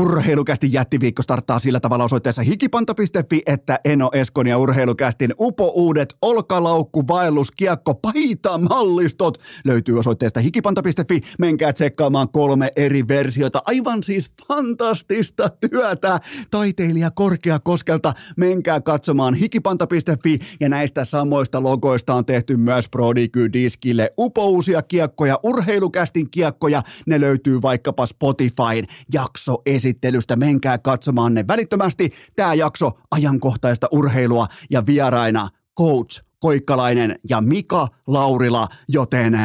[0.00, 7.50] Urheilukästi jättiviikko starttaa sillä tavalla osoitteessa hikipanta.fi, että Eno Eskon ja Urheilukästin upo-uudet olkalaukku, vaellus,
[7.50, 11.20] kiekko, paita, mallistot löytyy osoitteesta hikipanta.fi.
[11.38, 13.62] Menkää tsekkaamaan kolme eri versiota.
[13.66, 16.20] Aivan siis fantastista työtä
[16.50, 18.12] taiteilija Korkeakoskelta.
[18.36, 26.82] Menkää katsomaan hikipanta.fi ja näistä samoista logoista on tehty myös Prodigy-diskille upouusia kiekkoja, Urheilukästin kiekkoja.
[27.06, 30.36] Ne löytyy vaikkapa Spotifyn jakso esittelystä.
[30.36, 32.10] Menkää katsomaan ne välittömästi.
[32.36, 35.48] Tämä jakso ajankohtaista urheilua ja vieraina
[35.78, 39.38] coach Koikkalainen ja Mika Laurila, joten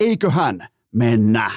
[0.00, 1.50] eiköhän mennä.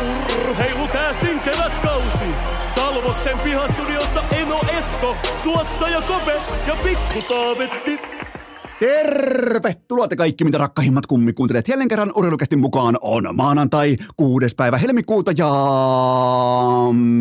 [0.00, 2.24] Urheilukäästin kevätkausi.
[2.74, 3.93] Salvoksen Esko,
[5.42, 6.32] tuottaja Kope
[6.66, 8.23] ja Pikku Taavetti.
[8.80, 11.68] Tervetuloa te kaikki, mitä rakkahimmat kummikuuntelijat.
[11.68, 15.48] Jälleen kerran urheilukästin mukaan on maanantai, kuudes päivä helmikuuta ja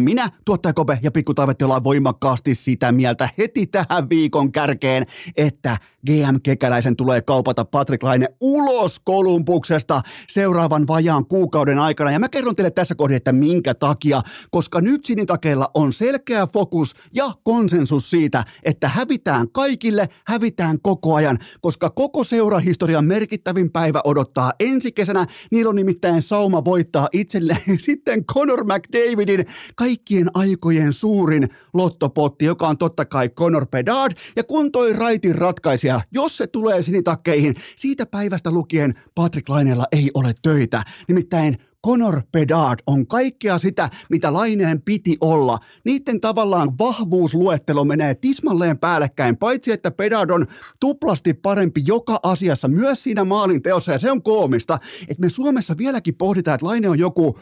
[0.03, 5.05] minä, tuottaja Kope ja Pikku Taavetti ollaan voimakkaasti sitä mieltä heti tähän viikon kärkeen,
[5.37, 12.11] että GM Kekäläisen tulee kaupata Patrick Laine ulos Kolumbuksesta seuraavan vajaan kuukauden aikana.
[12.11, 16.95] Ja mä kerron teille tässä kohdassa, että minkä takia, koska nyt sinitakeilla on selkeä fokus
[17.13, 24.53] ja konsensus siitä, että hävitään kaikille, hävitään koko ajan, koska koko seurahistorian merkittävin päivä odottaa
[24.59, 25.25] ensi kesänä.
[25.51, 32.77] Niillä on nimittäin sauma voittaa itselleen sitten Conor McDavidin kaikkien aikojen suurin lottopotti, joka on
[32.77, 34.17] totta kai Conor Bedard.
[34.35, 40.11] Ja kun toi raitin ratkaisija, jos se tulee sinitakkeihin, siitä päivästä lukien Patrick Laineella ei
[40.13, 40.83] ole töitä.
[41.07, 45.59] Nimittäin Conor Bedard on kaikkea sitä, mitä Laineen piti olla.
[45.83, 50.47] Niiden tavallaan vahvuusluettelo menee tismalleen päällekkäin, paitsi että Bedard on
[50.79, 55.77] tuplasti parempi joka asiassa, myös siinä maalin teossa, ja se on koomista, että me Suomessa
[55.77, 57.37] vieläkin pohditaan, että Laine on joku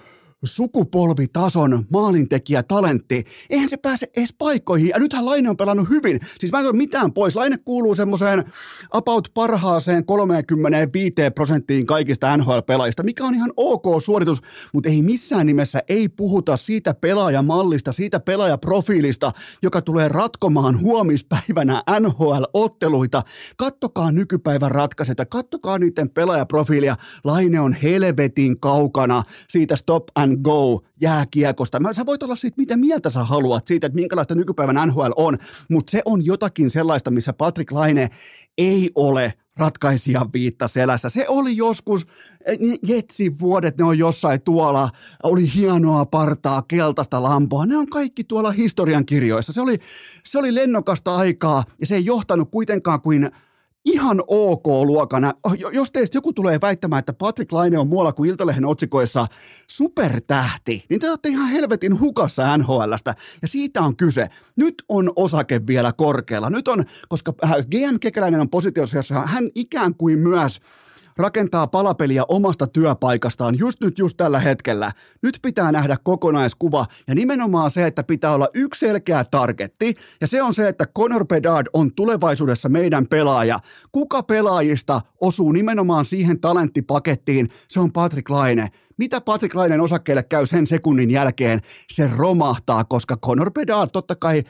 [0.46, 3.24] sukupolvitason maalintekijä talentti.
[3.50, 4.88] Eihän se pääse edes paikkoihin.
[4.88, 6.19] Ja nythän Laine on pelannut hyvin.
[6.40, 7.35] Siis mä en ole mitään pois.
[7.35, 8.53] Laine kuuluu semmoiseen
[8.91, 14.41] about parhaaseen 35 prosenttiin kaikista NHL-pelaajista, mikä on ihan ok suoritus,
[14.74, 19.31] mutta ei missään nimessä ei puhuta siitä pelaajamallista, siitä pelaajaprofiilista,
[19.62, 23.22] joka tulee ratkomaan huomispäivänä NHL-otteluita.
[23.58, 26.96] Kattokaa nykypäivän ratkaisut ja kattokaa niiden pelaajaprofiilia.
[27.23, 31.79] Laine on helvetin kaukana siitä stop and and go jääkiekosta.
[31.79, 35.37] Mä, sä voit olla siitä, mitä mieltä sä haluat siitä, että minkälaista nykypäivän NHL on,
[35.69, 38.09] mutta se on jotakin sellaista, missä Patrick Laine
[38.57, 41.09] ei ole ratkaisijan viitta selässä.
[41.09, 42.05] Se oli joskus,
[42.45, 44.89] eh, Jetsin vuodet, ne on jossain tuolla,
[45.23, 49.53] oli hienoa partaa, keltaista lampoa, ne on kaikki tuolla historian kirjoissa.
[49.53, 49.77] Se oli,
[50.25, 53.31] se oli lennokasta aikaa ja se ei johtanut kuitenkaan kuin
[53.85, 55.31] ihan ok-luokana.
[55.43, 59.27] Oh, jos teistä joku tulee väittämään, että Patrick Laine on muualla kuin Iltalehen otsikoissa
[59.67, 63.15] supertähti, niin te olette ihan helvetin hukassa NHLstä.
[63.41, 64.27] Ja siitä on kyse.
[64.55, 66.49] Nyt on osake vielä korkealla.
[66.49, 70.59] Nyt on, koska äh, GM Kekäläinen on positiossa, jossa hän ikään kuin myös–
[71.17, 74.91] rakentaa palapeliä omasta työpaikastaan just nyt, just tällä hetkellä.
[75.23, 80.44] Nyt pitää nähdä kokonaiskuva ja nimenomaan se, että pitää olla yksi selkeä targetti ja se
[80.44, 83.59] on se, että Conor Bedard on tulevaisuudessa meidän pelaaja.
[83.91, 88.72] Kuka pelaajista osuu nimenomaan siihen talenttipakettiin, se on Patrick Laine.
[88.97, 91.59] Mitä Patrick Lainen osakkeelle käy sen sekunnin jälkeen?
[91.89, 94.43] Se romahtaa, koska Conor Bedard totta kai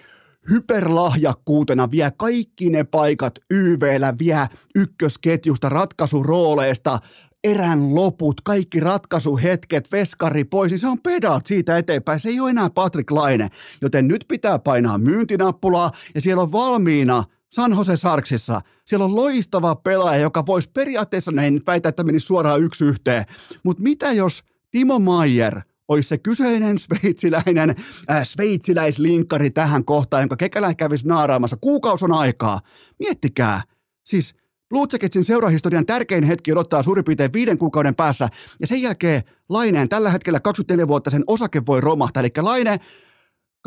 [0.49, 6.99] hyperlahjakkuutena vie kaikki ne paikat YVllä, vie ykkösketjusta ratkaisurooleista,
[7.43, 12.19] erän loput, kaikki ratkaisuhetket, veskari pois, niin se on pedaat siitä eteenpäin.
[12.19, 13.49] Se ei ole enää Patrick Laine,
[13.81, 18.61] joten nyt pitää painaa myyntinappulaa ja siellä on valmiina San Jose Sarksissa.
[18.85, 23.25] Siellä on loistava pelaaja, joka voisi periaatteessa, en väitä, että menisi suoraan yksi yhteen,
[23.63, 27.75] mutta mitä jos Timo Maier– olisi se kyseinen sveitsiläinen,
[28.11, 31.57] äh, sveitsiläislinkkari tähän kohtaan, jonka Kekälän kävisi naaraamassa.
[31.61, 32.59] Kuukaus on aikaa.
[32.99, 33.61] Miettikää.
[34.05, 34.33] Siis
[34.69, 38.29] Blue Jacketsin seurahistorian tärkein hetki odottaa suurin piirtein viiden kuukauden päässä,
[38.59, 42.79] ja sen jälkeen Laineen tällä hetkellä 24 vuotta sen osake voi romahtaa, eli Laine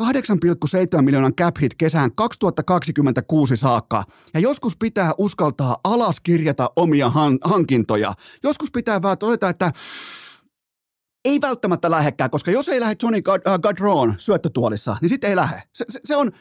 [0.01, 4.03] 8,7 miljoonan cap hit kesään 2026 saakka.
[4.35, 8.13] Ja joskus pitää uskaltaa alaskirjata omia han- hankintoja.
[8.43, 9.73] Joskus pitää vaan todeta, että
[11.25, 13.23] ei välttämättä lähekkää, koska jos ei lähde Johnny
[13.63, 15.63] Gadron syöttötuolissa, niin sitten ei lähde.
[15.73, 16.33] Se, se, se on,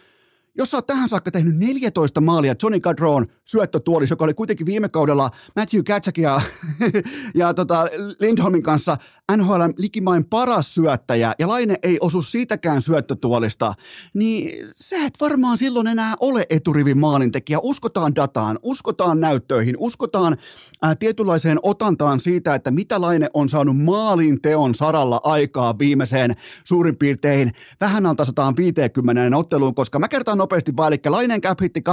[0.57, 4.89] jos sä oot tähän saakka tehnyt 14 maalia Johnny Gadron syöttötuolis, joka oli kuitenkin viime
[4.89, 6.41] kaudella Matthew Katsak ja,
[7.35, 7.87] ja tota
[8.19, 8.97] Lindholmin kanssa
[9.37, 13.73] NHL likimain paras syöttäjä, ja Laine ei osu siitäkään syöttötuolista,
[14.13, 17.59] niin sä et varmaan silloin enää ole eturivin maalintekijä.
[17.59, 20.37] Uskotaan dataan, uskotaan näyttöihin, uskotaan
[20.81, 26.97] ää, tietynlaiseen otantaan siitä, että mitä Laine on saanut maalin teon saralla aikaa viimeiseen suurin
[26.97, 27.51] piirtein
[27.81, 31.83] vähän alta 150 otteluun, koska mä kertaan nopeasti vaan, eli Laineen cap hitti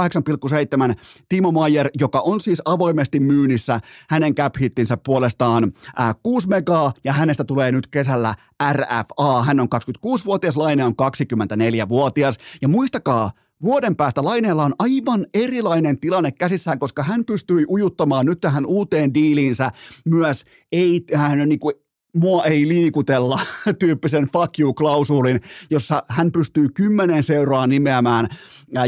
[0.89, 0.95] 8,7,
[1.29, 7.13] Timo Maier, joka on siis avoimesti myynnissä, hänen cap hittinsä puolestaan ää, 6 megaa, ja
[7.13, 8.35] hänestä tulee nyt kesällä
[8.73, 9.43] RFA.
[9.45, 13.31] Hän on 26-vuotias, Laine on 24-vuotias, ja muistakaa,
[13.63, 19.13] Vuoden päästä Laineella on aivan erilainen tilanne käsissään, koska hän pystyi ujuttamaan nyt tähän uuteen
[19.13, 19.71] diiliinsä
[20.05, 20.45] myös.
[20.71, 21.75] Ei, hän niin kuin
[22.13, 23.39] mua ei liikutella
[23.79, 28.29] tyyppisen fuck you-klausuulin, jossa hän pystyy kymmenen seuraa nimeämään,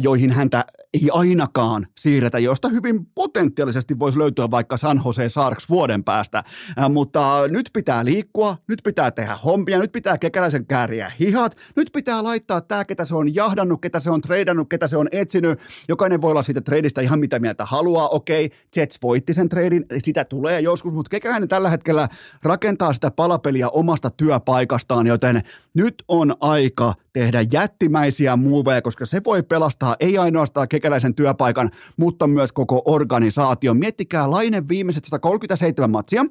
[0.02, 6.04] joihin häntä ei ainakaan siirretä, josta hyvin potentiaalisesti voisi löytyä vaikka San Jose Sharks vuoden
[6.04, 6.44] päästä.
[6.80, 11.90] Äh, mutta nyt pitää liikkua, nyt pitää tehdä hommia, nyt pitää kekäläisen kääriä hihat, nyt
[11.94, 15.60] pitää laittaa tämä, ketä se on jahdannut, ketä se on treidannut, ketä se on etsinyt.
[15.90, 18.10] Jokainen voi olla siitä treidistä ihan mitä mieltä haluaa.
[18.10, 22.10] Okei, Jets voitti sen treidin, sitä tulee joskus, mutta kekäläinen tällä hetkellä
[22.44, 25.42] rakentaa sitä palapeliä omasta työpaikastaan, joten
[25.74, 30.68] nyt on aika tehdä jättimäisiä muuveja, koska se voi pelastaa ei ainoastaan
[31.16, 33.78] työpaikan, mutta myös koko organisaation.
[33.78, 36.26] Miettikää Laine viimeiset 137 matsia,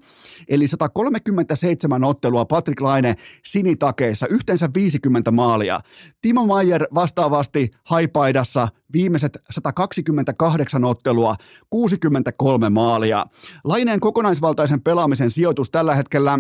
[0.49, 3.15] eli 137 ottelua Patrick Laine
[3.45, 5.81] sinitakeissa, yhteensä 50 maalia.
[6.21, 11.37] Timo Maier vastaavasti haipaidassa viimeiset 128 ottelua,
[11.71, 13.27] 63 maalia.
[13.65, 16.39] Laineen kokonaisvaltaisen pelaamisen sijoitus tällä hetkellä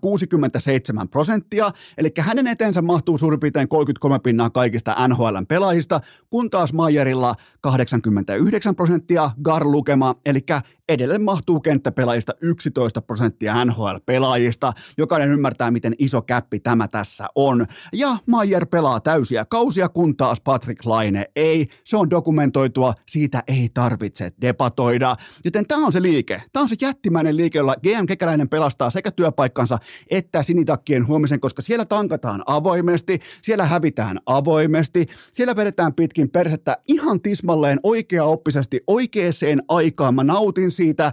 [0.00, 6.00] 67 prosenttia, eli hänen eteensä mahtuu suurin piirtein 33 pinnaa kaikista NHLn pelaajista,
[6.30, 10.40] kun taas Mayerilla 89 prosenttia Gar-lukema, eli
[10.88, 14.72] edelleen mahtuu kenttäpelaajista 11 prosenttia NHL-pelaajista.
[14.98, 17.66] Jokainen ymmärtää, miten iso käppi tämä tässä on.
[17.92, 21.68] Ja Mayer pelaa täysiä kausia, kun taas Patrick Laine ei.
[21.84, 25.16] Se on dokumentoitua, siitä ei tarvitse debatoida.
[25.44, 26.42] Joten tämä on se liike.
[26.52, 29.71] Tämä on se jättimäinen liike, jolla GM Kekäläinen pelastaa sekä työpaikkansa
[30.10, 37.20] että sinitakkien huomisen, koska siellä tankataan avoimesti, siellä hävitään avoimesti, siellä vedetään pitkin persettä ihan
[37.20, 39.22] tismalleen oikeaoppisesti oikeaan
[39.68, 40.14] aikaan.
[40.14, 41.12] Mä nautin siitä,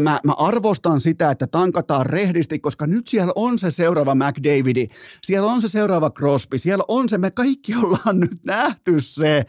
[0.00, 4.86] mä, mä arvostan sitä, että tankataan rehdisti, koska nyt siellä on se seuraava McDavidi,
[5.22, 9.44] siellä on se seuraava Crosby, siellä on se, me kaikki ollaan nyt nähty se.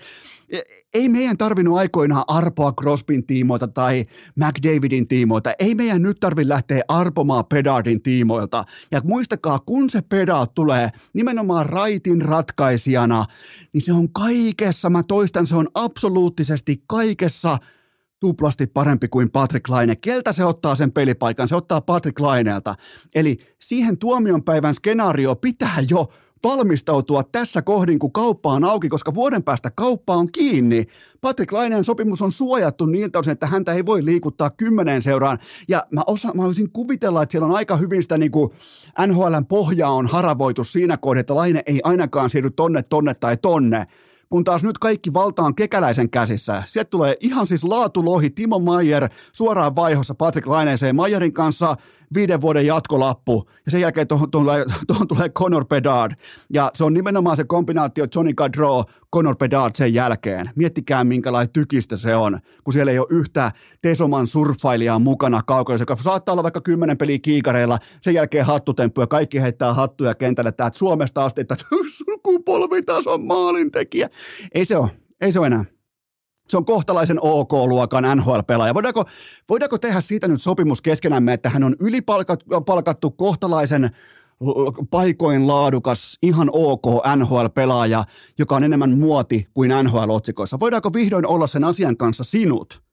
[0.51, 0.59] E,
[0.94, 4.06] ei meidän tarvinnut aikoinaan arpoa Crosbyn tiimoilta tai
[4.36, 5.53] McDavidin tiimoilta.
[5.59, 8.63] Ei meidän nyt tarvi lähteä arpomaan Pedardin tiimoilta.
[8.92, 13.25] Ja muistakaa, kun se Pedard tulee nimenomaan raitin ratkaisijana,
[13.74, 17.57] niin se on kaikessa, mä toistan, se on absoluuttisesti kaikessa–
[18.21, 19.95] tuplasti parempi kuin Patrick Laine.
[19.95, 21.48] Keltä se ottaa sen pelipaikan?
[21.48, 22.75] Se ottaa Patrick Laineelta.
[23.15, 26.07] Eli siihen tuomionpäivän skenaario pitää jo
[26.43, 30.85] valmistautua tässä kohdin, kun kauppa on auki, koska vuoden päästä kauppa on kiinni.
[31.21, 35.39] Patrick Laineen sopimus on suojattu niiltä osin, että häntä ei voi liikuttaa kymmeneen seuraan.
[35.67, 38.49] Ja mä, osa, mä olisin kuvitella, että siellä on aika hyvin sitä niin kuin
[39.07, 43.88] NHLn pohjaa on haravoitu siinä kohdassa, että Laine ei ainakaan siirry tonne, tonne tai tonne
[44.31, 46.63] kun taas nyt kaikki valta on kekäläisen käsissä.
[46.65, 51.75] Sieltä tulee ihan siis laatulohi Timo Maier suoraan vaihossa Patrick Laineeseen Maierin kanssa
[52.13, 56.11] viiden vuoden jatkolappu, ja sen jälkeen tuohon tulee, tuohon tulee Conor Bedard.
[56.53, 58.83] Ja se on nimenomaan se kombinaatio Johnny Gaudreau,
[59.15, 60.49] Conor Bedard sen jälkeen.
[60.55, 65.95] Miettikää, minkälainen tykistä se on, kun siellä ei ole yhtä Tesoman surffailijaa mukana kaukana, joka
[65.95, 70.71] saattaa olla vaikka kymmenen peliä kiikareilla, sen jälkeen hattutemppu ja kaikki heittää hattuja kentälle, että
[70.74, 71.55] Suomesta asti, että
[71.97, 74.09] sukupolvitason maalintekijä.
[74.53, 74.89] Ei se ole,
[75.21, 75.65] ei se ole enää
[76.51, 78.74] se on kohtalaisen OK-luokan NHL-pelaaja.
[78.74, 79.03] Voidaanko,
[79.50, 83.89] voidaanko tehdä siitä nyt sopimus keskenämme, että hän on ylipalkattu kohtalaisen
[84.89, 88.03] paikoin laadukas, ihan ok NHL-pelaaja,
[88.38, 90.60] joka on enemmän muoti kuin NHL-otsikoissa.
[90.60, 92.90] Voidaanko vihdoin olla sen asian kanssa sinut?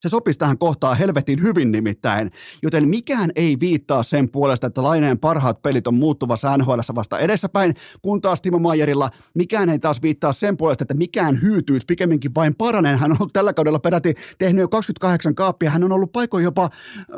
[0.00, 2.30] Se sopisi tähän kohtaan helvetin hyvin nimittäin,
[2.62, 7.74] joten mikään ei viittaa sen puolesta, että Laineen parhaat pelit on muuttuvassa NHL vasta edessäpäin,
[8.02, 12.54] kun taas Timo Maierilla mikään ei taas viittaa sen puolesta, että mikään hyytyisi, pikemminkin vain
[12.54, 12.98] paranen.
[12.98, 16.70] Hän on ollut tällä kaudella peräti tehnyt jo 28 kaappia, hän on ollut paikoin jopa
[16.98, 17.14] ö,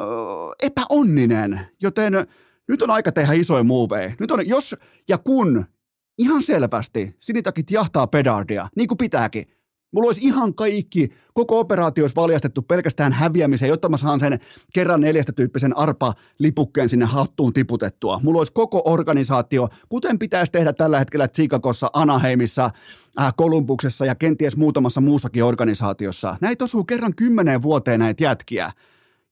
[0.62, 2.12] epäonninen, joten
[2.69, 4.12] nyt on aika tehdä isoja muuveja.
[4.21, 4.77] Nyt on, jos
[5.09, 5.65] ja kun
[6.19, 9.47] ihan selvästi sinitakit jahtaa pedardia, niin kuin pitääkin,
[9.93, 14.39] Mulla olisi ihan kaikki, koko operaatio olisi valjastettu pelkästään häviämiseen, jotta mä saan sen
[14.75, 18.21] kerran neljästä tyyppisen arpa-lipukkeen sinne hattuun tiputettua.
[18.23, 22.71] Mulla olisi koko organisaatio, kuten pitäisi tehdä tällä hetkellä Chicagossa, Anaheimissa,
[23.21, 26.37] äh, Kolumbuksessa ja kenties muutamassa muussakin organisaatiossa.
[26.41, 28.73] Näitä osuu kerran kymmeneen vuoteen näitä jätkiä.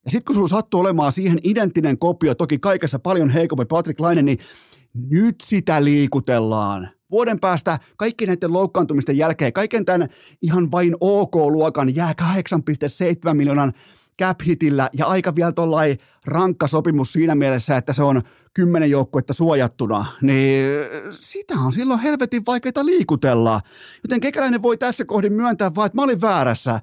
[0.05, 4.23] Ja sitten kun sulla sattuu olemaan siihen identtinen kopio, toki kaikessa paljon heikompi Patrick Laine,
[4.23, 4.39] niin
[5.11, 7.00] nyt sitä liikutellaan.
[7.11, 10.09] Vuoden päästä kaikki näiden loukkaantumisten jälkeen, kaiken tämän
[10.43, 13.73] ihan vain OK-luokan jää 8,7 miljoonan
[14.21, 18.23] cap hitillä ja aika vielä tuollain rankka sopimus siinä mielessä, että se on
[18.55, 20.67] kymmenen joukkuetta suojattuna, niin
[21.21, 23.61] sitä on silloin helvetin vaikeita liikutella.
[24.05, 26.81] Joten kekäläinen voi tässä kohdin myöntää vaan, että mä olin väärässä.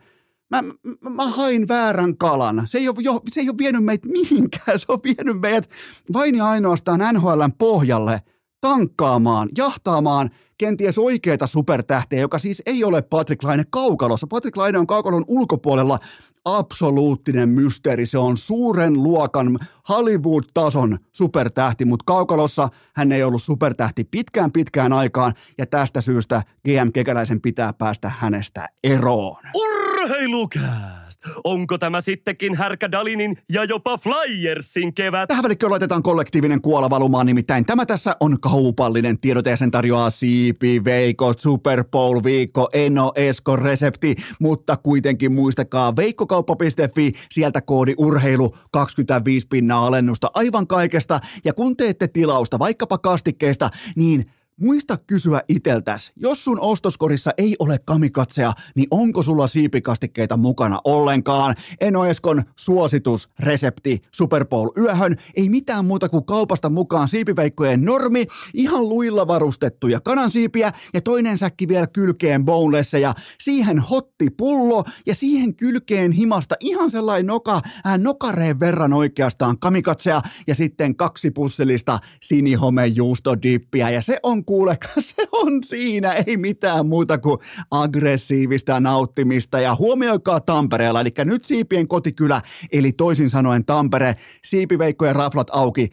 [0.49, 2.61] Mä, mä, mä hain väärän kalan.
[2.65, 4.79] Se ei, ole, jo, se ei ole vienyt meitä mihinkään.
[4.79, 5.69] Se on vienyt meidät
[6.13, 8.21] vain ja ainoastaan NHLn pohjalle
[8.61, 14.27] tankkaamaan, jahtaamaan kenties oikeita supertähteä, joka siis ei ole Patrick Laine kaukalossa.
[14.27, 15.99] Patrick Laine on kaukalon ulkopuolella
[16.45, 18.05] absoluuttinen mysteeri.
[18.05, 19.59] Se on suuren luokan
[19.89, 26.91] Hollywood-tason supertähti, mutta kaukalossa hän ei ollut supertähti pitkään pitkään aikaan ja tästä syystä GM
[26.93, 29.43] Kekäläisen pitää päästä hänestä eroon.
[29.55, 31.06] Urheilukää!
[31.43, 35.27] Onko tämä sittenkin Härkä Dalinin ja jopa Flyersin kevät?
[35.27, 40.09] Tähän välikköön laitetaan kollektiivinen kuola valumaan, nimittäin tämä tässä on kaupallinen tiedote ja sen tarjoaa
[40.09, 48.55] Siipi, Veikko, Super Bowl, Viikko, Eno, Esko, Resepti, mutta kuitenkin muistakaa veikkokauppa.fi, sieltä koodi urheilu
[48.71, 51.19] 25 pinnaa alennusta aivan kaikesta.
[51.45, 57.79] Ja kun teette tilausta vaikkapa kastikkeesta, niin Muista kysyä iteltäs, jos sun ostoskorissa ei ole
[57.85, 61.55] kamikatseja, niin onko sulla siipikastikkeita mukana ollenkaan?
[61.81, 68.25] Eno Eskon suositus, resepti, Super Bowl yöhön, ei mitään muuta kuin kaupasta mukaan siipiveikkojen normi,
[68.53, 76.11] ihan luilla varustettuja kanansiipiä ja toinen säkki vielä kylkeen bonelesseja, siihen hottipullo ja siihen kylkeen
[76.11, 84.01] himasta ihan sellainen noka, äh, nokareen verran oikeastaan kamikatseja ja sitten kaksi pussillista sinihomejuustodippiä ja
[84.01, 87.37] se on kuulekaan, se on siinä, ei mitään muuta kuin
[87.71, 89.59] aggressiivista nauttimista.
[89.59, 95.89] Ja huomioikaa Tampereella, eli nyt Siipien kotikylä, eli toisin sanoen Tampere, Siipiveikkojen raflat auki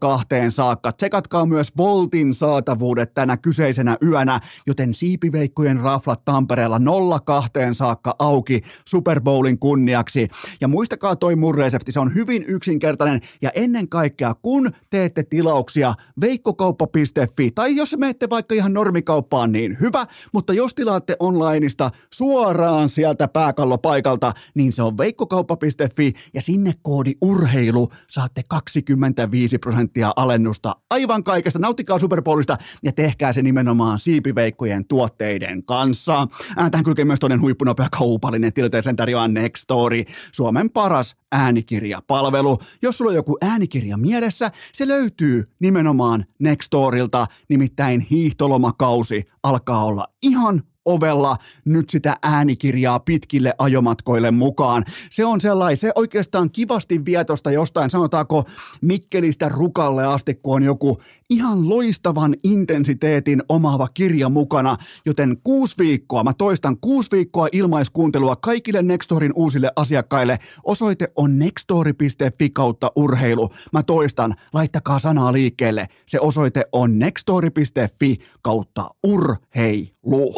[0.00, 0.92] 02 saakka.
[0.92, 6.80] Tsekatkaa myös Voltin saatavuudet tänä kyseisenä yönä, joten Siipiveikkojen raflat Tampereella
[7.24, 10.28] 02 saakka auki Super Bowlin kunniaksi.
[10.60, 15.94] Ja muistakaa toi mun resepti, se on hyvin yksinkertainen ja ennen kaikkea kun teette tilauksia
[16.20, 23.28] veikkokauppa.fi tai jos menette vaikka ihan normikauppaan, niin hyvä, mutta jos tilaatte onlineista suoraan sieltä
[23.28, 31.58] pääkallopaikalta, niin se on veikkokauppa.fi ja sinne koodi urheilu saatte 25 prosenttia alennusta aivan kaikesta.
[31.58, 36.26] Nauttikaa Superpolista ja tehkää se nimenomaan siipiveikkojen tuotteiden kanssa.
[36.70, 42.58] Tähän kylkee myös toinen huippunopea kaupallinen tilanteeseen tarjoaa Nextory, Suomen paras äänikirjapalvelu.
[42.82, 50.62] Jos sulla on joku äänikirja mielessä, se löytyy nimenomaan Nextorilta, nimittäin hiihtolomakausi alkaa olla ihan
[50.84, 54.84] ovella nyt sitä äänikirjaa pitkille ajomatkoille mukaan.
[55.10, 58.44] Se on sellainen, se oikeastaan kivasti vietosta jostain, sanotaanko
[58.80, 60.98] Mikkelistä Rukalle asti, kun on joku
[61.30, 64.76] ihan loistavan intensiteetin omaava kirja mukana,
[65.06, 70.38] joten kuusi viikkoa, mä toistan kuusi viikkoa ilmaiskuuntelua kaikille Nextorin uusille asiakkaille.
[70.64, 73.50] Osoite on nextori.fi kautta urheilu.
[73.72, 75.88] Mä toistan, laittakaa sanaa liikkeelle.
[76.06, 80.34] Se osoite on nextori.fi kautta urheilu.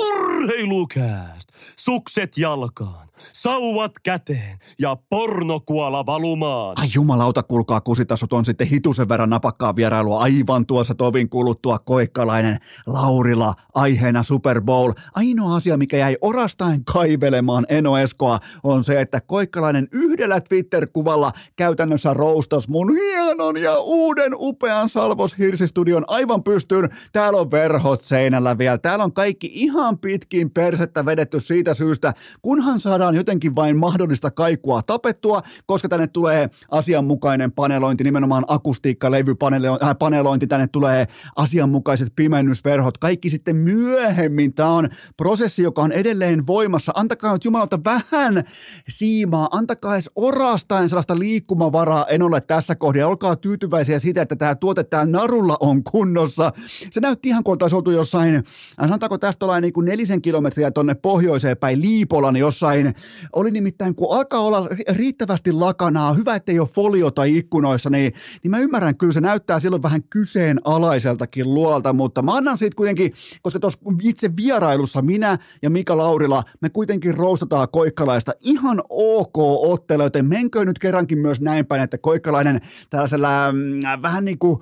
[0.47, 1.46] Urheilukääst!
[1.79, 6.79] Sukset jalkaan, sauvat käteen ja pornokuola valumaan.
[6.79, 12.59] Ai jumalauta, kuulkaa kusitasot on sitten hitusen verran napakkaa vierailua aivan tuossa tovin kuluttua koikkalainen
[12.87, 14.93] Laurila aiheena Super Bowl.
[15.15, 22.15] Ainoa asia, mikä jäi orastain kaivelemaan Eno Eskoa, on se, että koikkalainen yhdellä Twitter-kuvalla käytännössä
[22.15, 26.89] roustas mun hienon ja uuden upean Salvos Hirsistudion aivan pystyyn.
[27.13, 28.79] Täällä on verhot seinällä vielä.
[28.79, 32.13] Täällä on kaikki ihan pitkin persettä vedetty siitä syystä,
[32.43, 39.87] kunhan saadaan jotenkin vain mahdollista kaikua tapettua, koska tänne tulee asianmukainen panelointi, nimenomaan akustiikka, levypanelointi,
[39.99, 44.55] panelointi, tänne tulee asianmukaiset pimennysverhot, kaikki sitten myöhemmin.
[44.55, 46.93] Tämä on prosessi, joka on edelleen voimassa.
[46.95, 48.45] Antakaa nyt Jumalalta vähän
[48.89, 53.09] siimaa, antakaa edes orastain sellaista liikkumavaraa en ole tässä kohdassa.
[53.09, 56.53] Olkaa tyytyväisiä siitä, että tämä tuote täällä narulla on kunnossa.
[56.91, 58.45] Se näytti ihan kuin oltaisiin oltu jossain,
[58.81, 60.95] sanotaanko tästä ollaan niin kuin nelisen kilometriä tonne
[61.37, 62.95] pohjoiseen päin Liipolan jossain.
[63.33, 68.13] Oli nimittäin, kun alkaa olla riittävästi lakanaa, hyvä ettei ole foliota ikkunoissa, niin,
[68.43, 73.13] niin mä ymmärrän, kyllä se näyttää silloin vähän kyseenalaiseltakin luolta, mutta mä annan siitä kuitenkin,
[73.43, 79.37] koska tuossa itse vierailussa minä ja Mika Laurila, me kuitenkin roustataan koikkalaista ihan ok
[79.71, 84.59] ottelu, joten menkö nyt kerrankin myös näin päin, että koikkalainen tällaisella mm, vähän niin kuin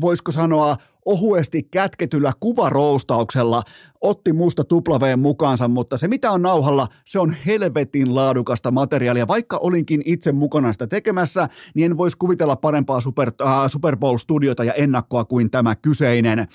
[0.00, 3.62] voisiko sanoa, ohuesti kätketyllä kuvaroustauksella
[4.00, 9.28] otti musta tuplaveen mukaansa, mutta se mitä on nauhalla, se on helvetin laadukasta materiaalia.
[9.28, 14.64] Vaikka olinkin itse mukana sitä tekemässä, niin en voisi kuvitella parempaa Super, äh, Super Bowl-studiota
[14.64, 16.48] ja ennakkoa kuin tämä kyseinen äh,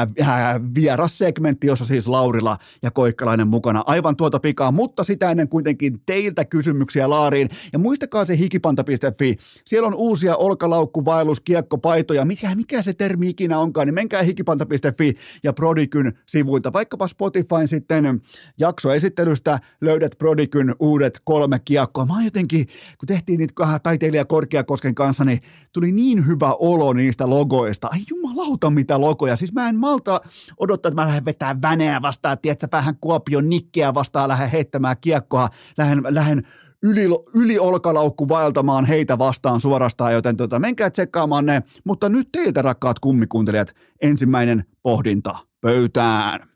[0.00, 3.82] äh, vieras segmentti, jossa siis Laurila ja Koikkalainen mukana.
[3.86, 7.48] Aivan tuota pikaa, mutta sitä ennen kuitenkin teiltä kysymyksiä laariin.
[7.72, 9.36] Ja muistakaa se hikipanta.fi.
[9.64, 12.24] Siellä on uusia olkalaukku, vaellus, kiekko, paitoja.
[12.24, 16.72] Mikä, mikä se termi ikinä onkaan, niin menkää hikipanta.fi ja Prodikyn sivuilta.
[16.80, 18.20] Vaikkapa Spotifyn sitten
[18.58, 22.06] jaksoesittelystä löydät Prodikyn uudet kolme kiekkoa.
[22.06, 22.66] Mä jotenkin,
[22.98, 25.40] kun tehtiin niitä taiteilija Korkeakosken kanssa, niin
[25.72, 27.88] tuli niin hyvä olo niistä logoista.
[27.92, 29.36] Ai jumalauta mitä logoja.
[29.36, 30.20] Siis mä en malta
[30.58, 35.48] odottaa, että mä lähden vetämään väneä vastaan, tiedätkö, vähän Kuopion nikkeä vastaan, lähden heittämään kiekkoa,
[35.78, 36.42] lähden, lähden
[36.82, 41.62] yli, yli olkalaukku vaeltamaan heitä vastaan suorastaan, joten tota, menkää tsekkaamaan ne.
[41.84, 46.49] Mutta nyt teiltä, rakkaat kummikuuntelijat, ensimmäinen pohdinta pöytään.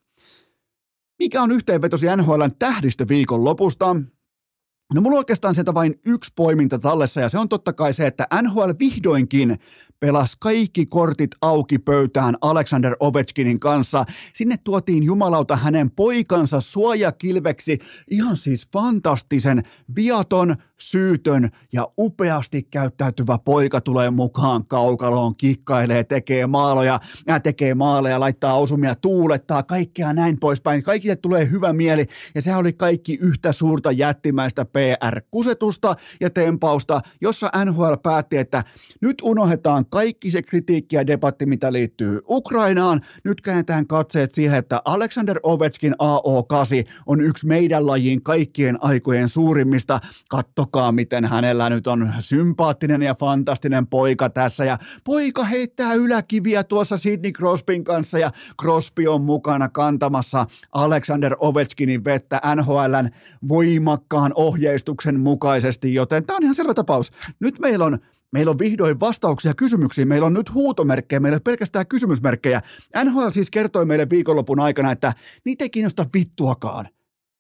[1.19, 3.97] Mikä on yhteenvetosi NHLn tähdistöviikon lopusta?
[4.95, 8.07] No mulla on oikeastaan sieltä vain yksi poiminta tallessa ja se on totta kai se,
[8.07, 9.59] että NHL vihdoinkin
[10.01, 14.05] pelasi kaikki kortit auki pöytään Alexander Ovechkinin kanssa.
[14.35, 17.79] Sinne tuotiin jumalauta hänen poikansa suojakilveksi.
[18.11, 19.63] Ihan siis fantastisen,
[19.97, 28.21] viaton, syytön ja upeasti käyttäytyvä poika tulee mukaan kaukaloon, kikkailee, tekee maaloja, ja tekee maaleja,
[28.21, 30.83] laittaa osumia, tuulettaa, kaikkea näin poispäin.
[30.83, 37.51] Kaikille tulee hyvä mieli ja se oli kaikki yhtä suurta jättimäistä PR-kusetusta ja tempausta, jossa
[37.65, 38.65] NHL päätti, että
[39.01, 43.01] nyt unohdetaan kaikki se kritiikki ja debatti, mitä liittyy Ukrainaan.
[43.25, 50.01] Nyt käännetään katseet siihen, että Alexander Ovechkin AO8 on yksi meidän lajin kaikkien aikojen suurimmista.
[50.29, 54.65] Kattokaa, miten hänellä nyt on sympaattinen ja fantastinen poika tässä.
[54.65, 58.31] Ja poika heittää yläkiviä tuossa Sidney Crosbyn kanssa ja
[58.63, 63.11] Crosby on mukana kantamassa Alexander Ovechkinin vettä NHLn
[63.49, 67.11] voimakkaan ohjeistuksen mukaisesti, joten tämä on ihan selvä tapaus.
[67.41, 67.99] Nyt meillä on
[68.35, 70.09] Meillä on vihdoin vastauksia kysymyksiin.
[70.09, 72.61] Meillä on nyt huutomerkkejä, meillä on pelkästään kysymysmerkkejä.
[73.05, 75.13] NHL siis kertoi meille viikonlopun aikana, että
[75.45, 76.89] niitä ei kiinnosta vittuakaan,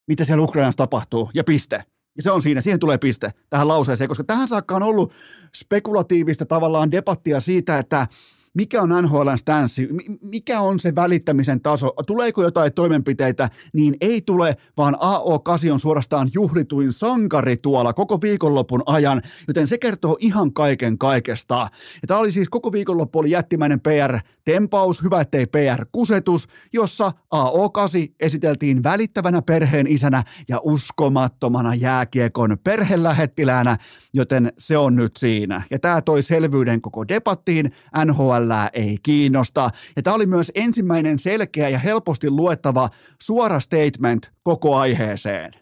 [0.08, 1.76] mitä siellä Ukrainassa tapahtuu, ja piste.
[2.16, 5.12] Ja se on siinä, siihen tulee piste tähän lauseeseen, koska tähän saakka on ollut
[5.54, 8.06] spekulatiivista tavallaan debattia siitä, että
[8.54, 9.88] mikä on NHLn stanssi,
[10.20, 16.30] mikä on se välittämisen taso, tuleeko jotain toimenpiteitä, niin ei tule, vaan AO8 on suorastaan
[16.34, 21.54] juhlituin sankari tuolla koko viikonlopun ajan, joten se kertoo ihan kaiken kaikesta.
[22.02, 28.82] Ja tämä oli siis koko viikonloppu oli jättimäinen PR-tempaus, hyvä ettei PR-kusetus, jossa AO8 esiteltiin
[28.82, 33.76] välittävänä perheen isänä ja uskomattomana jääkiekon perhelähettiläänä,
[34.14, 35.62] joten se on nyt siinä.
[35.70, 37.72] Ja tämä toi selvyyden koko debattiin,
[38.04, 39.70] NHL NHL ei kiinnosta.
[39.96, 42.88] Ja tämä oli myös ensimmäinen selkeä ja helposti luettava
[43.22, 45.52] suora statement koko aiheeseen.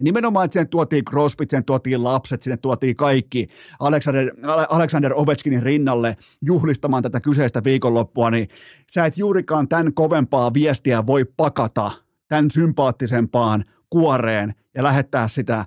[0.00, 3.48] Nimenomaan, että sinne tuotiin Crosby, sinne tuotiin lapset, sinne tuotiin kaikki
[3.80, 4.30] Alexander,
[4.68, 8.48] Alexander Ovechkinin rinnalle juhlistamaan tätä kyseistä viikonloppua, niin
[8.92, 11.90] sä et juurikaan tämän kovempaa viestiä voi pakata
[12.28, 15.64] tämän sympaattisempaan kuoreen ja lähettää sitä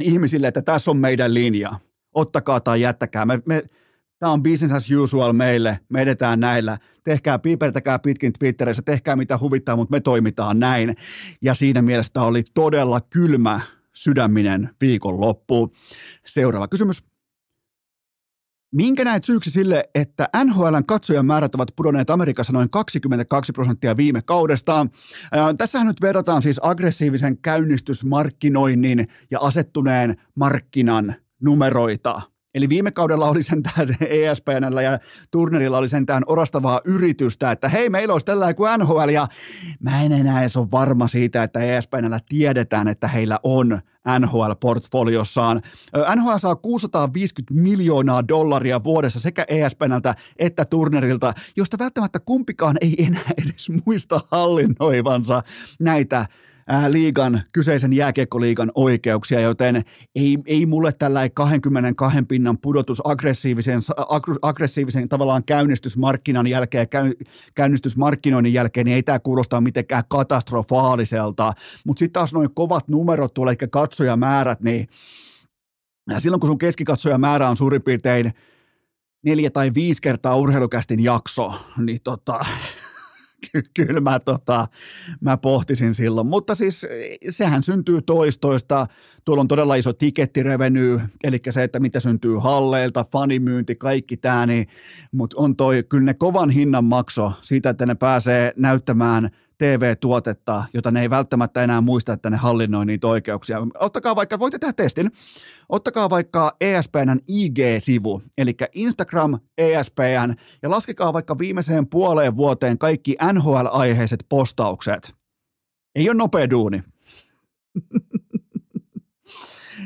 [0.00, 1.70] ihmisille, että tässä on meidän linja.
[2.14, 3.26] Ottakaa tai jättäkää.
[3.26, 3.62] Me, me,
[4.20, 6.78] Tämä on business as usual meille, me edetään näillä.
[7.04, 10.96] Tehkää, piipertäkää pitkin Twitterissä, tehkää mitä huvittaa, mutta me toimitaan näin.
[11.42, 13.60] Ja siinä mielessä oli todella kylmä
[13.94, 15.72] sydäminen viikonloppu.
[16.26, 17.04] Seuraava kysymys.
[18.74, 24.22] Minkä näet syyksi sille, että NHLn katsojan määrät ovat pudonneet Amerikassa noin 22 prosenttia viime
[24.22, 24.86] kaudesta?
[25.58, 32.29] Tässähän nyt verrataan siis aggressiivisen käynnistysmarkkinoinnin ja asettuneen markkinan numeroita.
[32.54, 34.98] Eli viime kaudella oli sentään ESPNllä ja
[35.30, 39.28] Turnerilla oli sentään orastavaa yritystä, että hei, meillä olisi tällä kuin NHL, ja
[39.80, 43.80] mä en enää edes ole varma siitä, että ESPNllä tiedetään, että heillä on
[44.18, 45.62] NHL-portfoliossaan.
[46.16, 53.30] NHL saa 650 miljoonaa dollaria vuodessa sekä ESPNltä että Turnerilta, josta välttämättä kumpikaan ei enää
[53.42, 55.42] edes muista hallinnoivansa
[55.80, 56.26] näitä
[56.88, 63.80] liigan, kyseisen jääkiekkoliigan oikeuksia, joten ei, ei mulle tällä 22 pinnan pudotus aggressiivisen,
[64.42, 67.12] aggressiivisen tavallaan käynnistysmarkkinan jälkeen, käy,
[67.54, 71.52] käynnistysmarkkinoinnin jälkeen, niin ei tämä kuulosta mitenkään katastrofaaliselta,
[71.86, 74.88] mutta sitten taas noin kovat numerot tulee, eli katsojamäärät, niin
[76.18, 78.32] silloin kun sun keskikatsojamäärä on suurin piirtein
[79.24, 82.40] neljä tai viisi kertaa urheilukästin jakso, niin tota,
[83.52, 84.68] ky- kyllä mä, tota,
[85.20, 86.26] mä pohtisin silloin.
[86.26, 86.86] Mutta siis
[87.28, 88.86] sehän syntyy toistoista.
[89.24, 94.66] Tuolla on todella iso tikettireveny, eli se, että mitä syntyy halleilta, fanimyynti, kaikki tämä, niin,
[95.12, 100.90] mutta on toi kyllä ne kovan hinnan makso siitä, että ne pääsee näyttämään TV-tuotetta, jota
[100.90, 103.58] ne ei välttämättä enää muista, että ne hallinnoi niitä oikeuksia.
[103.78, 105.10] Ottakaa vaikka, voitte tehdä testin,
[105.68, 114.24] ottakaa vaikka ESPNn IG-sivu, eli Instagram ESPN, ja laskekaa vaikka viimeiseen puoleen vuoteen kaikki NHL-aiheiset
[114.28, 115.14] postaukset.
[115.94, 116.82] Ei ole nopea duuni.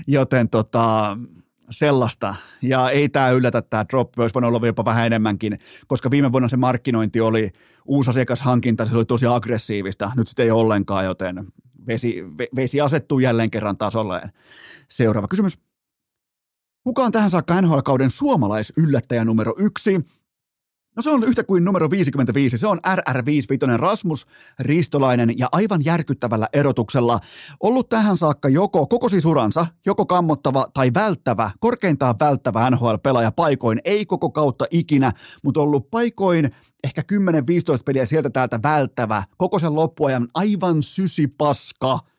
[0.07, 1.17] Joten tota,
[1.71, 2.35] sellaista.
[2.63, 6.49] Ja ei tämä yllätä tämä drop, olisi voinut olla jopa vähän enemmänkin, koska viime vuonna
[6.49, 7.51] se markkinointi oli
[7.85, 10.13] uusi asiakashankinta, se oli tosi aggressiivista.
[10.17, 11.47] Nyt sitten ei ollenkaan, joten
[11.87, 12.25] vesi,
[12.57, 14.33] vesi asettuu jälleen kerran tasolleen.
[14.91, 15.59] Seuraava kysymys.
[16.85, 20.01] Kuka on tähän saakka NHL-kauden suomalaisyllättäjä numero yksi?
[20.97, 24.27] No se on yhtä kuin numero 55, se on RR55 Rasmus
[24.59, 27.21] Ristolainen ja aivan järkyttävällä erotuksella.
[27.61, 33.81] Ollut tähän saakka joko koko siis uransa, joko kammottava tai välttävä, korkeintaan välttävä NHL-pelaaja paikoin,
[33.85, 36.51] ei koko kautta ikinä, mutta ollut paikoin
[36.85, 37.17] ehkä 10-15
[37.85, 41.99] peliä sieltä täältä välttävä, koko sen loppuajan aivan sysipaska–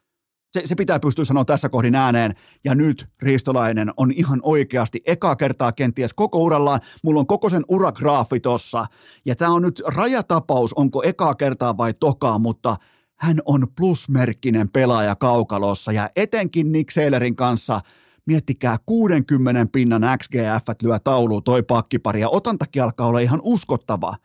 [0.55, 2.35] se, se pitää pystyä sanoa tässä kohdin ääneen.
[2.63, 6.79] Ja nyt Riistolainen on ihan oikeasti eka kertaa kenties koko urallaan.
[7.03, 8.85] Mulla on koko sen uragraafi tossa.
[9.25, 12.75] Ja tämä on nyt rajatapaus, onko eka kertaa vai tokaa, mutta
[13.15, 15.91] hän on plusmerkkinen pelaaja kaukalossa.
[15.91, 17.81] Ja etenkin Nick Seilerin kanssa–
[18.25, 24.15] miettikää 60 pinnan XGF lyö tauluun toi pakkipari ja otantakin alkaa olla ihan uskottava.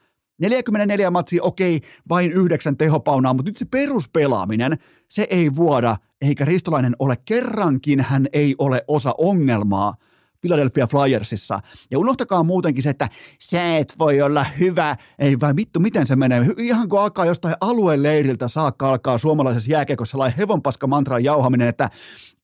[0.40, 6.96] 44 matsia, okei, vain yhdeksän tehopaunaa, mutta nyt se peruspelaaminen, se ei vuoda, eikä Ristolainen
[6.98, 9.94] ole kerrankin, hän ei ole osa ongelmaa
[10.40, 11.61] Philadelphia Flyersissa.
[11.90, 13.09] Ja unohtakaa muutenkin se, että
[13.40, 16.46] sä et voi olla hyvä, ei vai vittu, miten se menee.
[16.56, 21.90] Ihan kun alkaa jostain alueleiriltä saakka alkaa suomalaisessa jääkiekossa sellainen hevonpaska mantran jauhaminen, että,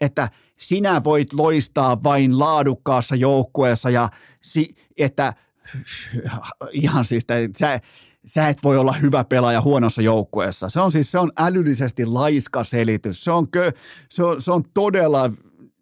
[0.01, 4.09] että sinä voit loistaa vain laadukkaassa joukkueessa ja
[4.43, 5.33] si, että–
[6.73, 7.81] ihan siis, että sä,
[8.27, 10.69] sä et voi olla hyvä pelaaja huonossa joukkueessa.
[10.69, 13.25] Se on siis se on älyllisesti laiska selitys.
[13.25, 13.73] Se on, kö,
[14.11, 15.31] se on, se on todella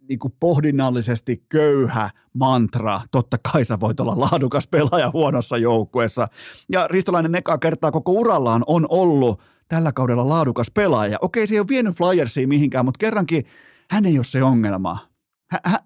[0.09, 3.01] niin kuin pohdinnallisesti köyhä mantra.
[3.11, 6.29] Totta kai sä voit olla laadukas pelaaja huonossa joukkueessa.
[6.73, 11.19] Ja Ristolainen eka kertaa koko urallaan on ollut tällä kaudella laadukas pelaaja.
[11.21, 13.45] Okei, se ei ole vienyt Flyersiin mihinkään, mutta kerrankin
[13.91, 15.15] hän ei ole se ongelma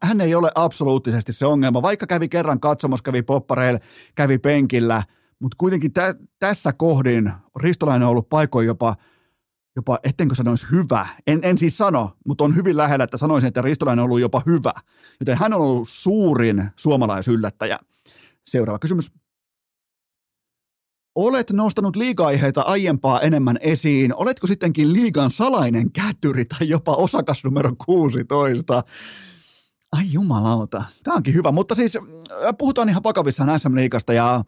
[0.03, 3.81] hän ei ole absoluuttisesti se ongelma, vaikka kävi kerran katsomassa, kävi poppareilla,
[4.15, 5.03] kävi penkillä,
[5.41, 8.97] mutta kuitenkin tä, tässä kohdin Ristolainen on ollut paikoin jopa,
[9.77, 11.07] jopa ettenkö sanoisi hyvä.
[11.27, 14.43] En, en siis sano, mutta on hyvin lähellä, että sanoisin, että Ristolainen on ollut jopa
[14.47, 14.73] hyvä.
[15.21, 17.79] Joten hän on ollut suurin suomalaisyllättäjä.
[18.47, 19.13] Seuraava kysymys.
[21.15, 24.15] Olet nostanut liiga-aiheita aiempaa enemmän esiin.
[24.15, 28.83] Oletko sittenkin liigan salainen kätyri tai jopa osakas numero 16?
[29.93, 32.03] Ai jumalauta, tämä onkin hyvä, mutta siis äh,
[32.59, 34.45] puhutaan ihan vakavissaan SM Liigasta ja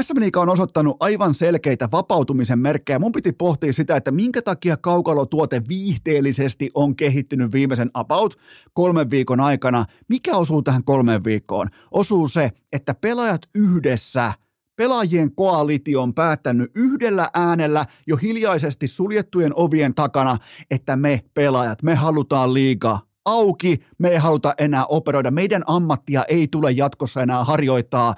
[0.00, 2.98] SM Liiga on osoittanut aivan selkeitä vapautumisen merkkejä.
[2.98, 8.38] Mun piti pohtia sitä, että minkä takia kaukalotuote viihteellisesti on kehittynyt viimeisen about
[8.72, 9.84] kolmen viikon aikana.
[10.08, 11.68] Mikä osuu tähän kolmeen viikkoon?
[11.90, 14.32] Osuu se, että pelaajat yhdessä–
[14.80, 20.36] Pelaajien koalitio on päättänyt yhdellä äänellä jo hiljaisesti suljettujen ovien takana,
[20.70, 25.30] että me pelaajat, me halutaan liigaa auki, me ei haluta enää operoida.
[25.30, 28.14] Meidän ammattia ei tule jatkossa enää harjoittaa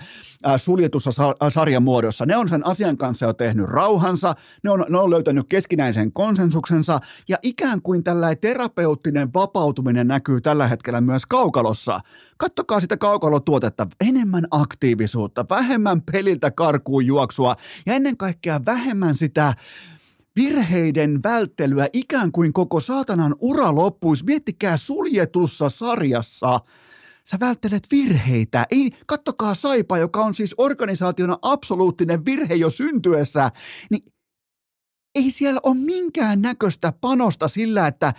[0.56, 1.10] suljetussa
[1.48, 2.26] sarjan muodossa.
[2.26, 7.00] Ne on sen asian kanssa jo tehnyt rauhansa, ne on, ne on löytänyt keskinäisen konsensuksensa
[7.28, 12.00] ja ikään kuin tällainen terapeuttinen vapautuminen näkyy tällä hetkellä myös kaukalossa.
[12.36, 19.54] Kattokaa sitä kaukalotuotetta, enemmän aktiivisuutta, vähemmän peliltä karkuun juoksua ja ennen kaikkea vähemmän sitä
[20.36, 24.24] virheiden välttelyä ikään kuin koko saatanan ura loppuisi.
[24.24, 26.60] Miettikää suljetussa sarjassa.
[27.24, 28.66] Sä välttelet virheitä.
[28.70, 33.50] Ei, kattokaa Saipa, joka on siis organisaationa absoluuttinen virhe jo syntyessä.
[33.90, 34.02] Niin
[35.14, 38.12] ei siellä ole minkään näköistä panosta sillä, että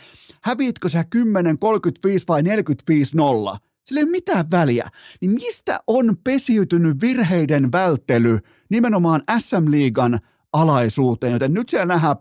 [0.44, 3.58] häviitkö sä 10, 35 vai 45 nolla.
[3.86, 4.88] Sillä ei ole mitään väliä.
[5.22, 10.20] Niin mistä on pesiytynyt virheiden välttely nimenomaan SM-liigan
[10.54, 12.16] alaisuuteen, joten nyt siellä nähdään,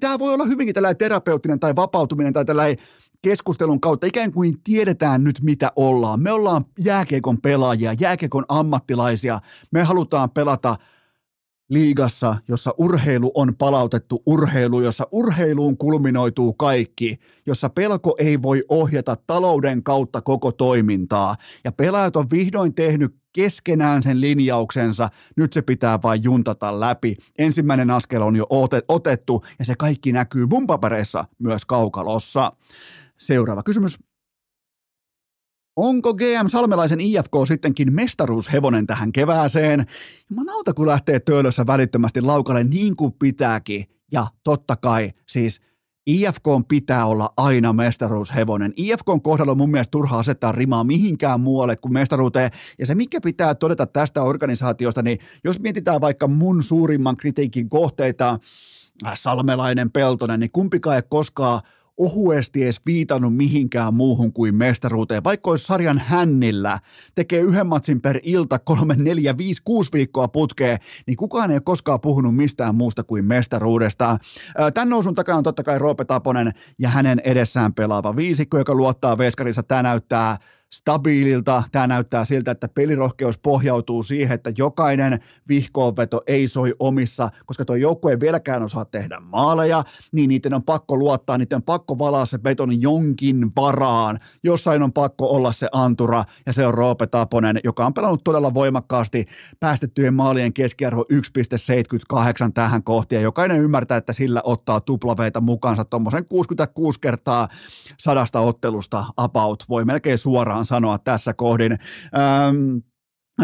[0.00, 2.76] tämä voi olla hyvinkin tällainen terapeuttinen tai vapautuminen tai tällainen
[3.22, 6.22] keskustelun kautta ikään kuin tiedetään nyt mitä ollaan.
[6.22, 10.76] Me ollaan jääkiekon pelaajia, jääkiekon ammattilaisia, me halutaan pelata
[11.70, 19.16] liigassa, jossa urheilu on palautettu urheilu, jossa urheiluun kulminoituu kaikki, jossa pelko ei voi ohjata
[19.26, 21.36] talouden kautta koko toimintaa.
[21.64, 27.16] Ja pelaajat on vihdoin tehnyt keskenään sen linjauksensa, nyt se pitää vain juntata läpi.
[27.38, 28.46] Ensimmäinen askel on jo
[28.88, 30.66] otettu ja se kaikki näkyy mun
[31.38, 32.52] myös kaukalossa.
[33.18, 33.98] Seuraava kysymys.
[35.76, 39.86] Onko GM Salmelaisen IFK sittenkin mestaruushevonen tähän kevääseen?
[40.30, 43.86] Jumalauta, kun lähtee töölössä välittömästi laukalle niin kuin pitääkin.
[44.12, 45.60] Ja totta kai siis
[46.08, 48.72] IFK pitää olla aina mestaruushevonen.
[48.76, 52.50] IFK kohdalla on mun mielestä turha asettaa rimaa mihinkään muualle kuin mestaruuteen.
[52.78, 58.38] Ja se, mikä pitää todeta tästä organisaatiosta, niin jos mietitään vaikka mun suurimman kritiikin kohteita,
[59.06, 61.60] äh, Salmelainen, Peltonen, niin kumpikaan ei koskaan–
[61.98, 65.24] ohuesti edes viitannut mihinkään muuhun kuin mestaruuteen.
[65.24, 66.78] Vaikka olisi sarjan hännillä,
[67.14, 71.60] tekee yhden matsin per ilta, kolme, neljä, viisi, kuusi viikkoa putkeen, niin kukaan ei ole
[71.60, 74.18] koskaan puhunut mistään muusta kuin mestaruudesta.
[74.74, 79.18] Tämän nousun takana on totta kai Roope Taponen ja hänen edessään pelaava viisikko, joka luottaa
[79.18, 79.62] veskarinsa.
[79.62, 80.36] Tämä näyttää
[80.72, 81.62] stabiililta.
[81.72, 87.76] Tämä näyttää siltä, että pelirohkeus pohjautuu siihen, että jokainen vihkoonveto ei soi omissa, koska tuo
[87.76, 92.26] joukkue ei vieläkään osaa tehdä maaleja, niin niiden on pakko luottaa, niiden on pakko valaa
[92.26, 94.18] se betoni jonkin varaan.
[94.44, 98.54] Jossain on pakko olla se antura, ja se on Roope Taponen, joka on pelannut todella
[98.54, 99.26] voimakkaasti
[99.60, 106.26] päästettyjen maalien keskiarvo 1,78 tähän kohti, ja jokainen ymmärtää, että sillä ottaa tuplaveita mukaansa tuommoisen
[106.26, 107.48] 66 kertaa
[107.98, 111.72] sadasta ottelusta about, voi melkein suoraan suoraan sanoa tässä kohdin.
[111.72, 112.78] Ähm,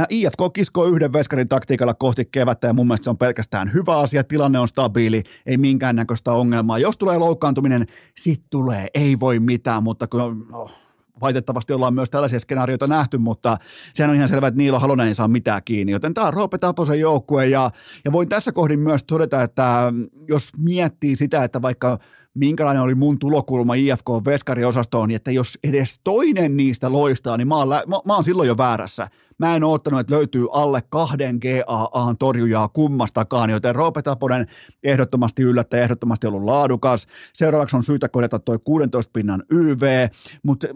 [0.08, 4.24] IFK kiskoo yhden veskarin taktiikalla kohti kevättä ja mun mielestä se on pelkästään hyvä asia.
[4.24, 6.78] Tilanne on stabiili, ei minkäännäköistä ongelmaa.
[6.78, 10.72] Jos tulee loukkaantuminen, sit tulee, ei voi mitään, mutta kun oh,
[11.20, 13.56] valitettavasti ollaan myös tällaisia skenaarioita nähty, mutta
[13.94, 16.58] sehän on ihan selvä, että Niilo Halonen ei saa mitään kiinni, joten tämä on Roope
[16.58, 17.70] Taposen joukkue ja,
[18.04, 19.92] ja voin tässä kohdin myös todeta, että
[20.28, 21.98] jos miettii sitä, että vaikka
[22.34, 27.70] minkälainen oli mun tulokulma IFK Veskari-osastoon, että jos edes toinen niistä loistaa, niin mä oon,
[27.70, 29.08] lä- mä, mä oon silloin jo väärässä.
[29.38, 34.46] Mä en ottanut, että löytyy alle kahden GAAn torjujaa kummastakaan, joten Roope Taponen
[34.84, 37.06] ehdottomasti yllättäjä, ehdottomasti ollut laadukas.
[37.32, 40.08] Seuraavaksi on syytä korjata toi 16 pinnan YV,
[40.42, 40.66] mutta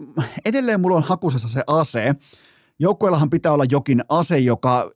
[0.45, 2.15] edelleen mulla on hakusessa se ase,
[2.81, 4.91] Joukkueellahan pitää olla jokin ase, joka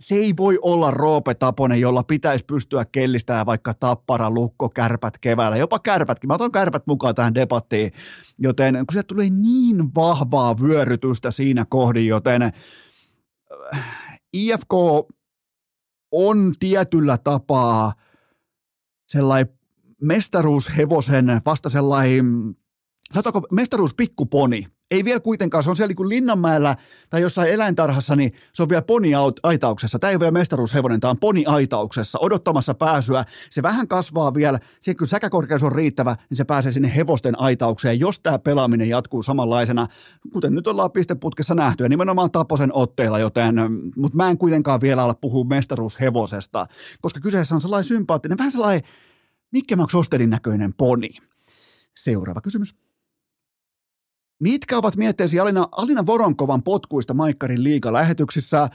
[0.00, 5.56] se ei voi olla Roope Taponen, jolla pitäisi pystyä kellistämään vaikka tappara, lukko, kärpät keväällä,
[5.56, 6.28] jopa kärpätkin.
[6.28, 7.92] Mä otan kärpät mukaan tähän debattiin,
[8.38, 12.52] joten kun se tulee niin vahvaa vyörytystä siinä kohdin, joten äh,
[14.32, 14.74] IFK
[16.12, 17.92] on tietyllä tapaa
[19.08, 19.58] sellainen
[20.02, 22.26] mestaruushevosen vasta sellainen,
[23.12, 26.76] sanotaanko mestaruuspikkuponi, ei vielä kuitenkaan, se on siellä niin Linnanmäellä
[27.10, 29.98] tai jossain eläintarhassa, niin se on vielä poni-aitauksessa.
[29.98, 33.24] Tämä ei ole vielä mestaruushevonen, tämä on poni-aitauksessa, odottamassa pääsyä.
[33.50, 38.00] Se vähän kasvaa vielä, se kun säkäkorkeus on riittävä, niin se pääsee sinne hevosten aitaukseen,
[38.00, 39.86] jos tämä pelaaminen jatkuu samanlaisena,
[40.32, 43.54] kuten nyt ollaan pisteputkessa nähty, ja nimenomaan Taposen otteilla, joten,
[43.96, 46.66] mutta mä en kuitenkaan vielä ala puhua mestaruushevosesta,
[47.00, 48.82] koska kyseessä on sellainen sympaattinen, vähän sellainen
[49.52, 51.10] Mikke Max Osterin näköinen poni.
[51.96, 52.87] Seuraava kysymys.
[54.40, 58.68] Mitkä ovat mietteesi Alina, Alina Voronkovan potkuista Maikkarin liiga-lähetyksissä?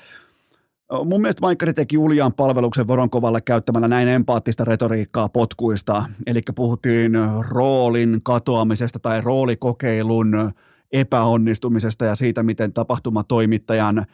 [1.05, 6.03] Mun mielestä Maikkari teki uljaan palveluksen Voronkovalle käyttämällä näin empaattista retoriikkaa potkuista.
[6.27, 7.11] Eli puhuttiin
[7.49, 10.51] roolin katoamisesta tai roolikokeilun
[10.91, 14.05] epäonnistumisesta ja siitä, miten tapahtumatoimittajan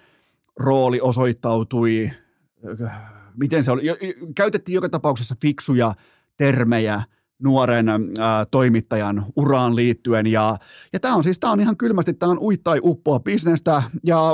[0.56, 2.12] rooli osoittautui,
[3.38, 3.82] miten se oli.
[4.36, 5.94] Käytettiin joka tapauksessa fiksuja
[6.38, 7.04] termejä–
[7.44, 7.94] nuoren ä,
[8.52, 10.28] toimittajan uraan liittyen.
[10.28, 10.58] Ja,
[10.94, 14.32] ja tämä on siis, tämä on ihan kylmästi, tämä on uittai uppoa bisnestä ja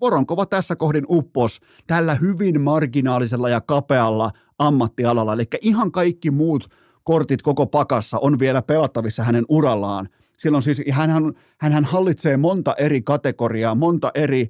[0.00, 5.32] Voronkova tässä kohdin uppos tällä hyvin marginaalisella ja kapealla ammattialalla.
[5.32, 6.68] Eli ihan kaikki muut
[7.04, 10.08] kortit koko pakassa on vielä pelattavissa hänen urallaan.
[10.36, 14.48] Silloin siis hän, hän hallitsee monta eri kategoriaa, monta eri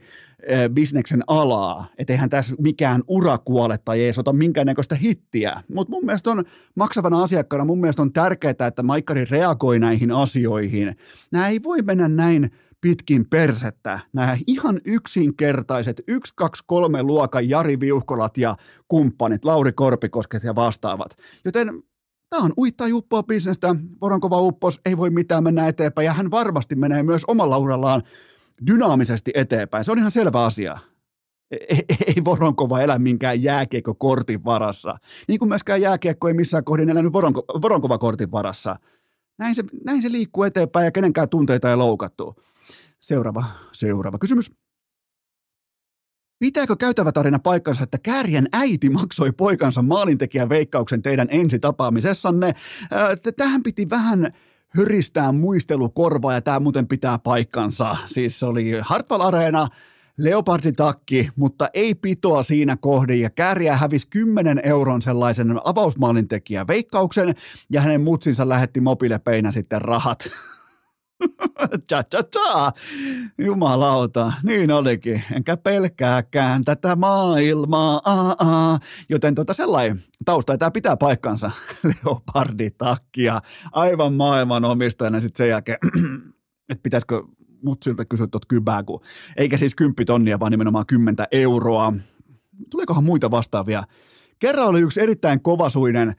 [0.75, 5.63] bisneksen alaa, eihän tässä mikään ura kuole tai ei ota minkäännäköistä hittiä.
[5.75, 6.45] Mutta mun mielestä on
[6.77, 10.97] maksavana asiakkaana, mun mielestä on tärkeää, että Maikkari reagoi näihin asioihin.
[11.31, 14.01] Nämä ei voi mennä näin pitkin persettä.
[14.13, 18.57] Nämä ihan yksinkertaiset 1, 2, 3 luokan Jari Viuhkolat ja
[18.89, 21.17] kumppanit, Lauri Korpikosket ja vastaavat.
[21.45, 21.83] Joten
[22.35, 26.75] Tämä on uittaa juppua bisnestä, Voronkova uppos, ei voi mitään mennä eteenpäin ja hän varmasti
[26.75, 28.03] menee myös omalla urallaan
[28.67, 29.85] dynaamisesti eteenpäin.
[29.85, 30.79] Se on ihan selvä asia.
[31.51, 34.97] ei, ei Voronkova elä minkään jääkiekko-kortin varassa.
[35.29, 38.77] Niin kuin myöskään jääkiekko ei missään kohdin elänyt Voronko, Voronkova-kortin varassa.
[39.38, 42.35] Näin se, näin se liikkuu eteenpäin ja kenenkään tunteita ei loukattu.
[43.01, 44.53] Seuraava, seuraava kysymys.
[46.38, 52.55] Pitääkö käytävä tarina paikkansa, että Kärjen äiti maksoi poikansa maalintekijän veikkauksen teidän ensitapaamisessanne?
[53.37, 54.33] Tähän piti vähän
[54.77, 57.97] hyristää muistelukorvaa ja tämä muuten pitää paikkansa.
[58.07, 59.69] Siis se oli Hartwall Areena,
[60.19, 67.35] leoparditakki, mutta ei pitoa siinä kohdin ja Kääriä hävisi 10 euron sellaisen avausmaalintekijän veikkauksen
[67.71, 70.19] ja hänen mutsinsa lähetti mobiilepeinä sitten rahat.
[71.90, 72.72] cha cha cha,
[73.38, 78.81] jumalauta, niin olikin, enkä pelkääkään tätä maailmaa, aa, aa.
[79.09, 81.50] joten tota sellainen tausta, ja tämä pitää paikkansa,
[82.05, 83.40] leoparditakkia,
[83.72, 85.79] aivan maailman omistajana sitten sen jälkeen,
[86.70, 87.22] että pitäisikö
[87.62, 89.00] mutsilta kysyä tuot kybää, kun,
[89.37, 91.92] eikä siis kymppitonnia, vaan nimenomaan kymmentä euroa.
[92.70, 93.85] Tuleekohan muita vastaavia?
[94.38, 96.16] Kerran oli yksi erittäin kovasuinen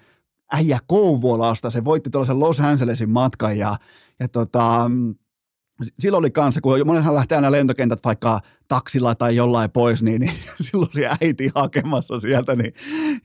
[0.53, 3.77] äijä Kouvolasta, se voitti tuollaisen Los Angelesin matkan ja
[4.19, 4.89] ja tota,
[5.99, 10.33] silloin oli kanssa, kun monethan lähtee aina lentokentät vaikka taksilla tai jollain pois, niin, niin
[10.61, 12.73] silloin oli äiti hakemassa sieltä, niin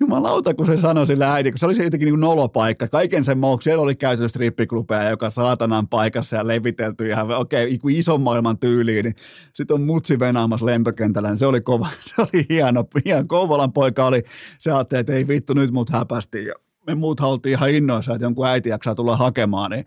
[0.00, 3.38] jumalauta, kun se sanoi sille äiti, kun se oli se jotenkin niin nolopaikka, kaiken sen
[3.38, 8.58] muuksi, siellä oli käyty strippiklubeja, joka saatanan paikassa ja levitelty ihan okei, okay, ison maailman
[8.58, 9.16] tyyliin, niin
[9.52, 14.04] sitten on mutsi venaamassa lentokentällä, niin se oli kova, se oli hieno, hieno Kouvolan poika
[14.04, 14.22] oli,
[14.58, 16.54] se ajatteli, että ei vittu, nyt mut häpästi, ja
[16.86, 19.86] me muut haltiin ihan innoissa, että jonkun äiti jaksaa tulla hakemaan, niin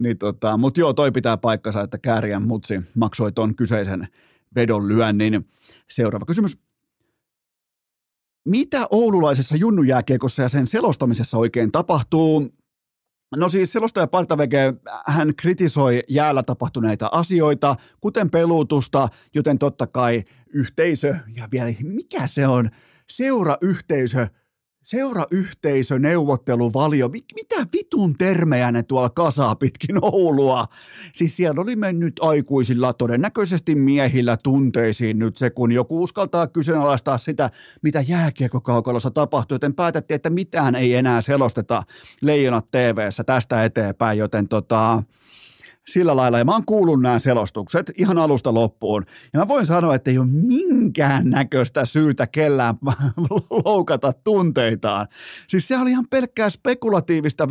[0.00, 4.08] niin tota, Mutta joo, toi pitää paikkansa, että Kääriän mutsi maksoi ton kyseisen
[4.54, 5.48] vedon lyönnin.
[5.88, 6.58] Seuraava kysymys.
[8.44, 12.48] Mitä oululaisessa junnujääkiekossa ja sen selostamisessa oikein tapahtuu?
[13.36, 14.74] No siis selostaja Partavege,
[15.06, 22.46] hän kritisoi jäällä tapahtuneita asioita, kuten pelutusta, joten totta kai yhteisö ja vielä mikä se
[22.46, 22.70] on,
[23.10, 24.26] seurayhteisö
[24.90, 30.64] seurayhteisö, neuvotteluvalio, mitä vitun termejä ne tuolla kasaa pitkin Oulua?
[31.12, 37.50] Siis siellä oli mennyt aikuisilla, todennäköisesti miehillä tunteisiin nyt se, kun joku uskaltaa kyseenalaistaa sitä,
[37.82, 41.82] mitä jääkiekkokaukalossa tapahtui, joten päätettiin, että mitään ei enää selosteta
[42.22, 45.02] Leijonat TVssä tästä eteenpäin, joten tota,
[45.88, 46.38] sillä lailla.
[46.38, 49.06] Ja mä oon kuullut nämä selostukset ihan alusta loppuun.
[49.32, 52.74] Ja mä voin sanoa, että ei ole minkään näköistä syytä kellään
[53.64, 55.06] loukata tunteitaan.
[55.48, 57.48] Siis se oli ihan pelkkää spekulatiivista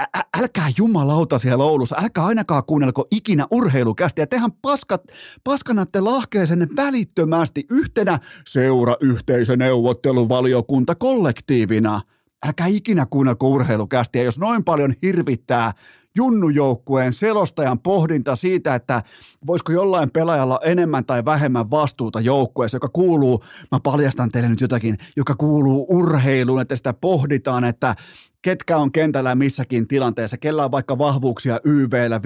[0.00, 0.06] Ä-
[0.38, 5.02] älkää jumalauta siellä Oulussa, älkää ainakaan kuunnelko ikinä urheilukästi ja tehän paskat,
[5.44, 12.00] paskanatte lahkeesenne välittömästi yhtenä seurayhteisöneuvotteluvaliokunta kollektiivina.
[12.46, 15.72] Älkää ikinä kuunnelko urheilukästiä, jos noin paljon hirvittää
[16.16, 19.02] junnujoukkueen selostajan pohdinta siitä, että
[19.46, 24.98] voisiko jollain pelaajalla enemmän tai vähemmän vastuuta joukkueessa, joka kuuluu, mä paljastan teille nyt jotakin,
[25.16, 27.94] joka kuuluu urheiluun, että sitä pohditaan, että
[28.42, 32.20] ketkä on kentällä missäkin tilanteessa, kellä on vaikka vahvuuksia YVllä 5-5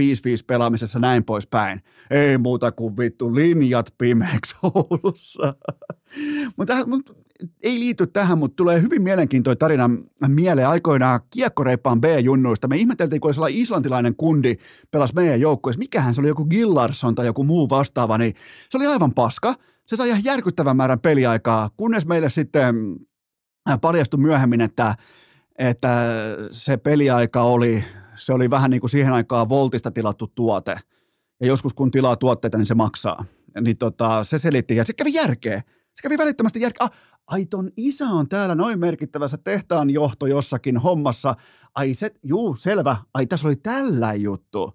[0.46, 1.82] pelaamisessa näin poispäin.
[2.10, 5.54] Ei muuta kuin vittu linjat pimeäksi Oulussa.
[6.56, 6.74] Mutta
[7.62, 9.90] ei liity tähän, mutta tulee hyvin mielenkiintoinen tarina
[10.28, 12.68] mieleen aikoinaan kiekkoreippaan B-junnuista.
[12.68, 14.56] Me ihmeteltiin, kun oli islantilainen kundi
[14.90, 15.78] pelasi meidän joukkueessa.
[15.78, 18.34] Mikähän se oli, joku Gillarsson tai joku muu vastaava, niin
[18.68, 19.54] se oli aivan paska.
[19.86, 22.96] Se sai ihan järkyttävän määrän peliaikaa, kunnes meille sitten
[23.70, 24.94] äh, paljastui myöhemmin, että,
[25.58, 26.06] että
[26.50, 27.84] se peliaika oli,
[28.16, 30.76] se oli vähän niin kuin siihen aikaan Voltista tilattu tuote.
[31.40, 33.24] Ja joskus kun tilaa tuotteita, niin se maksaa.
[33.60, 35.62] Niin tota, se selitti ja se kävi järkeä.
[35.96, 36.84] Se kävi välittömästi järkeä.
[36.84, 36.90] Ah,
[37.26, 41.34] ai ton isä on täällä noin merkittävässä tehtaan johto jossakin hommassa.
[41.74, 42.96] Ai se, juu, selvä.
[43.14, 44.72] Ai tässä oli tällä juttu.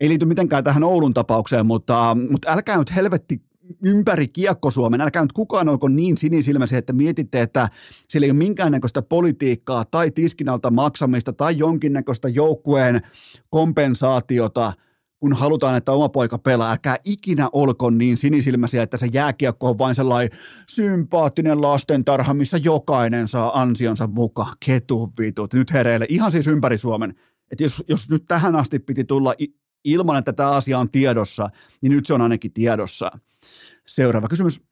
[0.00, 3.42] Ei liity mitenkään tähän Oulun tapaukseen, mutta, mutta älkää nyt helvetti
[3.84, 5.00] ympäri kiekko-Suomen.
[5.00, 7.68] Älkää nyt kukaan olko niin sinisilmäisiä, että mietitte, että
[8.08, 13.02] sillä ei ole minkäännäköistä politiikkaa tai tiskinalta maksamista tai jonkinnäköistä joukkueen
[13.50, 14.72] kompensaatiota–
[15.20, 19.78] kun halutaan, että oma poika pelaa, älkää ikinä olko niin sinisilmäisiä, että se jääkiekko on
[19.78, 24.56] vain sellainen sympaattinen lastentarha, missä jokainen saa ansionsa mukaan.
[24.66, 25.54] Ketu vitut.
[25.54, 26.06] Nyt hereille.
[26.08, 27.14] Ihan siis ympäri Suomen.
[27.50, 29.34] Että jos, jos nyt tähän asti piti tulla
[29.84, 33.10] ilman, että tämä asia on tiedossa, niin nyt se on ainakin tiedossa.
[33.86, 34.69] Seuraava kysymys.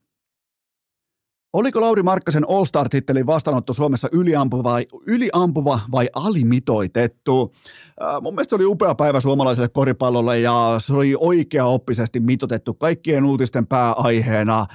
[1.52, 7.54] Oliko Lauri Markkasen All-Star-tittelin vastaanotto Suomessa yliampuva vai, yliampuva vai alimitoitettu?
[8.02, 13.24] Äh, mun mielestä se oli upea päivä suomalaiselle koripallolle ja se oli oikea-oppisesti mitotettu kaikkien
[13.24, 14.66] uutisten pääaiheena.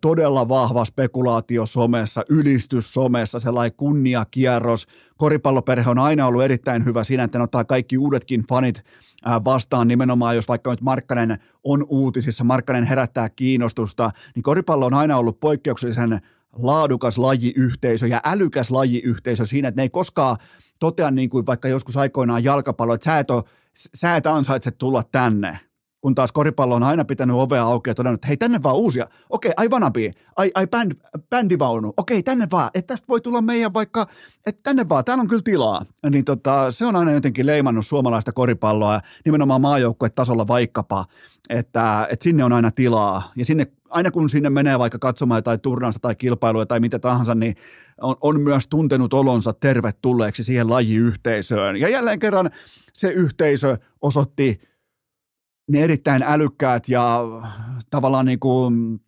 [0.00, 7.24] Todella vahva spekulaatio somessa, ylistys somessa, sellainen kunniakierros, koripalloperhe on aina ollut erittäin hyvä siinä,
[7.24, 8.84] että ne ottaa kaikki uudetkin fanit
[9.44, 15.16] vastaan nimenomaan, jos vaikka nyt Markkanen on uutisissa, Markkanen herättää kiinnostusta, niin koripallo on aina
[15.16, 16.20] ollut poikkeuksellisen
[16.52, 20.36] laadukas lajiyhteisö ja älykäs lajiyhteisö siinä, että ne ei koskaan
[20.78, 25.02] totea niin kuin vaikka joskus aikoinaan jalkapallo, että sä et, ole, sä et ansaitse tulla
[25.12, 25.58] tänne,
[26.00, 29.06] kun taas koripallo on aina pitänyt ovea auki ja todennut, että hei tänne vaan uusia,
[29.30, 30.92] okei, ai vanabi, ai, ai bänd,
[31.30, 34.06] bändivaunu, okei tänne vaan, että tästä voi tulla meidän vaikka,
[34.46, 35.84] että tänne vaan, täällä on kyllä tilaa.
[36.10, 39.62] Niin tota, se on aina jotenkin leimannut suomalaista koripalloa ja nimenomaan
[40.14, 41.04] tasolla vaikkapa,
[41.48, 43.32] että, että sinne on aina tilaa.
[43.36, 47.34] Ja sinne aina kun sinne menee vaikka katsomaan tai turnausta tai kilpailua tai mitä tahansa,
[47.34, 47.56] niin
[48.00, 51.76] on, on myös tuntenut olonsa tervetulleeksi siihen lajiyhteisöön.
[51.76, 52.50] Ja jälleen kerran
[52.92, 54.60] se yhteisö osoitti
[55.68, 57.20] ne erittäin älykkäät ja
[57.90, 59.00] tavallaan niin kuin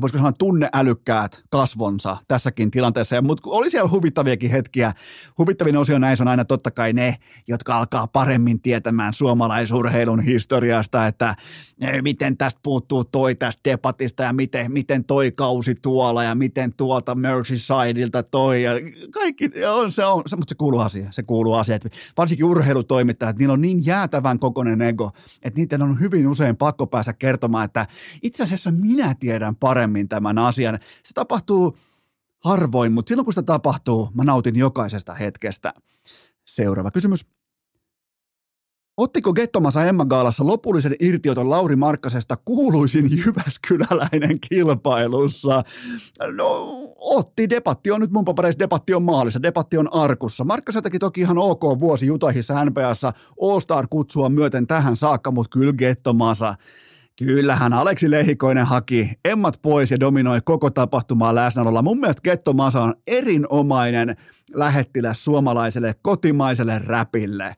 [0.00, 3.22] voisiko sanoa tunneälykkäät kasvonsa tässäkin tilanteessa.
[3.22, 4.92] Mutta oli siellä huvittaviakin hetkiä.
[5.38, 7.16] Huvittavin osio näissä on aina totta kai ne,
[7.48, 11.36] jotka alkaa paremmin tietämään suomalaisurheilun historiasta, että
[11.80, 16.74] e, miten tästä puuttuu toi tästä debatista ja miten, miten toi kausi tuolla ja miten
[16.76, 18.62] tuolta Merseysideilta toi.
[18.62, 18.72] Ja
[19.10, 21.08] kaikki, on, se, on, se, mutta se kuuluu asia.
[21.10, 21.76] Se kuuluu asia.
[21.76, 25.10] Että varsinkin urheilutoimittajat, niillä on niin jäätävän kokoinen ego,
[25.42, 27.86] että niiden on hyvin usein pakko päästä kertomaan, että
[28.22, 30.78] itse asiassa minä tiedän paremmin paremmin tämän asian.
[31.02, 31.78] Se tapahtuu
[32.44, 35.74] harvoin, mutta silloin kun sitä tapahtuu, mä nautin jokaisesta hetkestä.
[36.46, 37.26] Seuraava kysymys.
[38.96, 45.64] Ottiko Gettomasa Emma Gaalassa lopullisen irtioton Lauri Markkasesta kuuluisin Jyväskyläläinen kilpailussa?
[46.36, 47.50] No, otti.
[47.50, 50.44] Debatti on nyt mun papereissa, debatti on maalissa, debatti on arkussa.
[50.44, 53.12] Markkasa teki toki ihan ok vuosi Jutahissa NPAssa
[53.42, 56.54] All-Star-kutsua myöten tähän saakka, mutta kyllä Gettomasa–
[57.24, 61.82] Kyllähän Aleksi Lehikoinen haki emmat pois ja dominoi koko tapahtumaa läsnäololla.
[61.82, 64.16] Mun mielestä Ketto Masa on erinomainen
[64.54, 67.56] lähettiläs suomalaiselle kotimaiselle räpille.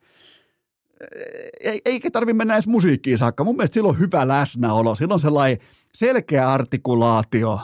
[1.84, 3.44] Eikä tarvi mennä edes musiikkiin saakka.
[3.44, 4.94] Mun mielestä silloin on hyvä läsnäolo.
[4.94, 5.58] Silloin sellainen
[5.94, 7.60] selkeä artikulaatio.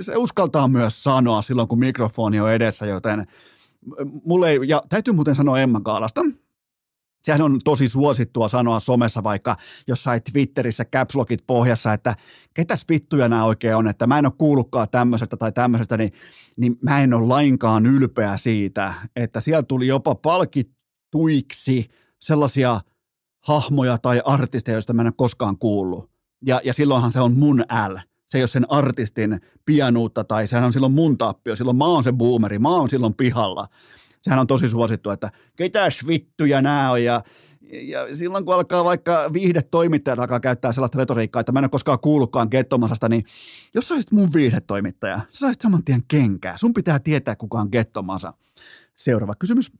[0.00, 3.26] Se uskaltaa myös sanoa silloin, kun mikrofoni on edessä, joten
[4.24, 6.20] mulle ei, ja täytyy muuten sanoa Emma Kaalasta,
[7.22, 9.56] Sehän on tosi suosittua sanoa somessa vaikka
[9.86, 12.16] jossain Twitterissä capslogit pohjassa, että
[12.54, 16.12] ketäs vittuja nämä oikein on, että mä en ole kuullutkaan tämmöisestä tai tämmöisestä, niin,
[16.56, 21.88] niin mä en ole lainkaan ylpeä siitä, että siellä tuli jopa palkituiksi
[22.20, 22.80] sellaisia
[23.46, 26.10] hahmoja tai artisteja, joista mä en ole koskaan kuullut.
[26.46, 27.96] Ja, ja silloinhan se on mun L.
[28.28, 31.56] Se ei ole sen artistin pianuutta tai sehän on silloin mun tappio.
[31.56, 33.68] Silloin mä oon se boomeri, mä oon silloin pihalla
[34.22, 37.22] sehän on tosi suosittu, että ketäs vittuja nämä on ja
[37.72, 42.00] ja silloin kun alkaa vaikka viihdetoimittajat alkaa käyttää sellaista retoriikkaa, että mä en ole koskaan
[42.00, 43.24] kuullutkaan Gettomasasta, niin
[43.74, 46.56] jos sä olisit mun viihdetoimittaja, sä saisit saman tien kenkää.
[46.56, 48.34] Sun pitää tietää, kuka on Gettomasa.
[48.96, 49.72] Seuraava kysymys.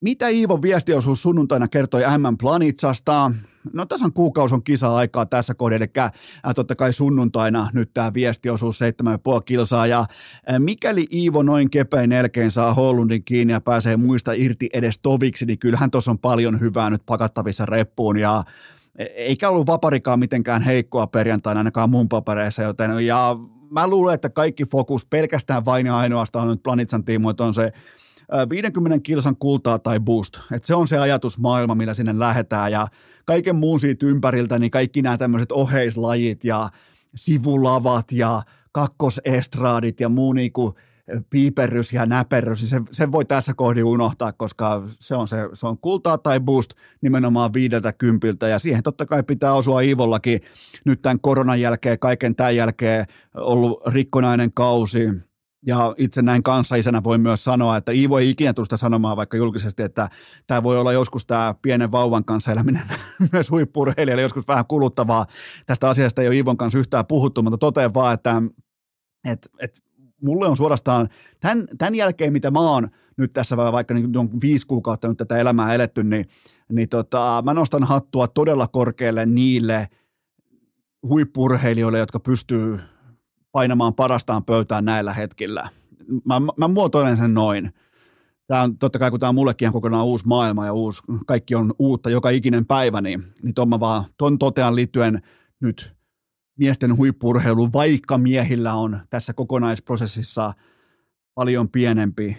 [0.00, 3.32] Mitä Iivon viestiosuus sunnuntaina kertoi M Planitsasta?
[3.72, 8.80] No on kuukausi on kisa-aikaa tässä kohdassa, eli äh, totta kai sunnuntaina nyt tämä viestiosuus
[8.80, 10.06] 7,5 kilsaa, ja äh,
[10.58, 15.58] mikäli Iivo noin kepein elkeen saa Hollundin kiinni ja pääsee muista irti edes toviksi, niin
[15.58, 18.44] kyllähän tuossa on paljon hyvää nyt pakattavissa reppuun, ja
[18.98, 23.36] e, eikä ollut vaparikaan mitenkään heikkoa perjantaina ainakaan mun papereissa, joten ja
[23.70, 27.72] mä luulen, että kaikki fokus pelkästään vain ja ainoastaan nyt Planitsan tiimoilta on se
[28.50, 30.38] 50 kilsan kultaa tai boost.
[30.52, 32.86] Et se on se ajatusmaailma, millä sinne lähdetään ja
[33.24, 36.68] kaiken muun siitä ympäriltä, niin kaikki nämä tämmöiset oheislajit ja
[37.14, 40.74] sivulavat ja kakkosestraadit ja muu niinku
[41.30, 45.66] piiperrys ja näperrys, niin se, sen voi tässä kohdin unohtaa, koska se on, se, se
[45.66, 46.70] on kultaa tai boost
[47.02, 50.40] nimenomaan viideltä kympiltä, ja siihen totta kai pitää osua Iivollakin
[50.84, 55.08] nyt tämän koronan jälkeen, kaiken tämän jälkeen ollut rikkonainen kausi,
[55.66, 56.42] ja itse näin
[56.78, 60.08] isänä voi myös sanoa, että ei ikinä tuosta sanomaan vaikka julkisesti, että
[60.46, 62.82] tämä voi olla joskus tämä pienen vauvan kanssa eläminen
[63.32, 65.26] myös huippurheilijalle joskus vähän kuluttavaa.
[65.66, 68.42] Tästä asiasta ei ole Iivon kanssa yhtään puhuttu, mutta totean vaan, että,
[69.24, 69.80] että, että
[70.22, 71.08] mulle on suorastaan
[71.40, 75.74] tämän, tämän jälkeen, mitä mä oon nyt tässä vaikka niin viisi kuukautta nyt tätä elämää
[75.74, 76.26] eletty, niin,
[76.72, 79.88] niin tota, mä nostan hattua todella korkealle niille
[81.02, 82.80] huippurheilijoille, jotka pystyy
[83.54, 85.68] painamaan parastaan pöytään näillä hetkillä.
[86.24, 87.74] Mä, mä muotoilen sen noin.
[88.46, 91.54] Tämä on totta kai, kun tämä on mullekin ihan kokonaan uusi maailma ja uusi, kaikki
[91.54, 95.22] on uutta joka ikinen päivä, niin, niin ton mä vaan ton totean liittyen
[95.60, 95.94] nyt
[96.58, 100.52] miesten huippurheiluun, vaikka miehillä on tässä kokonaisprosessissa
[101.34, 102.36] paljon pienempi,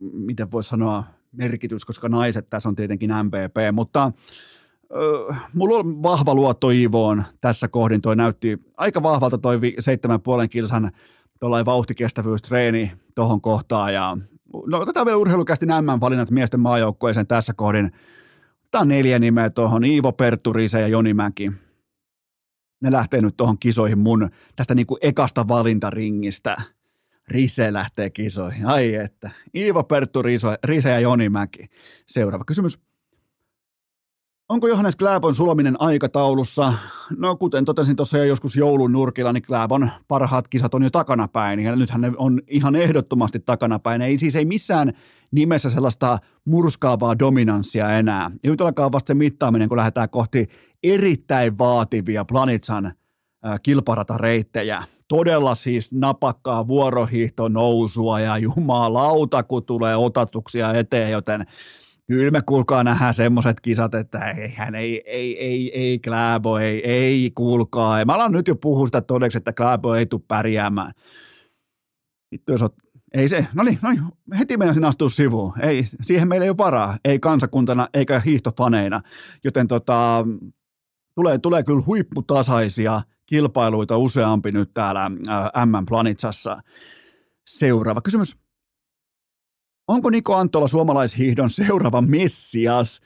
[0.00, 4.12] miten voisi sanoa, merkitys, koska naiset tässä on tietenkin MVP, mutta
[5.54, 8.00] mulla on vahva luotto Iivoon tässä kohdin.
[8.00, 10.90] Toi näytti aika vahvalta toi 7,5 kilsan
[11.40, 14.16] tuollainen vauhtikestävyystreeni tuohon kohtaan ja,
[14.66, 17.92] no otetaan vielä urheilukästi nämä valinnat miesten maajoukkueeseen tässä kohdin.
[18.70, 21.52] Tämä on neljä nimeä tuohon, Iivo Perttu, Rise ja Joni Mäki.
[22.80, 26.56] Ne lähtee nyt tuohon kisoihin mun tästä niinku ekasta valintaringistä.
[27.28, 28.66] Rise lähtee kisoihin.
[28.66, 29.30] Ai että.
[29.54, 30.22] Iivo Perttu,
[30.64, 31.66] Rise ja Joni Mäki.
[32.06, 32.87] Seuraava kysymys.
[34.48, 36.72] Onko Johannes Kläbon sulaminen aikataulussa?
[37.18, 41.60] No kuten totesin tuossa jo joskus joulun nurkilla, niin Kläbon parhaat kisat on jo takanapäin.
[41.60, 44.02] Ja nythän ne on ihan ehdottomasti takanapäin.
[44.02, 44.92] Ei siis ei missään
[45.30, 48.30] nimessä sellaista murskaavaa dominanssia enää.
[48.42, 50.46] Ja nyt alkaa vasta se mittaaminen, kun lähdetään kohti
[50.82, 52.94] erittäin vaativia Planitsan äh,
[53.62, 54.82] kilparatareittejä.
[55.08, 61.46] Todella siis napakkaa vuorohiihto nousua ja jumalauta, kun tulee otatuksia eteen, joten
[62.08, 64.18] Kyllä me kuulkaa nähdään semmoiset kisat, että
[64.54, 68.04] hän ei, ei, ei, ei Kläbo, ei, ei kuulkaa.
[68.04, 70.92] Mä alan nyt jo puhua sitä todeksi, että Kläbo ei tule pärjäämään.
[72.32, 72.64] Vittu jos
[73.14, 74.02] ei se, no niin, no niin,
[74.38, 75.60] heti meinasin astua sivuun.
[75.60, 79.00] Ei, siihen meillä ei ole varaa, ei kansakuntana eikä hiihtofaneina.
[79.44, 80.24] Joten tota,
[81.14, 85.10] tulee, tulee kyllä huipputasaisia kilpailuita useampi nyt täällä
[85.66, 86.62] M-Planitsassa.
[87.46, 88.47] Seuraava kysymys.
[89.88, 93.00] Onko Niko Antola suomalaishiihdon seuraava messias?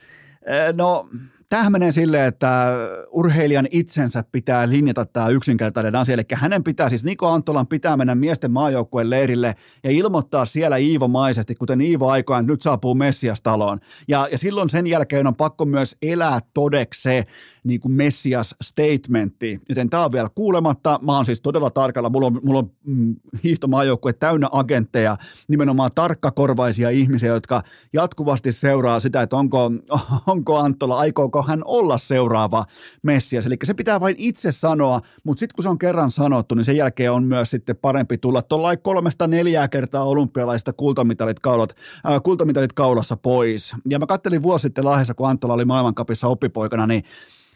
[0.75, 1.09] No,
[1.53, 2.73] Tämähän menee silleen, että
[3.11, 6.15] urheilijan itsensä pitää linjata tämä yksinkertainen asia.
[6.15, 9.55] Eli hänen pitää siis, Niko Antolan pitää mennä miesten maajoukkueen leirille
[9.85, 13.81] ja ilmoittaa siellä Iivo-maisesti, kuten Iivo aikoin, nyt saapuu Messias taloon.
[14.09, 17.25] Ja, ja silloin sen jälkeen on pakko myös elää todeksi se
[17.65, 19.61] niin kuin Messias statementti.
[19.69, 21.01] Joten tämä on vielä kuulematta.
[21.03, 22.11] Mä oon siis todella tarkalla.
[22.11, 25.17] Mulla on, mulla on mm, hiihtomaajoukkue täynnä agentteja,
[25.49, 29.71] nimenomaan tarkkakorvaisia ihmisiä, jotka jatkuvasti seuraa sitä, että onko,
[30.27, 32.65] onko Antola, aikooko hän olla seuraava
[33.03, 33.47] Messias.
[33.47, 36.77] Eli se pitää vain itse sanoa, mutta sitten kun se on kerran sanottu, niin sen
[36.77, 41.77] jälkeen on myös sitten parempi tulla tuolla kolmesta neljää kertaa olympialaista kultamitalit, kaulat,
[42.11, 43.73] äh, kultamitalit kaulassa pois.
[43.89, 47.05] Ja mä kattelin vuosi sitten Lahdessa, kun Antola oli maailmankapissa oppipoikana, niin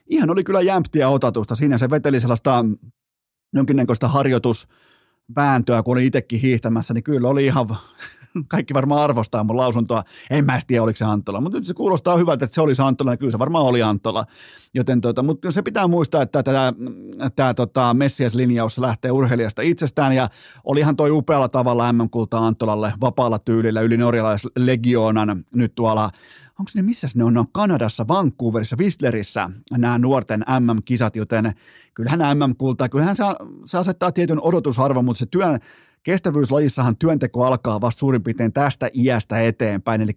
[0.06, 1.54] ihan oli kyllä jämptiä otatusta.
[1.54, 2.64] Siinä se veteli sellaista
[3.54, 7.66] jonkinnäköistä harjoitusvääntöä, kun oli itsekin hiihtämässä, niin kyllä oli ihan
[8.48, 10.02] kaikki varmaan arvostaa mun lausuntoa.
[10.30, 13.12] En mä tiedä, oliko se Anttola, mutta nyt se kuulostaa hyvältä, että se oli Anttola,
[13.12, 14.24] ja kyllä se varmaan oli Anttola.
[14.74, 16.72] Joten tota, mutta se pitää muistaa, että tämä,
[17.36, 20.28] tämä tota, Messias-linjaus lähtee urheilijasta itsestään, ja
[20.64, 26.10] olihan toi upealla tavalla MM-kulta Anttolalle vapaalla tyylillä yli norjalaislegioonan nyt tuolla
[26.58, 31.52] onko ne, missä ne on, ne on Kanadassa, Vancouverissa, Whistlerissä nämä nuorten MM-kisat, joten
[31.94, 33.24] kyllähän MM-kultaa, kyllähän se,
[33.64, 35.60] se asettaa tietyn odotusarvon, mutta se työn,
[36.02, 40.12] kestävyyslajissahan työnteko alkaa vasta suurin piirtein tästä iästä eteenpäin, eli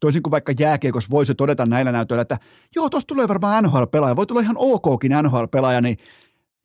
[0.00, 2.38] toisin kuin vaikka jääkiekossa voisi todeta näillä näytöillä, että
[2.76, 5.96] joo, tuosta tulee varmaan NHL-pelaaja, voi tulla ihan okkin NHL-pelaaja, niin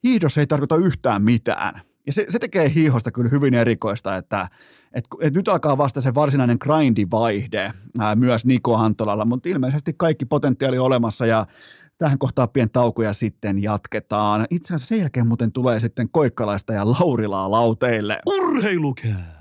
[0.03, 1.82] hiihdossa ei tarkoita yhtään mitään.
[2.05, 4.47] Ja se, se tekee hiihosta kyllä hyvin erikoista, että,
[4.94, 10.26] että, että nyt alkaa vasta se varsinainen grindivaihde ää, myös Niko Antolalla, mutta ilmeisesti kaikki
[10.26, 11.46] potentiaali olemassa ja
[11.98, 14.48] tähän kohtaa pien tauko ja sitten jatketaan.
[14.50, 18.20] Itse asiassa sen jälkeen muuten tulee sitten Koikkalaista ja Laurilaa lauteille.
[18.26, 19.41] Urheilukää!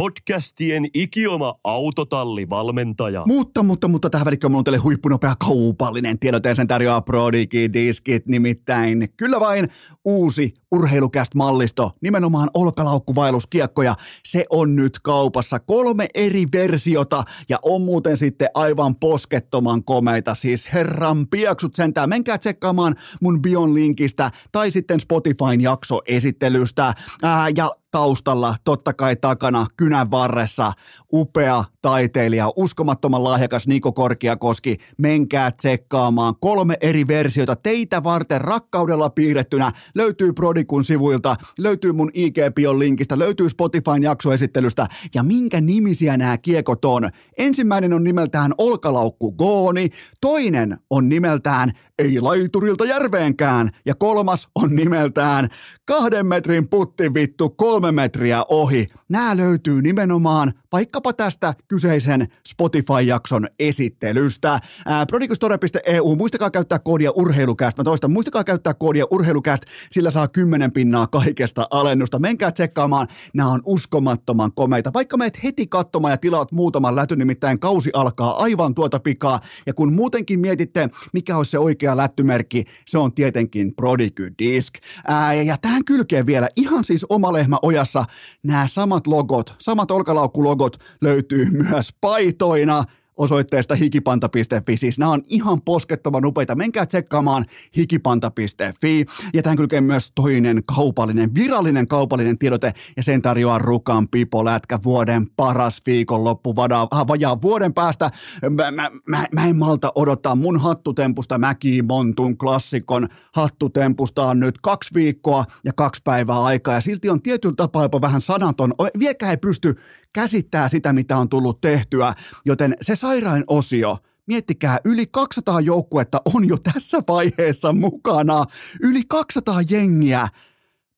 [0.00, 3.22] Podcastien ikioma autotallivalmentaja.
[3.26, 9.08] Mutta, mutta, mutta tähän välikköön on teille huippunopea kaupallinen tiedote, sen tarjoaa Prodigi Diskit nimittäin.
[9.16, 9.68] Kyllä vain
[10.04, 13.94] uusi urheilukäst-mallisto, nimenomaan olkalaukkuvaelluskiekkoja.
[14.24, 20.34] Se on nyt kaupassa kolme eri versiota ja on muuten sitten aivan poskettoman komeita.
[20.34, 22.08] Siis herran piaksut sentään.
[22.08, 26.94] Menkää tsekkaamaan mun Bion linkistä tai sitten Spotifyn jaksoesittelystä.
[27.22, 30.72] Ää, ja taustalla, totta kai takana, kynän varressa,
[31.12, 34.76] upea taiteilija, uskomattoman lahjakas Niko Korkiakoski.
[34.98, 39.72] Menkää tsekkaamaan kolme eri versiota teitä varten rakkaudella piirrettynä.
[39.94, 42.36] Löytyy Prodikun sivuilta, löytyy mun ig
[42.78, 44.86] linkistä, löytyy Spotifyn jaksoesittelystä.
[45.14, 47.10] Ja minkä nimisiä nämä kiekot on?
[47.38, 49.88] Ensimmäinen on nimeltään Olkalaukku Gooni,
[50.20, 55.48] toinen on nimeltään Ei laiturilta järveenkään ja kolmas on nimeltään
[55.84, 58.86] Kahden metrin putti vittu kolme metriä ohi.
[59.10, 64.60] Nämä löytyy nimenomaan vaikkapa tästä kyseisen Spotify-jakson esittelystä.
[65.08, 67.78] Prodicustore.eu, muistakaa käyttää koodia urheilukäst.
[67.78, 72.18] Mä toistan, muistakaa käyttää koodia urheilukäst, sillä saa 10 pinnaa kaikesta alennusta.
[72.18, 74.92] Menkää tsekkaamaan, nämä on uskomattoman komeita.
[74.92, 79.40] Vaikka meet heti katsomaan ja tilaat muutaman läty, nimittäin kausi alkaa aivan tuota pikaa.
[79.66, 84.74] Ja kun muutenkin mietitte, mikä olisi se oikea lättymerkki, se on tietenkin Prodigy Disc.
[85.06, 88.04] Ää, ja tähän kylkeen vielä ihan siis oma lehmä ojassa
[88.42, 92.84] nämä samat logot, samat olkalaukkulogot löytyy myös paitoina
[93.20, 94.76] osoitteesta hikipanta.fi.
[94.76, 96.54] Siis nämä on ihan poskettoman upeita.
[96.54, 97.44] Menkää tsekkaamaan
[97.76, 99.06] hikipanta.fi.
[99.34, 104.78] Ja tämän kylkeen myös toinen kaupallinen, virallinen kaupallinen tiedote, ja sen tarjoaa Rukan Pipo Lätkä
[104.84, 108.10] vuoden paras viikonloppu vajaa vuoden päästä.
[108.50, 114.58] Mä, mä, mä, mä en malta odottaa mun hattutempusta Mäki Montun klassikon hattutempusta on nyt
[114.62, 118.74] kaksi viikkoa ja kaksi päivää aikaa, ja silti on tietyllä tapaa jopa vähän sanaton.
[118.98, 119.74] Vieläkään ei pysty
[120.12, 123.96] käsittää sitä, mitä on tullut tehtyä, joten se sairain osio,
[124.26, 128.44] miettikää, yli 200 joukkuetta on jo tässä vaiheessa mukana.
[128.80, 130.28] Yli 200 jengiä.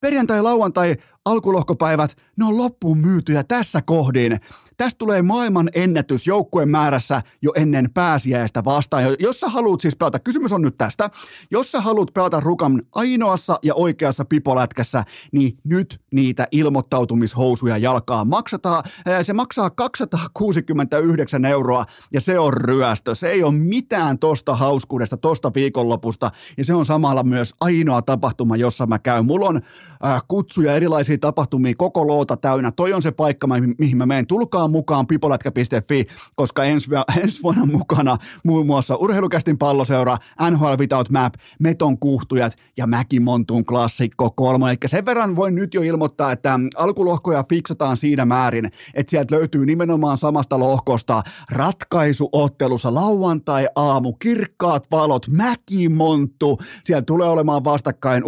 [0.01, 4.41] Perjantai, lauantai, alkulohkopäivät, ne on loppuun myytyjä tässä kohdin.
[4.77, 9.05] Tästä tulee maailman ennätys joukkueen määrässä jo ennen pääsiäistä vastaan.
[9.19, 11.11] Jos sä haluat siis pelata, kysymys on nyt tästä,
[11.51, 18.85] jos sä haluat pelata Rukan ainoassa ja oikeassa pipolätkässä, niin nyt niitä ilmoittautumishousuja jalkaa maksataan.
[19.23, 23.15] Se maksaa 269 euroa ja se on ryöstö.
[23.15, 28.57] Se ei ole mitään tosta hauskuudesta, tosta viikonlopusta ja se on samalla myös ainoa tapahtuma,
[28.57, 29.27] jossa mä käyn.
[29.27, 29.57] Mulla on
[30.05, 30.77] äh, kutsuja
[31.13, 32.73] erilaisiin tapahtumiin koko loota täynnä.
[32.73, 33.47] Toi on se paikka,
[33.79, 34.27] mihin mä menen.
[34.27, 36.91] Tulkaa mukaan pipolätkä.fi, koska ensi,
[37.23, 40.17] ensi vuonna mukana muun muassa Urheilukästin palloseura,
[40.51, 44.69] NHL Without Map, Meton kuhtujat ja Mäkimontun klassikko kolmo.
[44.69, 49.67] Eli sen verran voin nyt jo ilmoittaa, että alkulohkoja fiksataan siinä määrin, että sieltä löytyy
[49.67, 56.59] nimenomaan samasta lohkosta ratkaisuottelussa lauantai aamu, kirkkaat valot, Mäkimonttu.
[56.85, 58.25] Siellä tulee olemaan vastakkain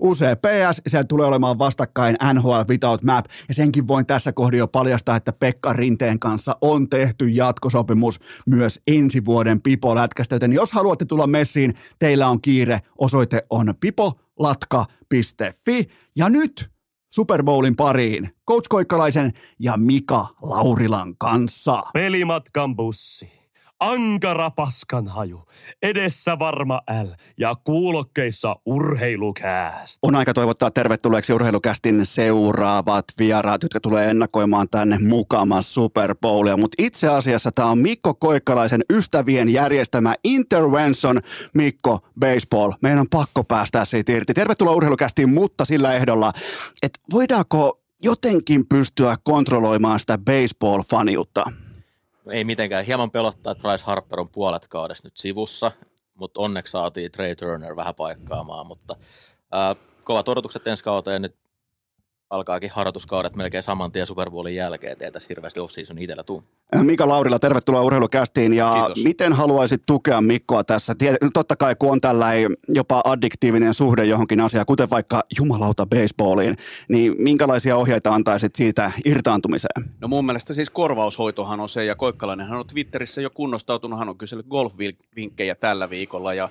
[0.00, 5.16] UCPS, siellä tulee olemaan vastakkain NHL Without Map, ja senkin voin tässä kohdin jo paljastaa,
[5.16, 11.26] että Pekka Rinteen kanssa on tehty jatkosopimus myös ensi vuoden Pipo-lätkästä, joten jos haluatte tulla
[11.26, 15.88] messiin, teillä on kiire, osoite on pipolatka.fi.
[16.16, 16.70] Ja nyt
[17.12, 18.30] Super Bowlin pariin.
[18.48, 21.82] Coach Koikkalaisen ja Mika Laurilan kanssa.
[21.92, 23.37] Pelimatkan bussi
[23.80, 25.42] ankara paskanhaju,
[25.82, 27.08] edessä varma L
[27.38, 29.98] ja kuulokkeissa urheilukääst.
[30.02, 36.56] On aika toivottaa tervetulleeksi urheilukästin seuraavat vieraat, jotka tulee ennakoimaan tänne mukamas Super Bowlia.
[36.56, 41.20] Mutta itse asiassa tämä on Mikko Koikkalaisen ystävien järjestämä Intervention
[41.54, 42.72] Mikko Baseball.
[42.82, 44.34] Meidän on pakko päästä siitä irti.
[44.34, 46.32] Tervetuloa urheilukästiin, mutta sillä ehdolla,
[46.82, 51.67] että voidaanko jotenkin pystyä kontrolloimaan sitä baseball-faniutta?
[52.30, 52.84] Ei mitenkään.
[52.84, 55.72] Hieman pelottaa, että Bryce Harper on puolet kaudesta nyt sivussa,
[56.14, 58.96] mutta onneksi saatiin Trey Turner vähän paikkaamaan, mutta
[59.52, 61.34] ää, kovat odotukset ensi kauteen nyt
[62.30, 66.42] alkaakin harjoituskaudet melkein saman tien Super Bowlin jälkeen, ettei tässä hirveästi off-season itsellä tuu.
[66.82, 69.04] Mika Laurila, tervetuloa urheilukästiin ja Kiitos.
[69.04, 70.94] miten haluaisit tukea Mikkoa tässä?
[71.34, 76.56] Totta kai kun on tällainen jopa addiktiivinen suhde johonkin asiaan, kuten vaikka jumalauta baseballiin,
[76.88, 79.84] niin minkälaisia ohjeita antaisit siitä irtaantumiseen?
[80.00, 84.08] No mun mielestä siis korvaushoitohan on se ja Koikkalainen hän on Twitterissä jo kunnostautunut, hän
[84.08, 86.48] on kysellyt golf-vinkkejä tällä viikolla ja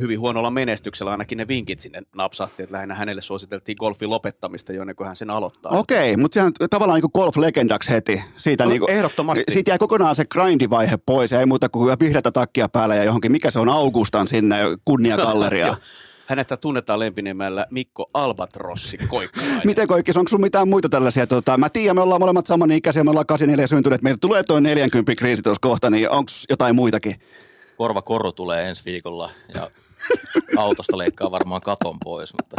[0.00, 4.80] hyvin huonolla menestyksellä ainakin ne vinkit sinne napsahti, että lähinnä hänelle suositeltiin golfin lopettamista jo
[4.80, 5.72] ennen kuin hän sen aloittaa.
[5.72, 8.22] Okei, okay, mutta sehän tavallaan niin golf-legendaksi heti.
[8.36, 9.44] Siitä no, niin kuin, ehdottomasti.
[9.48, 13.50] Siitä jäi kokonaan se grindivaihe pois, ei muuta kuin vihreätä takkia päällä ja johonkin, mikä
[13.50, 15.76] se on Augustan sinne kunniakalleria.
[16.26, 19.60] Hänettä tunnetaan lempinimellä Mikko Albatrossi Koikkalainen.
[19.64, 21.26] Miten Koikkis, onko sun mitään muita tällaisia?
[21.26, 25.14] Tota, mä tiedän, me ollaan molemmat samanikäisiä, me ollaan 84 syntyneet, meillä tulee tuo 40
[25.14, 27.14] kriisi tuossa kohta, niin onko jotain muitakin?
[27.76, 29.70] Korvakoru tulee ensi viikolla ja
[30.56, 32.56] autosta leikkaa varmaan katon pois, mutta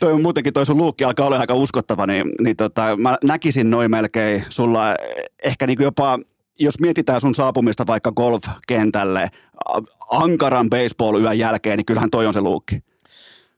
[0.00, 3.70] toi on muutenkin toi sun luukki alkaa olla aika uskottava, niin, niin tota, mä näkisin
[3.70, 4.94] noin melkein sulla
[5.42, 6.18] ehkä niin jopa,
[6.58, 9.28] jos mietitään sun saapumista vaikka golfkentälle
[10.10, 12.82] ankaran baseball-yön jälkeen, niin kyllähän toi on se luukki.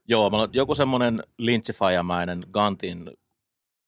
[0.09, 3.11] Joo, mä joku semmoinen lintsifajamäinen Gantin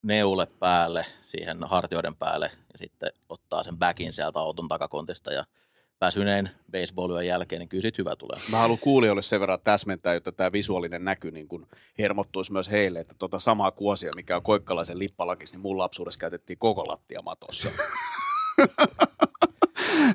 [0.02, 5.44] neule päälle, siihen hartioiden päälle, ja sitten ottaa sen backin sieltä auton takakontista ja–
[6.02, 8.38] väsyneen baseballyön jälkeen, niin kyllä hyvä tulee.
[8.50, 11.66] Mä haluan kuulijoille sen verran täsmentää, jotta tämä visuaalinen näky niin kun
[11.98, 16.58] hermottuisi myös heille, että tota samaa kuosia, mikä on koikkalaisen lippalakis, niin mun lapsuudessa käytettiin
[16.58, 17.68] koko lattia matossa.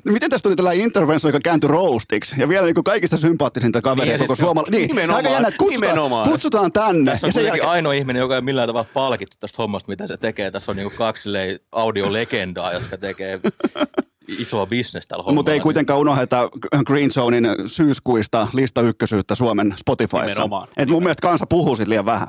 [0.04, 2.34] No miten tästä tuli tällainen intervention, joka kääntyi roastiksi?
[2.38, 4.68] Ja vielä niin kaikista sympaattisinta kaveria niin, koko siis Suomella.
[4.70, 6.30] Niin, nimenomaan, aika jännä, kutsutaan, nimenomaan.
[6.30, 7.10] kutsutaan tänne.
[7.10, 7.68] Tässä on ja jälkeen...
[7.68, 10.50] ainoa ihminen, joka ei millään tavalla palkittu tästä hommasta, mitä se tekee.
[10.50, 11.28] Tässä on niin kaksi
[11.72, 13.40] audiolegendaa, jotka tekee
[14.28, 16.48] isoa bisnestä tällä Mutta ei kuitenkaan unohdeta
[16.86, 20.26] Green Zonein syyskuista lista ykkösyyttä Suomen Spotifyssa.
[20.26, 20.68] Nimenomaan.
[20.76, 22.28] Et mun mielestä kansa puhuu sit liian vähän.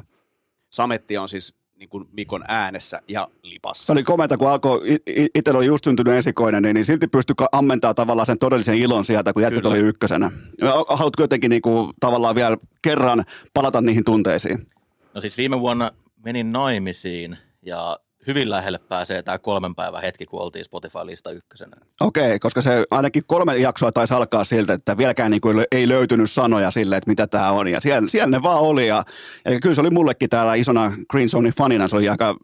[0.70, 3.86] Sametti on siis niin kuin Mikon äänessä ja lipassa.
[3.86, 4.82] Se oli komenta, kun alkoi,
[5.36, 9.34] itsellä oli just syntynyt esikoinen, niin, niin silti pystyi ammentaa tavallaan sen todellisen ilon sieltä,
[9.34, 10.32] kun jätkät oli ykkösenä.
[10.89, 14.68] Haluatko jotenkin niin kuin, tavallaan vielä kerran palata niihin tunteisiin?
[15.14, 15.91] No siis viime vuonna
[16.24, 17.95] menin naimisiin ja
[18.30, 21.78] hyvin lähelle pääsee tämä kolmen päivän hetki, kun oltiin Spotify-lista ykkösenä.
[22.02, 26.32] Okei, koska se ainakin kolme jaksoa taisi alkaa siltä, että vieläkään niin kuin ei löytynyt
[26.32, 27.68] sanoja sille, että mitä tämä on.
[27.68, 28.88] Ja siellä, siellä ne vaan oli.
[28.88, 29.04] Ja,
[29.46, 32.36] ja kyllä se oli mullekin täällä isona Green Zonein fanina, se oli aika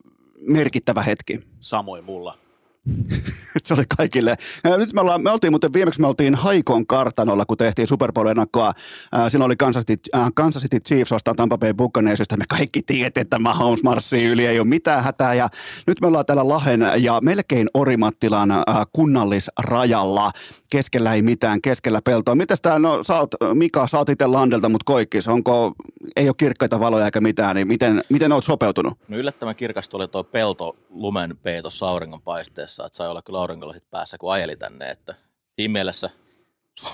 [0.47, 1.39] merkittävä hetki.
[1.59, 2.44] Samoin mulla.
[3.63, 4.35] se oli kaikille.
[4.77, 8.73] Nyt me, ollaan, me oltiin muuten viimeksi me oltiin Haikon kartanolla, kun tehtiin Super Bowl-ennakkoa.
[9.11, 12.37] Ää, siinä oli Kansas City, äh, Kansas City Chiefs vastaan Tampa Bay Buccaneersista.
[12.37, 15.33] Me kaikki tiedettiin, että Mahomes marssii yli, ei ole mitään hätää.
[15.33, 15.49] Ja
[15.87, 18.63] nyt me ollaan täällä Lahen ja melkein Orimattilan äh,
[18.93, 20.31] kunnallisrajalla.
[20.69, 22.35] Keskellä ei mitään, keskellä peltoa.
[22.35, 25.73] Mitäs tää, no sä oot, Mika, sä oot itse Landelta, mutta Koikkis, onko,
[26.15, 28.93] ei ole kirkkaita valoja eikä mitään, niin miten, miten oot sopeutunut?
[29.07, 33.89] No yllättävän kirkasta oli tuo pelto lumen peitossa auringon paisteessa, että sai olla kyllä aurinkolasit
[33.89, 35.15] päässä, kun ajeli tänne, että
[35.55, 36.09] siinä mielessä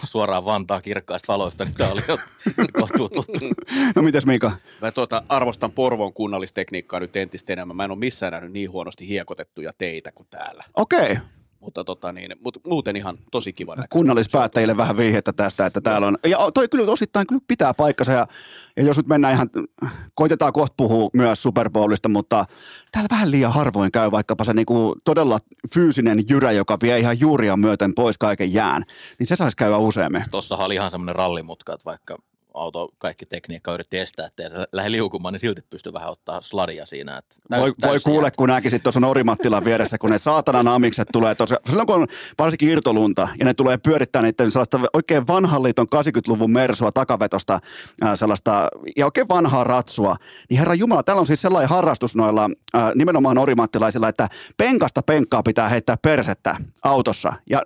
[0.03, 2.17] suoraan Vantaan kirkkaista valoista, niin tämä oli jo
[2.79, 3.39] kohtuu tuttu.
[3.95, 4.51] No mitäs Mika?
[4.81, 7.75] Mä tuota, arvostan Porvon kunnallistekniikkaa nyt entistä enemmän.
[7.75, 10.63] Mä en ole missään nähnyt niin huonosti hiekotettuja teitä kuin täällä.
[10.77, 11.17] Okei.
[11.61, 13.93] Mutta tota niin, mut muuten ihan tosi kiva näköistä.
[13.93, 18.27] kunnallispäättäjille vähän vihjettä tästä, että täällä on, ja toi kyllä osittain kyllä pitää paikkansa, ja,
[18.77, 19.49] ja jos nyt mennään ihan,
[20.13, 22.45] koitetaan kohta puhua myös Super Bowlista, mutta
[22.91, 25.39] täällä vähän liian harvoin käy vaikkapa se niinku todella
[25.73, 28.83] fyysinen jyrä, joka vie ihan juuria myöten pois kaiken jään,
[29.19, 30.23] niin se saisi käydä useammin.
[30.31, 32.17] Tuossa oli ihan semmoinen rallimutka, että vaikka
[32.53, 36.85] auto, kaikki tekniikka yritti estää, että se lähde liukumaan, niin silti pystyi vähän ottaa sladia
[36.85, 37.17] siinä.
[37.17, 41.35] Että täys, Voi, voi kuule, kun näkisit tuossa Orimattilan vieressä, kun ne saatanan amikset tulee
[41.35, 42.07] tuossa, silloin kun on
[42.39, 47.59] varsinkin irtolunta, ja ne tulee pyörittää niiden sellaista oikein vanhan liiton 80-luvun mersua takavetosta,
[48.01, 50.15] ää, sellaista, ja oikein vanhaa ratsua,
[50.49, 54.27] niin herra Jumala, täällä on siis sellainen harrastus noilla ää, nimenomaan orimattilaisilla, että
[54.57, 57.61] penkasta penkkaa pitää heittää persettä autossa, ja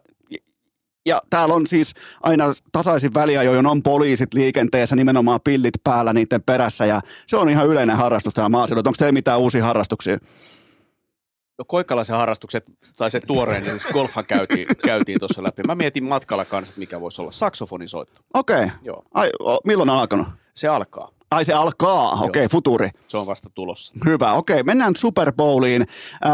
[1.05, 1.93] ja täällä on siis
[2.23, 7.67] aina tasaisin väliajoin on poliisit liikenteessä, nimenomaan pillit päällä niiden perässä ja se on ihan
[7.67, 8.89] yleinen harrastus täällä maaseudulla.
[8.89, 10.17] Onko teillä mitään uusia harrastuksia?
[11.57, 12.65] No Koikkalaisen harrastukset,
[12.97, 15.63] tai se tuoreen, niin siis golfhan käytiin, käytiin tuossa läpi.
[15.67, 18.21] Mä mietin matkalla kanssa, että mikä voisi olla saksofonisoitto.
[18.33, 18.55] Okei.
[18.55, 18.69] Okay.
[18.83, 19.03] Joo.
[19.13, 20.27] Ai, o, milloin on alkanut?
[20.53, 21.14] Se alkaa.
[21.32, 22.89] Ai se alkaa, okei, okay, futuri.
[23.07, 23.93] Se on vasta tulossa.
[24.05, 24.53] Hyvä, okei.
[24.53, 24.63] Okay.
[24.63, 25.82] Mennään Super Bowliin.
[25.82, 26.32] Äh,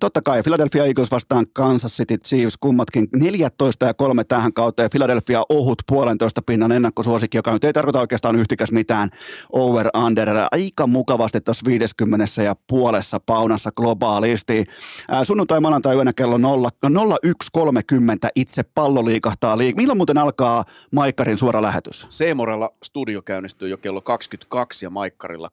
[0.00, 4.90] totta kai Philadelphia Eagles vastaan Kansas City Chiefs, kummatkin 14 ja 3 tähän kauteen.
[4.90, 9.10] Philadelphia ohut puolentoista pinnan ennakkosuosikki, joka nyt ei tarkoita oikeastaan yhtikäs mitään
[9.52, 10.28] over-under.
[10.50, 14.64] Aika mukavasti tuossa 50 ja puolessa paunassa globaalisti.
[15.12, 17.62] Äh, sunnuntai maanantai yönä kello 0, 01.30
[18.36, 19.76] itse pallo liikahtaa liik.
[19.76, 20.64] Milloin muuten alkaa
[20.94, 22.06] Maikkarin suora lähetys?
[22.08, 24.00] Seemorella studio käynnistyy jo kello
[24.30, 25.50] 22 ja Maikkarilla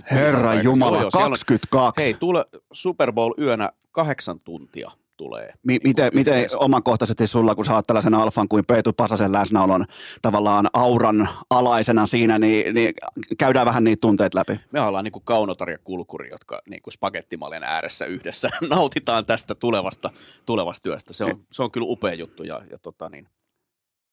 [0.00, 0.14] 22.30.
[0.14, 2.02] Herra Jumala, Joo, joo, siellä on- 22.
[2.04, 5.52] Hei, tule Super Bowl yönä kahdeksan tuntia tulee.
[5.66, 6.58] Mi- miten, miten yhteensä.
[6.58, 9.84] omakohtaisesti sulla, kun sä oot tällaisen alfan kuin Peetu Pasasen läsnäolon
[10.22, 12.94] tavallaan auran alaisena siinä, niin, niin
[13.38, 14.60] käydään vähän niitä tunteet läpi.
[14.72, 19.54] Me ollaan niin kuin Kaunotar ja Kulkuri, jotka niin kuin spagettimaljan ääressä yhdessä nautitaan tästä
[19.54, 20.10] tulevasta,
[20.46, 21.12] tulevasta työstä.
[21.12, 23.28] Se on, se on kyllä upea juttu ja, ja tota niin,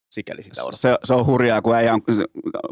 [0.09, 0.77] sikäli sitä odottaa.
[0.79, 1.87] Se, se on hurjaa, kun ei,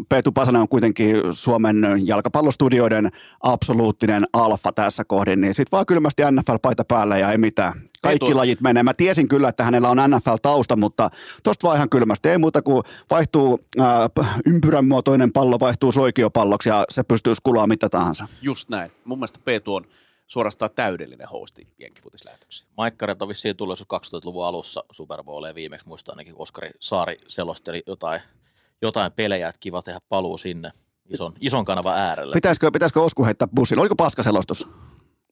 [0.10, 3.10] Peetu Pasanen on kuitenkin Suomen jalkapallostudioiden
[3.44, 7.74] absoluuttinen alfa tässä kohdin, niin sit vaan kylmästi NFL-paita päälle ja ei mitään.
[8.02, 8.84] Kaikki Peetu- lajit menee.
[8.84, 11.10] Mä tiesin kyllä, että hänellä on NFL-tausta, mutta
[11.44, 12.30] tosta vaan ihan kylmästi.
[12.30, 13.58] Ei muuta kuin vaihtuu
[14.14, 18.28] p- ympyrän muotoinen pallo, vaihtuu soikiopalloksi ja se pystyy skulaa mitä tahansa.
[18.42, 18.92] Just näin.
[19.06, 19.86] Mun mielestä Peetu on
[20.28, 22.70] suorastaan täydellinen hosti jenkkifutislähetyksiin.
[22.78, 27.84] Maikkarit on vissiin tullut joskus 2000-luvun alussa Super Bowleen viimeksi, muistan ainakin Oskari Saari selosteli
[27.88, 28.22] jotain,
[28.82, 30.72] jotain pelejä, että kiva tehdä paluu sinne
[31.10, 32.34] ison, ison kanavan äärelle.
[32.34, 33.82] Pitäisikö, pitäisikö Osku heittää bussilla?
[33.82, 34.68] Oliko paskaselostus?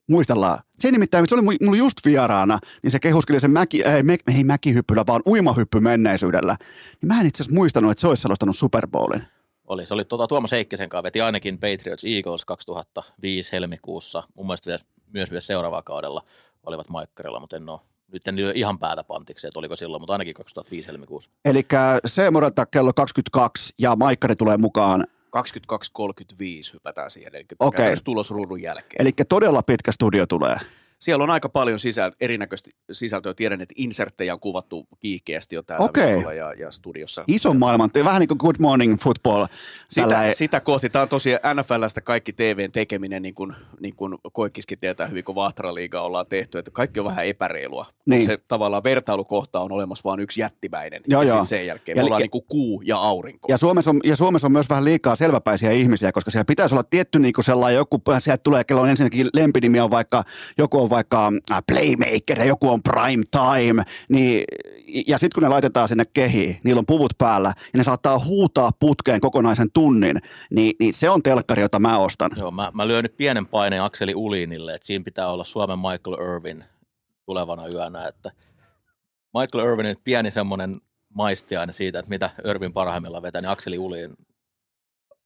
[0.09, 0.59] Muistellaan.
[0.79, 4.17] Se nimittäin, se oli mu- mulla just vieraana, niin se kehuskeli sen mäki, ei, me,
[4.35, 6.57] ei mäkihyppyllä, vaan uimahyppy menneisyydellä.
[7.01, 9.23] Niin mä en itse asiassa muistanut, että se olisi selostanut Super Bowlin.
[9.67, 14.23] Oli, se oli tuota, Tuomas Heikkisen kanssa, veti ainakin Patriots Eagles 2005 helmikuussa.
[14.35, 14.83] Mun mielestä vielä,
[15.13, 16.23] myös vielä seuraavalla kaudella
[16.63, 17.79] olivat Maikkarilla, mutta en ole,
[18.11, 21.31] nyt en ihan päätä pantiksi, että oliko silloin, mutta ainakin 2005 helmikuussa.
[21.45, 21.63] Eli
[22.05, 25.05] se morata kello 22 ja Maikkari tulee mukaan.
[25.37, 27.77] 22.35 hypätään siihen, eli Okei.
[27.77, 29.01] käytännössä tulos ruudun jälkeen.
[29.01, 30.55] Eli todella pitkä studio tulee.
[31.03, 33.33] Siellä on aika paljon sisäl- erinäköistä sisältöä.
[33.33, 37.23] Tiedän, että inserttejä on kuvattu kiihkeästi jo täällä viikolla ja, ja studiossa.
[37.27, 39.45] Ison maailman, vähän niin kuin Good Morning Football.
[39.89, 40.89] Sitä, Tällä- sitä kohti.
[40.89, 45.35] Tämä on tosiaan NFLstä kaikki TVn tekeminen, niin kuin, niin kuin Koikkiskin tietää hyvin, kun
[45.35, 47.85] Vahtra-liigaa ollaan tehty, että kaikki on vähän epäreilua.
[48.05, 48.25] Niin.
[48.25, 51.01] Se tavallaan vertailukohta on olemassa vain yksi jättimäinen.
[51.07, 51.45] Joo, ja joo.
[51.45, 53.47] sen jälkeen Ja- me ollaan ja- niin kuin kuu ja aurinko.
[53.49, 56.83] Ja Suomessa, on, ja Suomessa on myös vähän liikaa selväpäisiä ihmisiä, koska siellä pitäisi olla
[56.83, 60.23] tietty niin kuin sellainen joku, sieltä tulee, kello on ensinnäkin lempinimi on vaikka,
[60.57, 64.43] joku on vaikka äh, playmaker ja joku on prime time, niin,
[65.07, 68.71] ja sitten kun ne laitetaan sinne kehiin, niillä on puvut päällä, ja ne saattaa huutaa
[68.79, 72.31] putkeen kokonaisen tunnin, niin, niin se on telkkari, jota mä ostan.
[72.37, 76.35] Joo, mä, mä lyön nyt pienen paineen Akseli Ulinille, että siinä pitää olla Suomen Michael
[76.35, 76.63] Irvin
[77.25, 78.31] tulevana yönä, että
[79.37, 80.81] Michael Irvinin pieni semmoinen
[81.13, 84.17] maistiaine siitä, että mitä Irvin parhaimmillaan vetää, niin Akseli Ulin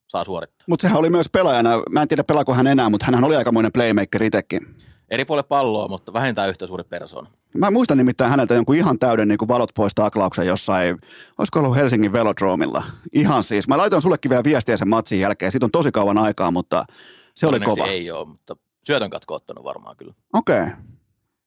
[0.07, 0.65] saa suorittaa.
[0.69, 3.71] Mutta sehän oli myös pelaajana, mä en tiedä pelaako hän enää, mutta hän oli aikamoinen
[3.71, 4.86] playmaker itsekin.
[5.09, 7.29] Eri puolelle palloa, mutta vähintään yhtä suuri persoona.
[7.57, 10.97] Mä muistan nimittäin häneltä jonkun ihan täyden niin kuin valot pois taklauksen jossain,
[11.37, 12.83] olisiko ollut Helsingin velodromilla.
[13.13, 13.67] Ihan siis.
[13.67, 15.51] Mä laitoin sullekin vielä viestiä sen matsin jälkeen.
[15.51, 16.85] Siitä on tosi kauan aikaa, mutta
[17.35, 17.85] se oli kova.
[17.85, 20.13] ei ole, mutta syötön katko ottanut varmaan kyllä.
[20.33, 20.61] Okei.
[20.61, 20.71] Okay.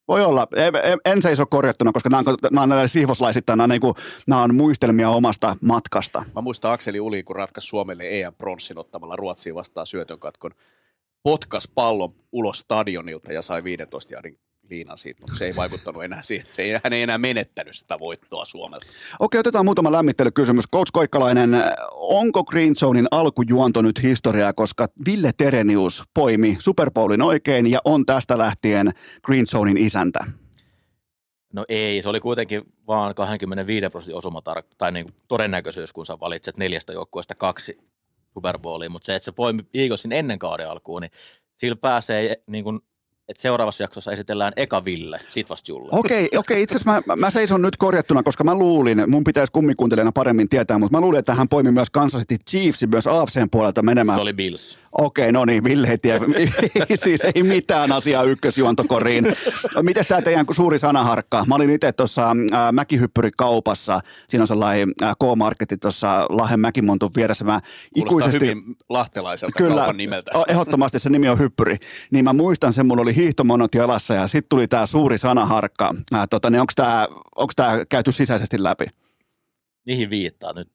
[0.08, 0.46] Voi olla.
[0.56, 3.94] En, en seiso korjattuna, koska nämä on, nämä on näille siivoslaisittain, nämä, on, niin kuin,
[4.26, 6.24] nämä on muistelmia omasta matkasta.
[6.34, 10.50] Mä muistan Akseli Uli, kun ratkaisi Suomelle EM-pronssin ottamalla Ruotsiin vastaan syötön katkon.
[11.22, 14.38] Potkas pallon ulos stadionilta ja sai 15 jardin
[14.70, 17.76] liinan siitä, mutta se ei vaikuttanut enää siihen, että se ei, hän ei enää menettänyt
[17.76, 18.86] sitä voittoa Suomelta.
[19.20, 20.64] Okei, otetaan muutama lämmittelykysymys.
[20.72, 21.50] Coach Koikkalainen,
[21.92, 28.06] onko Green Zonein alkujuonto nyt historiaa, koska Ville Terenius poimi Super Bowlin oikein ja on
[28.06, 28.90] tästä lähtien
[29.22, 30.18] Green Zonein isäntä?
[31.52, 34.42] No ei, se oli kuitenkin vaan 25 prosentin osuma
[34.78, 37.78] tai niin kuin todennäköisyys, kun sä valitset neljästä joukkueesta kaksi
[38.34, 41.10] Super Bowlia, mutta se, että se poimi Eaglesin ennen kauden alkuun, niin
[41.56, 42.80] sillä pääsee niin kuin
[43.30, 45.88] että seuraavassa jaksossa esitellään eka Ville, sit vasta Julle.
[45.92, 46.38] Okei, okay, okei.
[46.38, 46.62] Okay.
[46.62, 50.78] itse asiassa mä, mä, seison nyt korjattuna, koska mä luulin, mun pitäisi kummikuuntelijana paremmin tietää,
[50.78, 54.16] mutta mä luulin, että hän poimi myös Kansas City Chiefsin myös AFCn puolelta menemään.
[54.16, 54.78] Se oli Bills.
[54.92, 56.20] Okei, okay, no niin, Ville ei tiedä.
[57.04, 59.26] siis ei mitään asiaa ykkösjuontokoriin.
[59.82, 61.44] Miten tämä teidän suuri sanaharkka?
[61.48, 64.00] Mä olin itse tuossa äh, Mäkihyppyrikaupassa.
[64.28, 67.44] Siinä on sellainen äh, K-marketti tuossa Lahen Mäkimontun vieressä.
[67.44, 67.60] Mä
[67.94, 68.46] ikuisesti...
[68.46, 70.30] hyvin lahtelaiselta Kyllä, kaupan nimeltä.
[70.48, 71.76] ehdottomasti se nimi on Hyppyri.
[72.10, 75.94] Niin mä muistan sen, mulla oli hiihtomonot jalassa ja sitten tuli tämä suuri sanaharkka.
[76.14, 76.60] Äh, tota, niin
[77.36, 78.86] onko tämä käyty sisäisesti läpi?
[79.86, 80.68] Mihin viittaa nyt?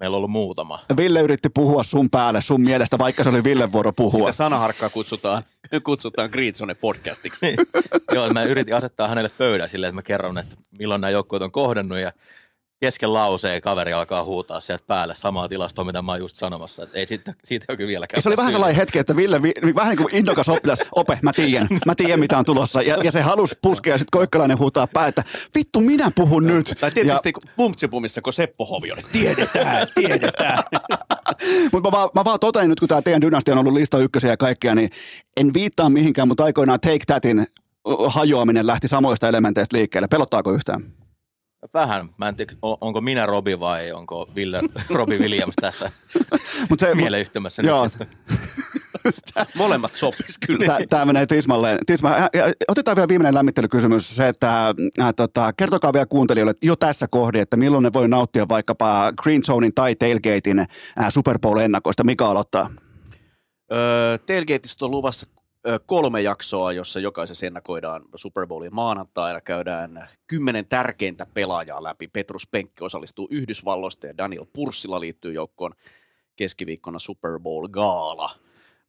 [0.00, 0.80] Meillä on ollut muutama.
[0.96, 4.32] Ville yritti puhua sun päälle sun mielestä, vaikka se oli Ville vuoro puhua.
[4.32, 5.42] Sitä sanaharkkaa kutsutaan,
[5.84, 7.46] kutsutaan Greetsone podcastiksi.
[8.14, 11.52] Joo, mä yritin asettaa hänelle pöydän silleen, että mä kerron, että milloin nämä joukkueet on
[11.52, 12.12] kohdannut ja
[12.80, 16.82] kesken lauseen kaveri alkaa huutaa sieltä päälle samaa tilastoa, mitä mä oon just sanomassa.
[16.82, 18.22] Että ei siitä, siitä ole kyllä vieläkään.
[18.22, 21.32] Se oli vähän sellainen hetki, että Ville, vi, vähän niin kuin innokas oppilas, ope, mä
[21.32, 22.82] tiedän, mä tiedän mitä on tulossa.
[22.82, 25.24] Ja, ja se halusi puskea ja sitten Koikkalainen huutaa pää, että
[25.54, 26.74] vittu minä puhun nyt.
[26.80, 27.52] Tai tietysti ja...
[27.56, 30.58] Pumtsipumissa, kun Seppo Hovionen, tiedetään, tiedetään.
[31.72, 34.30] mutta mä, vaan, mä vaan totein nyt, kun tämä teidän dynastia on ollut lista ykkösiä
[34.30, 34.90] ja kaikkea, niin
[35.36, 37.46] en viittaa mihinkään, mutta aikoinaan Take Thatin
[38.06, 40.08] hajoaminen lähti samoista elementeistä liikkeelle.
[40.08, 40.97] Pelottaako yhtään?
[41.74, 42.08] Vähän.
[42.16, 45.90] Mä en tiedä, onko minä Robi vai onko Ville, Robi Williams tässä
[46.70, 47.62] Mut se, mieleyhtymässä.
[47.62, 47.88] Joo.
[49.54, 50.78] Molemmat sopis kyllä.
[50.88, 51.78] Tämä menee Tismalle.
[51.86, 52.10] Tisma,
[52.68, 54.16] otetaan vielä viimeinen lämmittelykysymys.
[54.16, 58.48] Se, että äh, tota, kertokaa vielä kuuntelijoille jo tässä kohdin, että milloin ne voi nauttia
[58.48, 60.66] vaikkapa Green Zonein tai Tailgatein äh,
[61.08, 62.04] Super Bowl-ennakoista.
[62.04, 62.70] Mikä aloittaa?
[63.72, 65.26] Öö, Tailgateista on luvassa
[65.86, 69.40] kolme jaksoa, jossa jokaisessa ennakoidaan Super Bowlin maanantaina.
[69.40, 72.08] Käydään kymmenen tärkeintä pelaajaa läpi.
[72.08, 75.74] Petrus Penkki osallistuu Yhdysvalloista ja Daniel Purssila liittyy joukkoon
[76.36, 78.30] keskiviikkona Super Bowl Gaala.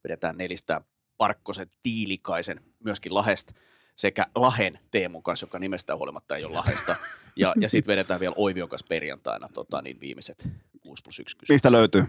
[0.04, 0.80] Vedetään nelistä
[1.16, 3.52] Parkkosen Tiilikaisen myöskin Lahesta
[3.96, 6.96] sekä Lahen Teemun kanssa, joka nimestä huolimatta ei ole Lahesta.
[7.36, 10.48] Ja, ja sitten vedetään vielä Oivion kanssa perjantaina tota, niin viimeiset
[10.80, 11.54] 6 plus 1 kysymys.
[11.54, 12.04] Mistä löytyy?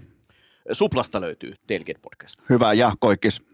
[0.71, 2.39] Suplasta löytyy Telget Podcast.
[2.49, 3.50] Hyvä, ja Koikkis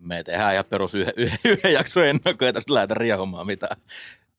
[0.00, 3.80] me tehdään ihan perus yhden, yhden, jakson ennakkoon, ja tästä lähdetään riehumaan mitään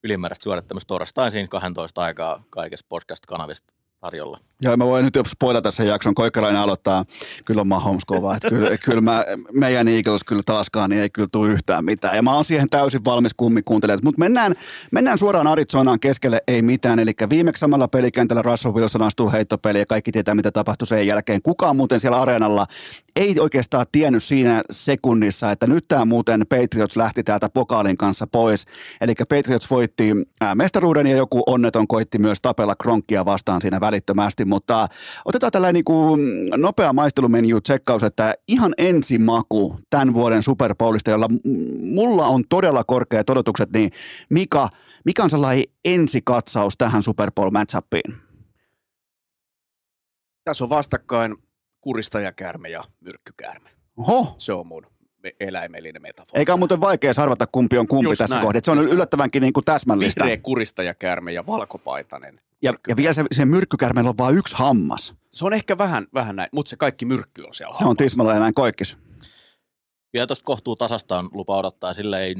[0.03, 4.39] ylimääräistä suorittamista torstaisin 12 aikaa kaikessa podcast-kanavista tarjolla.
[4.61, 6.15] Joo, mä voin nyt jo spoilata sen jakson.
[6.15, 7.05] Koikkalainen aloittaa.
[7.45, 8.35] Kyllä on Mahomes kova.
[8.35, 12.15] Että kyllä, kyllä mä, meidän Eagles kyllä taaskaan niin ei kyllä tule yhtään mitään.
[12.15, 14.01] Ja mä oon siihen täysin valmis kummi kuuntelemaan.
[14.03, 14.53] Mutta mennään,
[14.91, 16.99] mennään suoraan Arizonaan keskelle ei mitään.
[16.99, 21.41] Eli viimeksi samalla pelikentällä Russell Wilson astuu heittopeli ja kaikki tietää mitä tapahtui sen jälkeen.
[21.41, 22.65] Kukaan muuten siellä areenalla
[23.15, 28.65] ei oikeastaan tiennyt siinä sekunnissa, että nyt tämä muuten Patriots lähti täältä pokaalin kanssa pois.
[29.01, 30.11] Eli Patriots voitti
[30.55, 34.87] mestaruuden ja joku onneton koitti myös tapella Kronkia vastaan siinä välittömästi, mutta
[35.25, 41.27] otetaan tällainen niin kuin nopea maistelumenu tsekkaus, että ihan ensimaku tämän vuoden Super Bowlista, jolla
[41.81, 43.91] mulla on todella korkeat odotukset, niin
[44.29, 44.69] Mika,
[45.05, 48.13] mikä on sellainen ensikatsaus tähän Super Bowl matchupiin?
[50.43, 51.35] Tässä on vastakkain
[51.81, 53.69] kuristajakäärme ja myrkkykäärme.
[53.97, 54.35] Oho.
[54.37, 54.87] Se on mun
[55.39, 56.39] eläimellinen metafora.
[56.39, 58.65] Eikä ole muuten vaikea arvata, kumpi on kumpi Just tässä kohdassa.
[58.65, 60.23] Se on yllättävänkin niin kuin täsmällistä.
[60.23, 62.41] Vihreä kuristajakäärme ja valkopaitainen.
[62.61, 65.15] Ja, ja vielä se, se myrkkykärmeellä on vain yksi hammas.
[65.31, 68.39] Se on ehkä vähän, vähän näin, mutta se kaikki myrkky on siellä Se on tismalla
[68.39, 68.97] näin koikkis.
[70.11, 71.93] Kyllä tuosta kohtuu tasastaan lupa odottaa.
[71.93, 72.35] Sillä ei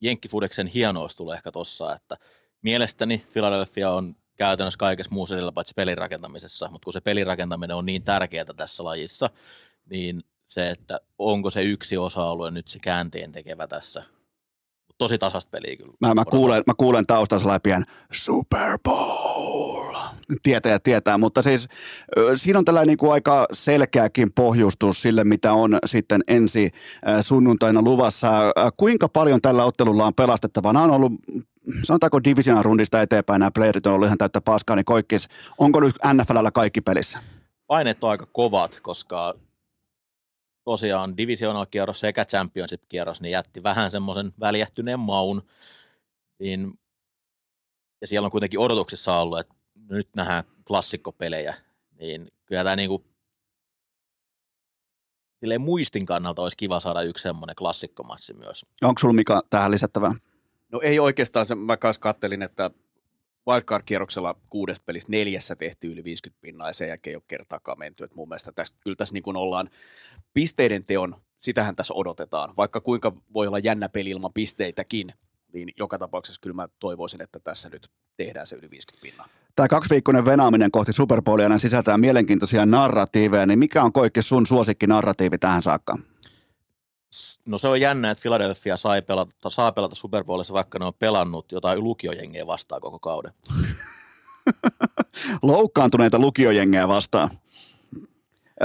[0.00, 2.16] Jenkkifudeksen hienous tulee ehkä tossa, että
[2.62, 8.02] mielestäni Philadelphia on käytännössä kaikessa muussa edellä paitsi pelirakentamisessa, mutta kun se pelirakentaminen on niin
[8.02, 9.30] tärkeää tässä lajissa,
[9.90, 14.02] niin se, että onko se yksi osa-alue nyt se käänteen tekevä tässä.
[14.98, 15.92] Tosi tasasta peliä kyllä.
[16.00, 19.87] Mä, mä, kuulen, mä kuulen taustassa läpien Super Bowl.
[20.42, 21.68] Tietää tietää, mutta siis
[22.34, 26.70] siinä on tällainen niin kuin aika selkeäkin pohjustus sille, mitä on sitten ensi
[27.20, 28.30] sunnuntaina luvassa.
[28.76, 30.72] Kuinka paljon tällä ottelulla on pelastettavaa?
[30.72, 31.12] Nämä on ollut
[31.82, 35.94] sanotaanko divisionan rundista eteenpäin nämä playerit on ollut ihan täyttä paskaa, niin koikkis, onko nyt
[36.12, 37.18] NFLllä kaikki pelissä?
[37.66, 39.34] Paineet on aika kovat, koska
[40.64, 45.42] tosiaan divisional-kierros sekä championship-kierros niin jätti vähän semmoisen väljähtyneen maun.
[46.40, 46.72] Niin,
[48.00, 49.54] ja siellä on kuitenkin odotuksissa ollut, että
[49.90, 51.54] nyt nähdään klassikkopelejä,
[51.98, 53.04] niin kyllä tämä niinku,
[55.40, 58.66] silleen muistin kannalta olisi kiva saada yksi semmoinen klassikkomatsi myös.
[58.82, 60.14] Onko sulla Mika tähän lisättävää?
[60.72, 62.70] No ei oikeastaan, mä kanssa kattelin, että
[63.48, 68.04] wildcard-kierroksella kuudesta pelistä neljässä tehty yli 50 pinnaa ja sen jälkeen ei ole kertaakaan menty.
[68.04, 69.70] Et mun mielestä tässä, kyllä tässä niin kuin ollaan
[70.34, 72.54] pisteiden teon, sitähän tässä odotetaan.
[72.56, 75.12] Vaikka kuinka voi olla jännä peli ilman pisteitäkin,
[75.52, 79.28] niin joka tapauksessa kyllä mä toivoisin, että tässä nyt tehdään se yli 50 pinnaa.
[79.58, 85.38] Tämä kaksiviikkoinen venaaminen kohti Superbowlia sisältää mielenkiintoisia narratiiveja, niin mikä on Koikki sun suosikki narratiivi
[85.38, 85.98] tähän saakka?
[87.46, 90.92] No se on jännä, että Philadelphia sai pelata, saa pelata Super Bowlissa, vaikka ne on
[90.98, 93.32] pelannut jotain lukiojengeä vastaan koko kauden.
[95.42, 97.30] Loukkaantuneita lukiojengeä vastaan.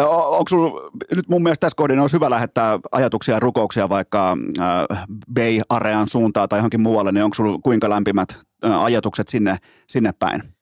[0.05, 5.05] Onko sulla, nyt mun mielestä tässä kohdin olisi hyvä lähettää ajatuksia ja rukouksia vaikka äh,
[5.33, 8.29] Bay Arean suuntaan tai johonkin muualle, niin onko sulla kuinka lämpimät
[8.65, 10.52] äh, ajatukset sinne, sinne päin?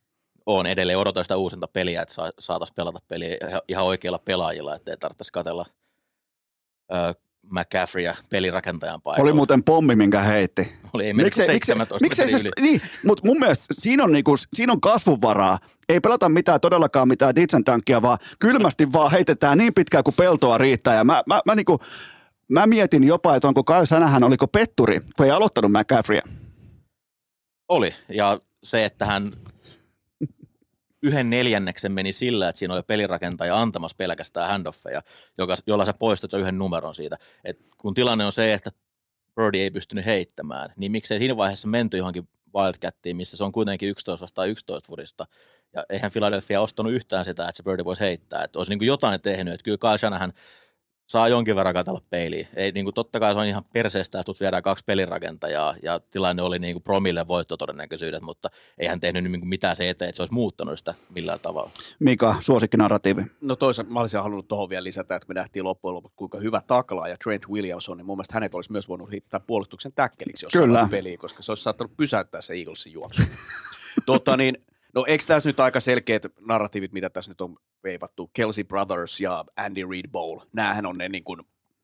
[0.45, 3.37] On edelleen, odotan sitä uusinta peliä, että saataisiin pelata peliä
[3.67, 5.65] ihan oikeilla pelaajilla, ettei tarvitsisi katella
[6.93, 7.15] äh,
[7.49, 9.23] McCaffrey ja pelirakentajan paikalla.
[9.23, 10.73] Oli muuten pommi, minkä heitti.
[10.93, 14.73] Oli, ei miksei, 17 miksei, miksei se, niin, mutta mun mielestä siinä on, niinku, siinä
[14.73, 15.57] on kasvunvaraa.
[15.89, 20.57] Ei pelata mitään todellakaan mitään ditsan tankia, vaan kylmästi vaan heitetään niin pitkään kuin peltoa
[20.57, 20.95] riittää.
[20.95, 21.79] Ja mä, mä, mä, niinku,
[22.49, 26.21] mä mietin jopa, että onko Kai Sänähän, oliko petturi, kun ei aloittanut McCaffreyä.
[27.69, 29.31] Oli, ja se, että hän
[31.03, 35.01] yhden neljänneksen meni sillä, että siinä oli pelirakentaja antamassa pelkästään handoffeja,
[35.37, 37.17] joka, jolla sä poistat jo yhden numeron siitä.
[37.43, 38.69] Et kun tilanne on se, että
[39.35, 43.89] Birdie ei pystynyt heittämään, niin miksei siinä vaiheessa menty johonkin Wildcattiin, missä se on kuitenkin
[43.89, 45.25] 11 vastaan 11 furista.
[45.73, 48.43] Ja eihän Philadelphia ostanut yhtään sitä, että se Birdie voisi heittää.
[48.43, 49.53] Että olisi niin jotain tehnyt.
[49.53, 50.33] Että kyllä Kyle Shanahan
[51.11, 52.47] saa jonkin verran katella peiliin.
[52.55, 56.41] Ei, niin kuin, totta kai se on ihan perseestä, että viedään kaksi pelirakentajaa ja tilanne
[56.41, 60.17] oli niin kuin promille voittotodennäköisyydet, mutta ei hän tehnyt niin kuin mitään se eteen, että
[60.17, 61.71] se olisi muuttanut sitä millään tavalla.
[61.99, 63.21] Mika, suosikki narratiivi.
[63.41, 66.61] No toisaalta mä olisin halunnut tuohon vielä lisätä, että me nähtiin loppujen lopuksi kuinka hyvä
[66.67, 70.89] taklaa ja Trent Williamson, niin mun mielestä hänet olisi myös voinut hittää puolustuksen täkkeliksi jossain
[70.89, 73.21] peliin, koska se olisi saattanut pysäyttää se Eaglesin juoksu.
[74.05, 74.57] tota niin,
[74.95, 78.29] No eikö tässä nyt aika selkeät narratiivit, mitä tässä nyt on veivattu?
[78.33, 80.39] Kelsey Brothers ja Andy Reid Bowl.
[80.53, 81.41] Nämähän on ne niin kuin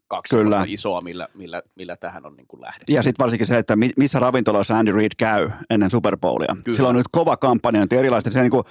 [0.07, 0.65] kaksi Kyllä.
[0.67, 2.93] isoa, millä, millä, millä tähän on niin kuin lähdetty.
[2.93, 6.55] Ja sitten varsinkin se, että missä ravintoloissa Andy Reid käy ennen Super Bowlia.
[6.63, 6.75] Kyllä.
[6.75, 8.31] Sillä on nyt kova kampanja, erilaista.
[8.31, 8.63] Se niin kuin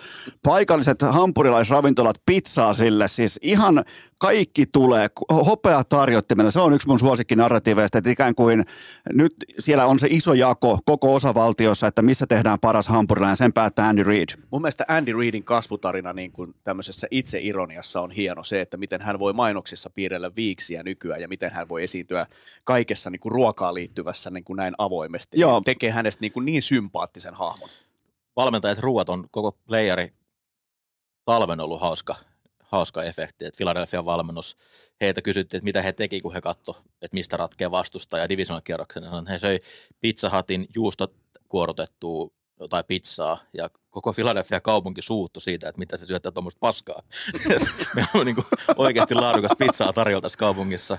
[0.42, 3.84] paikalliset hampurilaisravintolat pizzaa sille, siis ihan
[4.18, 8.64] kaikki tulee, hopea tarjottimella, se on yksi mun suosikki narratiiveista, että ikään kuin
[9.12, 13.88] nyt siellä on se iso jako koko osavaltiossa, että missä tehdään paras hampurilainen, sen päättää
[13.88, 14.28] Andy Reid.
[14.50, 19.18] Mun mielestä Andy Reidin kasvutarina niin kuin tämmöisessä itseironiassa on hieno se, että miten hän
[19.18, 22.26] voi mainoksissa piirrellä viiksiä nykyään ja miten hän voi esiintyä
[22.64, 25.40] kaikessa niin kuin ruokaan liittyvässä niin kuin näin avoimesti.
[25.40, 25.60] Joo.
[25.64, 27.68] Tekee hänestä niin, kuin niin sympaattisen hahmon.
[28.36, 30.12] Valmentajat ruuat on koko playeri
[31.24, 32.14] talven ollut hauska
[32.66, 34.56] hauska efekti, että Philadelphia valmennus,
[35.00, 38.60] heitä kysyttiin, että mitä he teki, kun he katto, että mistä ratkeaa vastusta ja divisional
[38.60, 39.26] kierroksen.
[39.26, 39.58] He söi
[40.00, 41.14] Pizza Hutin juustot
[41.48, 47.02] kuorotettua jotain pizzaa ja koko Philadelphia kaupunki suuttu siitä, että mitä se syöttää tuommoista paskaa.
[47.96, 48.36] Me on niin
[48.76, 50.98] oikeasti laadukas pizzaa tarjolla tässä kaupungissa.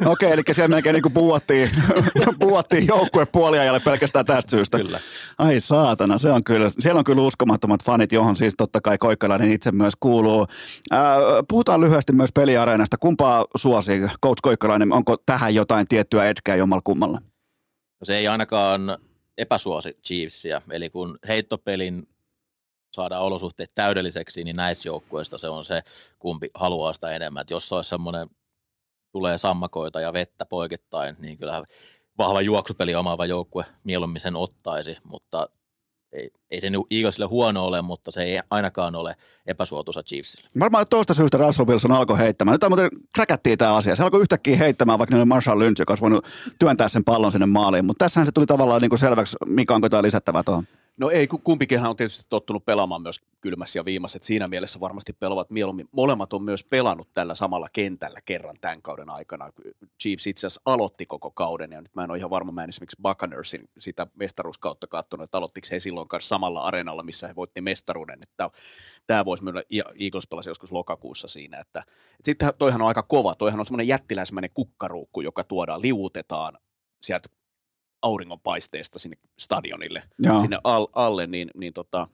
[0.00, 1.70] Okei, okay, eli siellä melkein niin puuattiin,
[2.40, 4.78] puuattiin joukkue puoliajalle pelkästään tästä syystä.
[4.78, 5.00] Kyllä.
[5.38, 9.52] Ai saatana, se on kyllä, siellä on kyllä uskomattomat fanit, johon siis totta kai Koikkalainen
[9.52, 10.46] itse myös kuuluu.
[10.90, 11.16] Ää,
[11.48, 12.96] puhutaan lyhyesti myös peliareenasta.
[12.98, 14.92] Kumpaa suosii Coach Koikkalainen?
[14.92, 17.18] Onko tähän jotain tiettyä etkeä jommalla kummalla?
[18.00, 18.98] No se ei ainakaan
[19.38, 20.62] epäsuosi Chiefsia.
[20.70, 22.08] Eli kun heittopelin
[22.94, 25.82] saadaan olosuhteet täydelliseksi, niin näissä joukkueista se on se,
[26.18, 27.40] kumpi haluaa sitä enemmän.
[27.40, 28.28] Et jos olisi semmoinen,
[29.12, 31.64] tulee sammakoita ja vettä poikittain, niin kyllä
[32.18, 35.48] vahva juoksupeli omaava joukkue mieluummin sen ottaisi, mutta
[36.14, 40.48] ei, ei se Eaglesille huono ole, mutta se ei ainakaan ole epäsuotuisa Chiefsille.
[40.58, 42.52] Varmaan tuosta syystä Russell Wilson alkoi heittämään.
[42.52, 43.96] Nyt muuten kräkättiin tämä asia.
[43.96, 46.26] Se alkoi yhtäkkiä heittämään, vaikka ne oli Marshall Lynch, joka olisi voinut
[46.58, 47.86] työntää sen pallon sinne maaliin.
[47.86, 50.64] Mutta tässähän se tuli tavallaan niin kuin selväksi, mikä onko tämä lisättävä tuohon.
[50.96, 54.22] No ei, kumpikinhan on tietysti tottunut pelaamaan myös kylmässä ja viimaiset.
[54.22, 55.88] Siinä mielessä varmasti pelaavat mieluummin.
[55.92, 59.50] Molemmat on myös pelannut tällä samalla kentällä kerran tämän kauden aikana.
[60.02, 62.68] Chiefs itse asiassa aloitti koko kauden ja nyt mä en ole ihan varma, mä en
[62.68, 67.60] esimerkiksi Buccaneersin sitä mestaruuskautta katsonut, että aloittiko he silloin kanssa samalla areenalla, missä he voitti
[67.60, 68.18] mestaruuden.
[68.22, 68.50] Että
[69.06, 69.62] tämä voisi myydä,
[70.00, 71.58] Eagles pelasi joskus lokakuussa siinä.
[71.58, 76.58] Että, että sitten toihan on aika kova, toihan on semmoinen jättiläismäinen kukkaruukku, joka tuodaan, liuutetaan
[77.02, 77.28] sieltä
[78.04, 80.40] auringonpaisteesta sinne stadionille, Joo.
[80.40, 82.08] sinne al- alle, niin, niin tota,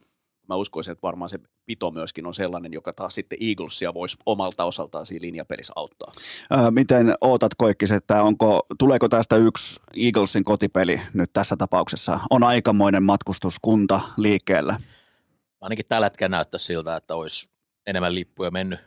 [0.49, 4.63] mä uskoisin, että varmaan se pito myöskin on sellainen, joka taas sitten Eaglesia voisi omalta
[4.63, 6.11] osaltaan siinä linjapelissä auttaa.
[6.49, 12.19] Ää, miten ootat Koikkis, että onko, tuleeko tästä yksi Eaglesin kotipeli nyt tässä tapauksessa?
[12.29, 14.79] On aikamoinen matkustuskunta liikkeellä.
[15.61, 17.49] Ainakin tällä hetkellä näyttää siltä, että olisi
[17.87, 18.79] enemmän lippuja mennyt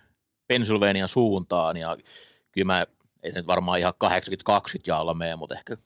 [0.46, 1.96] Pennsylvanian suuntaan ja
[2.52, 2.86] kyllä mä
[3.24, 4.08] ei se nyt varmaan ihan 80-20
[4.86, 5.78] jaalla mene, mutta ehkä 65-35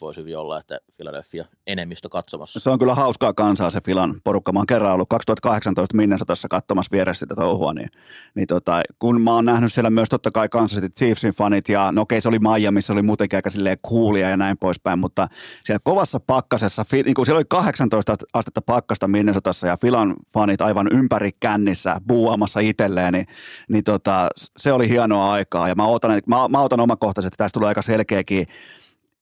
[0.00, 2.60] voisi hyvin olla, että Philadelphia enemmistö katsomassa.
[2.60, 4.52] Se on kyllä hauskaa kansaa se Filan porukka.
[4.52, 7.90] Mä oon kerran ollut 2018 Minnesotassa katsomassa vieressä sitä touhua, niin,
[8.34, 11.92] niin tota, kun mä oon nähnyt siellä myös totta kai Kansas City Chiefsin fanit, ja
[11.92, 15.28] no okei, se oli Miami, se oli muutenkin aika silleen coolia ja näin poispäin, mutta
[15.64, 20.88] siellä kovassa pakkasessa, niin kuin siellä oli 18 astetta pakkasta Minnesotassa ja Filan fanit aivan
[20.92, 23.26] ympäri kännissä buuamassa itselleen, niin,
[23.68, 27.54] niin tota, se oli hienoa aikaa, ja mä ootan mä, mä otan omakohtaisesti, että tästä
[27.54, 28.46] tulee aika selkeäkin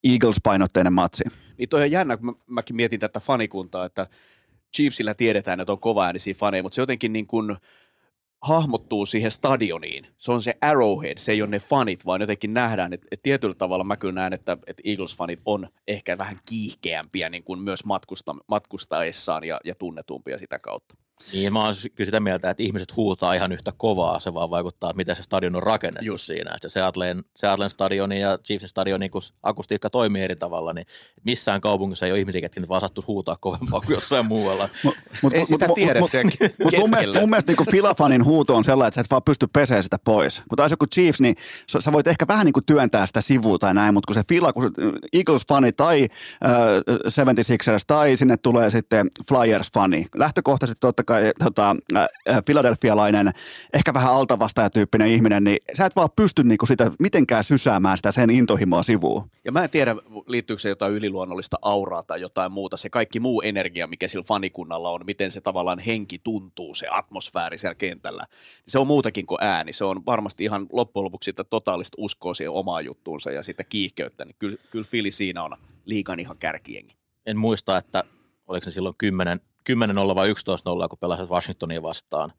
[0.05, 1.24] Eagles-painotteinen matsi.
[1.59, 4.07] Niin toi on jännä, kun mä, mäkin mietin tätä fanikuntaa, että
[4.76, 7.57] Chiefsillä tiedetään, että on kova äänisiä faneja, mutta se jotenkin niin kuin
[8.43, 10.07] hahmottuu siihen stadioniin.
[10.18, 13.55] Se on se Arrowhead, se ei ole ne fanit, vaan jotenkin nähdään, että, että tietyllä
[13.55, 18.36] tavalla mä kyllä näen, että, että Eagles-fanit on ehkä vähän kiihkeämpiä niin kuin myös matkusta,
[18.47, 20.95] matkustaessaan ja, ja tunnetumpia sitä kautta.
[21.33, 24.91] Niin, mä oon kyllä sitä mieltä, että ihmiset huutaa ihan yhtä kovaa, se vaan vaikuttaa,
[24.91, 26.25] että miten se stadion on rakennettu Just.
[26.25, 26.51] siinä.
[26.55, 30.87] Että se Atleen, se Atleen stadioni ja Chiefsin stadioni, kun akustiikka toimii eri tavalla, niin
[31.25, 34.69] missään kaupungissa ei ole ihmisiä, ketkä nyt vaan sattuisi huutaa kovempaa kuin jossain muualla.
[34.85, 36.31] mut, mut, ei sitä mut, tiedä mut, siellä
[36.65, 39.47] mut, mun mielestä, mun mielestä niin Filafanin huuto on sellainen, että sä et vaan pysty
[39.53, 40.43] pesemään sitä pois.
[40.49, 41.37] Kun taas joku Chiefs, niin
[41.67, 44.53] sä voit ehkä vähän niin kuin työntää sitä sivua tai näin, mutta kun se Fila,
[44.53, 44.73] kun
[45.13, 46.09] Eagles-fani tai
[46.45, 46.51] äh,
[47.09, 51.12] 76ers tai sinne tulee sitten Flyers-fani, lähtökohtaisesti totta kai
[51.45, 51.77] tota,
[52.47, 53.33] filadelfialainen,
[53.75, 58.31] ehkä vähän altavastajatyyppinen ihminen, niin sä et vaan pysty niinku sitä mitenkään sysäämään sitä sen
[58.31, 59.31] intohimoa sivuun.
[59.45, 59.97] Ja mä en tiedä,
[60.27, 62.77] liittyykö se jotain yliluonnollista auraa tai jotain muuta.
[62.77, 67.59] Se kaikki muu energia, mikä sillä fanikunnalla on, miten se tavallaan henki tuntuu, se atmosfääri
[67.59, 68.27] siellä kentällä.
[68.67, 69.73] Se on muutakin kuin ääni.
[69.73, 74.25] Se on varmasti ihan loppujen lopuksi sitä totaalista uskoa siihen omaan juttuunsa ja sitä kiihkeyttä.
[74.25, 76.97] Niin kyllä, kyllä Fili siinä on liikan ihan kärkiengi.
[77.27, 78.05] En muista, että
[78.47, 79.41] oliko se silloin 10,
[79.71, 82.33] 10-0 vai 11-0, kun pelasivat Washingtonia vastaan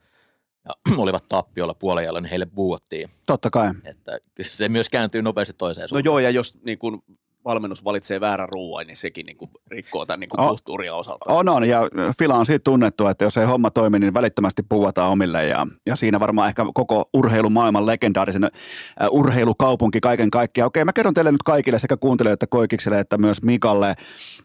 [0.65, 0.71] ja
[1.03, 3.09] olivat tappiolla puolella, niin heille buuottiin.
[3.27, 3.71] Totta kai.
[3.83, 6.05] Että se myös kääntyy nopeasti toiseen suuntaan.
[6.05, 7.03] No joo, ja jos niin kun
[7.45, 11.25] valmennus valitsee väärän ruoan, niin sekin niin kuin rikkoo tämän niin kuin kulttuuria osalta.
[11.27, 11.81] On, on, ja
[12.19, 15.95] Fila on siitä tunnettu, että jos ei homma toimi, niin välittömästi puhutaan omille, ja, ja
[15.95, 20.67] siinä varmaan ehkä koko urheilumaailman legendaarisen uh, urheilukaupunki kaiken kaikkiaan.
[20.67, 23.95] Okei, mä kerron teille nyt kaikille sekä kuuntelijoille että Koikikselle, että myös Mikalle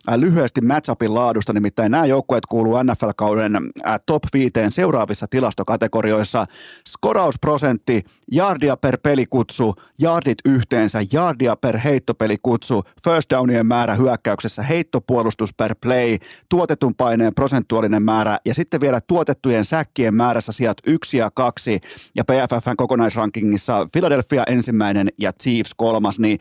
[0.09, 6.47] uh, lyhyesti matchupin laadusta, nimittäin nämä joukkueet kuuluu NFL-kauden uh, top 5 seuraavissa tilastokategorioissa.
[6.89, 15.75] Skorausprosentti, jardia per pelikutsu, jardit yhteensä, jardia per heittopelikutsu, first downien määrä hyökkäyksessä, heittopuolustus per
[15.83, 16.19] play,
[16.49, 21.81] tuotetun paineen prosentuaalinen määrä ja sitten vielä tuotettujen säkkien määrässä sijat yksi ja kaksi
[22.17, 26.39] ja PFFn kokonaisrankingissa Philadelphia ensimmäinen ja Chiefs kolmas, niin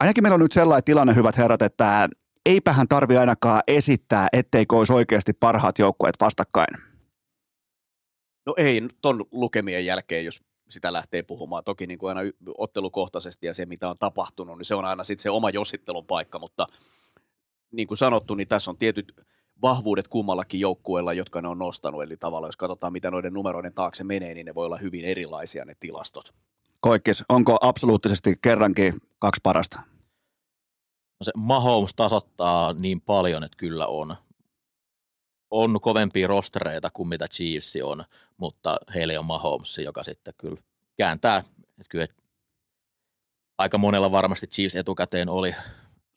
[0.00, 2.08] ainakin meillä on nyt sellainen tilanne, hyvät herrat, että
[2.46, 6.76] eipähän tarvi ainakaan esittää, etteikö olisi oikeasti parhaat joukkueet vastakkain.
[8.46, 11.64] No ei, ton lukemien jälkeen, jos sitä lähtee puhumaan.
[11.64, 15.22] Toki niin kuin aina ottelukohtaisesti ja se, mitä on tapahtunut, niin se on aina sitten
[15.22, 16.66] se oma jossittelun paikka, mutta
[17.72, 19.26] niin kuin sanottu, niin tässä on tietyt
[19.62, 22.02] vahvuudet kummallakin joukkueella, jotka ne on nostanut.
[22.02, 25.64] Eli tavallaan, jos katsotaan, mitä noiden numeroiden taakse menee, niin ne voi olla hyvin erilaisia
[25.64, 26.34] ne tilastot.
[26.80, 29.80] Koikkis, onko absoluuttisesti kerrankin kaksi parasta?
[31.20, 34.16] No se Mahomes tasoittaa niin paljon, että kyllä on.
[35.50, 38.04] On kovempia rostereita kuin mitä Chiefs on,
[38.36, 40.56] mutta heillä on Mahomes, joka sitten kyllä
[40.96, 41.38] kääntää.
[41.58, 42.06] Että kyllä
[43.58, 45.54] aika monella varmasti Chiefs etukäteen oli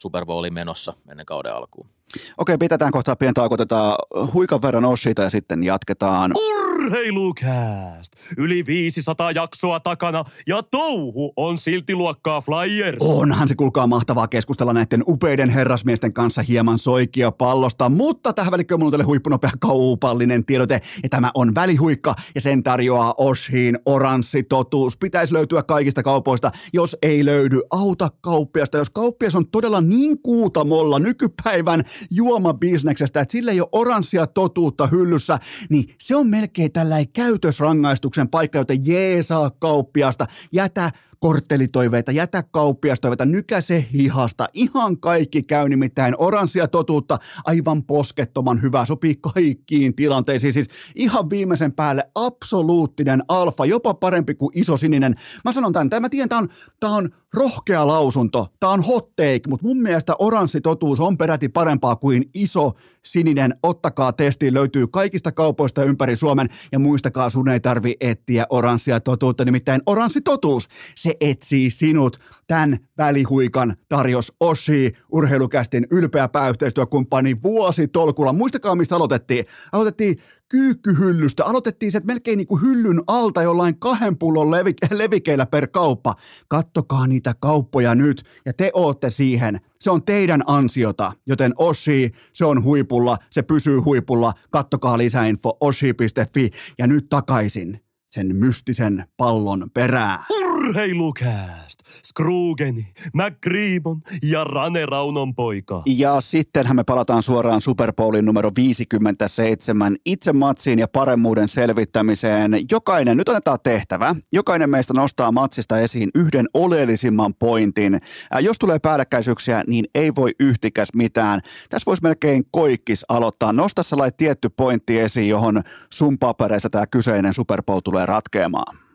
[0.01, 1.89] Super Bowlin menossa ennen kauden alkuun.
[2.37, 3.95] Okei, pidetään kohtaa pientä tauko, otetaan
[4.33, 6.31] huikan verran Oshita ja sitten jatketaan.
[6.35, 6.66] Urra!
[6.87, 8.13] Urheilukääst!
[8.37, 12.97] Yli 500 jaksoa takana ja touhu on silti luokkaa Flyers.
[12.99, 18.79] Onhan se kuulkaa mahtavaa keskustella näiden upeiden herrasmiesten kanssa hieman soikia pallosta, mutta tähän välikköön
[18.79, 24.97] mulla on huippunopea kaupallinen tiedote, ja tämä on välihuikka, ja sen tarjoaa Oshiin oranssi totuus.
[24.97, 28.77] Pitäisi löytyä kaikista kaupoista, jos ei löydy, auta kauppiasta.
[28.77, 35.39] Jos kauppias on todella niin kuutamolla nykypäivän juomabisneksestä, että sillä ei ole oranssia totuutta hyllyssä,
[35.69, 43.85] niin se on melkein tällainen käytösrangaistuksen paikka, joten jeesaa kauppiasta, jätä korttelitoiveita, jätä kauppiastoiveita, nykäse
[43.93, 51.29] hihasta, ihan kaikki käy nimittäin oranssia totuutta, aivan poskettoman hyvä, sopii kaikkiin tilanteisiin, siis ihan
[51.29, 55.15] viimeisen päälle absoluuttinen alfa, jopa parempi kuin iso sininen.
[55.45, 56.49] Mä sanon tämän, tämä tiedän, tämä on,
[56.79, 61.49] tämä on rohkea lausunto, tämä on hot take, mutta mun mielestä oranssi totuus on peräti
[61.49, 62.71] parempaa kuin iso
[63.05, 66.49] sininen, ottakaa testiin, löytyy kaikista kaupoista ympäri Suomen.
[66.71, 72.19] Ja muistakaa, sun ei tarvi etsiä oranssia totuutta, nimittäin oranssi totuus, se etsii sinut.
[72.47, 78.33] Tämän välihuikan tarjos Oshi, urheilukästin ylpeä pääyhteistyökumppani vuosi tolkulla.
[78.33, 79.45] Muistakaa, mistä aloitettiin.
[79.71, 80.17] Aloitettiin
[80.49, 81.45] kyykkyhyllystä.
[81.45, 86.15] Aloitettiin se melkein niin kuin hyllyn alta jollain kahden pullon levi- levikeillä per kauppa.
[86.47, 89.59] Kattokaa niitä kauppoja nyt ja te ootte siihen.
[89.79, 94.33] Se on teidän ansiota, joten Oshi, se on huipulla, se pysyy huipulla.
[94.49, 97.79] Kattokaa lisäinfo oshi.fi ja nyt takaisin
[98.11, 100.19] sen mystisen pallon perään.
[100.69, 101.79] Urheilukääst!
[102.05, 105.83] Scroogeni, McGreebon ja Rane Raunon poika.
[105.85, 112.51] Ja sittenhän me palataan suoraan Super Bowlin numero 57 itse matsiin ja paremmuuden selvittämiseen.
[112.71, 118.01] Jokainen, nyt otetaan tehtävä, jokainen meistä nostaa matsista esiin yhden oleellisimman pointin.
[118.31, 121.41] Ää, jos tulee päällekkäisyyksiä, niin ei voi yhtikäs mitään.
[121.69, 123.53] Tässä voisi melkein koikkis aloittaa.
[123.53, 125.61] Nosta sellainen tietty pointti esiin, johon
[125.93, 128.86] sun papereissa tämä kyseinen Super Bowl tulee ratkeamaan.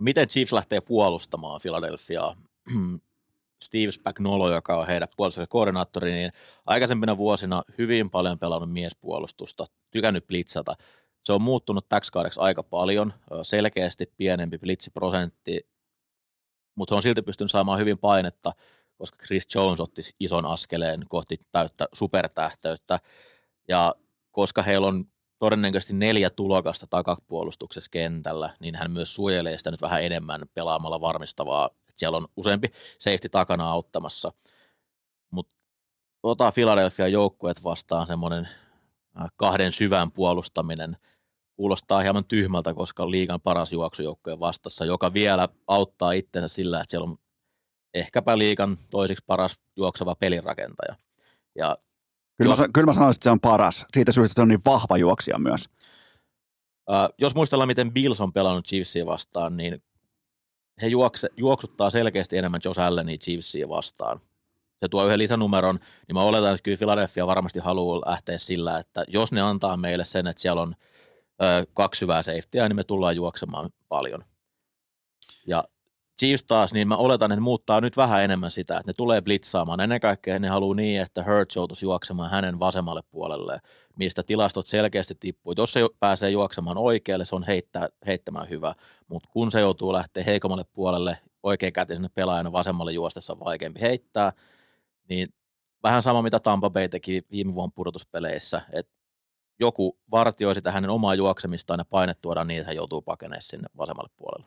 [0.00, 2.36] Miten Chiefs lähtee puolustamaan Philadelphiaa?
[3.64, 6.32] Steve Spagnuolo, joka on heidän puolustuksen koordinaattori, niin
[6.66, 10.74] aikaisempina vuosina hyvin paljon pelannut miespuolustusta, tykännyt blitzata.
[11.24, 13.12] Se on muuttunut täksi kaudeksi aika paljon,
[13.42, 15.60] selkeästi pienempi blitsiprosentti,
[16.74, 18.52] mutta on silti pystynyt saamaan hyvin painetta,
[18.98, 22.98] koska Chris Jones otti ison askeleen kohti täyttä supertähteyttä.
[23.68, 23.94] Ja
[24.30, 25.04] koska heillä on
[25.40, 31.66] todennäköisesti neljä tulokasta takapuolustuksessa kentällä, niin hän myös suojelee sitä nyt vähän enemmän pelaamalla varmistavaa,
[31.66, 34.32] että siellä on useampi safety takana auttamassa.
[35.30, 35.54] Mutta
[36.22, 38.48] ota Philadelphia joukkueet vastaan semmoinen
[39.36, 40.96] kahden syvän puolustaminen
[41.56, 47.10] kuulostaa hieman tyhmältä, koska liigan paras juoksujoukkojen vastassa, joka vielä auttaa itsensä sillä, että siellä
[47.10, 47.16] on
[47.94, 50.96] ehkäpä liigan toisiksi paras juokseva pelirakentaja.
[51.54, 51.76] Ja
[52.42, 53.86] Kyllä mä, kyllä mä sanoisin, että se on paras.
[53.94, 55.68] Siitä syystä se on niin vahva juoksija myös.
[56.90, 59.82] Uh, jos muistellaan, miten Bills on pelannut Chiefsia vastaan, niin
[60.82, 64.20] he juokse, juoksuttaa selkeästi enemmän Josh Allenia Chiefsia vastaan.
[64.80, 69.04] Se tuo yhden lisänumeron, niin mä oletan, että kyllä Philadelphia varmasti haluaa lähteä sillä, että
[69.08, 70.74] jos ne antaa meille sen, että siellä on
[71.42, 74.24] ö, kaksi syvää safetyä, niin me tullaan juoksemaan paljon.
[75.46, 75.64] Ja
[76.20, 79.80] Chiefs taas, niin mä oletan, että muuttaa nyt vähän enemmän sitä, että ne tulee blitzaamaan.
[79.80, 83.60] Ennen kaikkea ne haluaa niin, että Hurts joutuisi juoksemaan hänen vasemmalle puolelle,
[83.96, 85.54] mistä tilastot selkeästi tippuu.
[85.56, 88.74] Jos se pääsee juoksemaan oikealle, se on heittää, heittämään hyvä,
[89.08, 94.32] mutta kun se joutuu lähteä heikommalle puolelle, oikeakätisenä pelaajana vasemmalle juostessa on vaikeampi heittää,
[95.08, 95.28] niin
[95.82, 98.92] vähän sama mitä Tampa Bay teki viime vuonna pudotuspeleissä, että
[99.60, 103.68] joku vartioi sitä hänen omaa juoksemistaan ja paine tuodaan niin, että hän joutuu pakenemaan sinne
[103.76, 104.46] vasemmalle puolelle.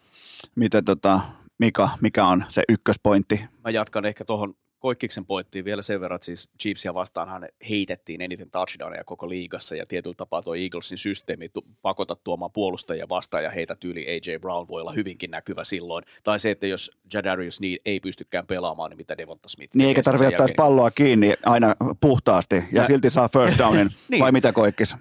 [0.55, 1.21] Miten tota,
[1.59, 3.45] Mika, mikä on se ykköspointti?
[3.63, 4.53] Mä jatkan ehkä tuohon
[4.83, 9.85] Koikkiksen pointtiin vielä sen verran, että siis Chiefsia vastaanhan heitettiin eniten touchdowneja koko liigassa ja
[9.85, 11.49] tietyllä tapaa tuo Eaglesin systeemi
[11.81, 16.03] pakota tuomaan puolustajia vastaan ja heitä tyyli AJ Brown voi olla hyvinkin näkyvä silloin.
[16.23, 20.03] Tai se, että jos Jadarius niin ei pystykään pelaamaan, niin mitä Devonta Smith Niin eikä
[20.03, 24.23] tarvitse ottaa palloa kiinni aina puhtaasti ja, ja silti saa first downin, niin.
[24.23, 24.95] vai mitä Koikkis?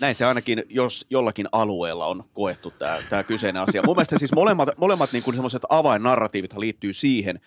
[0.00, 3.82] Näin se ainakin, jos jollakin alueella on koettu tämä, tämä kyseinen asia.
[3.86, 7.40] Mun mielestä siis molemmat, molemmat niin kuin semmoiset avainnarratiivit liittyy siihen,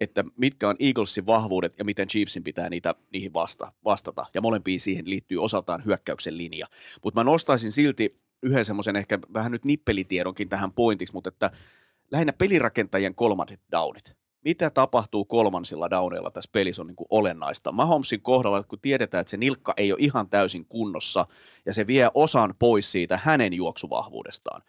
[0.00, 4.26] että mitkä on Eaglesin vahvuudet ja miten Chiefsin pitää niitä, niihin vasta, vastata.
[4.34, 6.66] Ja molempiin siihen liittyy osaltaan hyökkäyksen linja.
[7.04, 11.50] Mutta mä nostaisin silti yhden semmoisen ehkä vähän nyt nippelitiedonkin tähän pointiksi, mutta että
[12.10, 17.72] lähinnä pelirakentajien kolmannet downit mitä tapahtuu kolmansilla downeilla tässä pelissä on niin kuin olennaista.
[17.72, 21.26] Mahomesin kohdalla, kun tiedetään, että se nilkka ei ole ihan täysin kunnossa
[21.66, 24.62] ja se vie osan pois siitä hänen juoksuvahvuudestaan.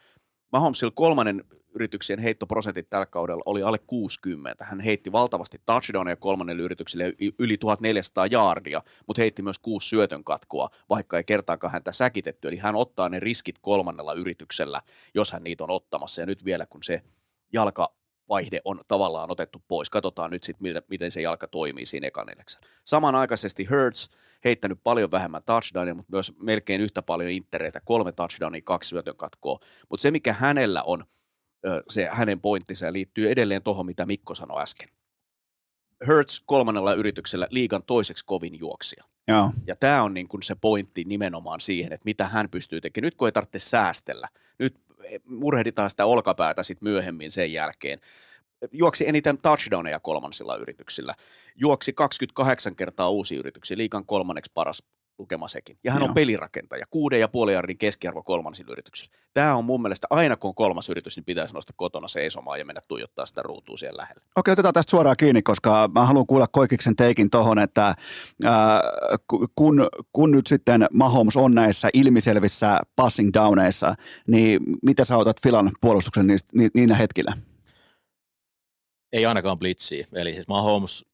[0.52, 1.44] Mahomesilla kolmannen
[1.76, 4.66] yrityksien heittoprosentit tällä kaudella oli alle 60.
[4.66, 10.70] Hän heitti valtavasti touchdownia kolmannelle yritykselle yli 1400 jaardia, mutta heitti myös kuusi syötön katkoa,
[10.90, 12.48] vaikka ei kertaakaan häntä säkitetty.
[12.48, 14.82] Eli hän ottaa ne riskit kolmannella yrityksellä,
[15.14, 16.22] jos hän niitä on ottamassa.
[16.22, 17.02] Ja nyt vielä kun se
[17.54, 17.96] jalka
[18.30, 19.90] vaihde on tavallaan otettu pois.
[19.90, 22.28] Katsotaan nyt sitten, miten se jalka toimii siinä ekan
[22.86, 24.10] Samanaikaisesti Hurts
[24.46, 29.60] heittänyt paljon vähemmän touchdownia, mutta myös melkein yhtä paljon intereitä, kolme touchdownia, kaksi syötön katkoa.
[29.90, 31.06] Mutta se, mikä hänellä on,
[31.90, 34.90] se hänen pointtinsa liittyy edelleen tuohon, mitä Mikko sanoi äsken.
[36.08, 39.04] Hertz kolmannella yrityksellä liigan toiseksi kovin juoksia.
[39.28, 39.52] Joo.
[39.68, 43.06] Ja tämä on niin kuin se pointti nimenomaan siihen, että mitä hän pystyy tekemään.
[43.06, 44.28] Nyt kun ei tarvitse säästellä,
[44.60, 44.85] nyt
[45.26, 48.00] murhehditaan sitä olkapäätä sitten myöhemmin sen jälkeen.
[48.72, 51.16] Juoksi eniten touchdowneja kolmansilla yrityksillä.
[51.56, 54.84] Juoksi 28 kertaa uusi yrityksiä, liikan kolmanneksi paras
[55.18, 55.78] lukema sekin.
[55.84, 56.08] Ja hän Joo.
[56.08, 59.16] on pelirakentaja, kuuden ja puoli jardin keskiarvo kolmansilla yrityksillä.
[59.34, 62.66] Tämä on mun mielestä aina kun on kolmas yritys, niin pitäisi nostaa kotona seisomaan ja
[62.66, 64.22] mennä tuijottaa sitä ruutua siellä lähellä.
[64.36, 67.96] Okei, otetaan tästä suoraan kiinni, koska mä haluan kuulla Koikiksen teikin tohon, että
[68.46, 68.82] ää,
[69.56, 73.96] kun, kun nyt sitten Mahomes on näissä ilmiselvissä passing downeissa,
[74.28, 77.34] niin mitä sä otat Filan puolustuksen niistä, ni, niinä hetkillä?
[79.14, 80.08] Ei ainakaan blitsiä.
[80.14, 81.06] Eli siis Mahomes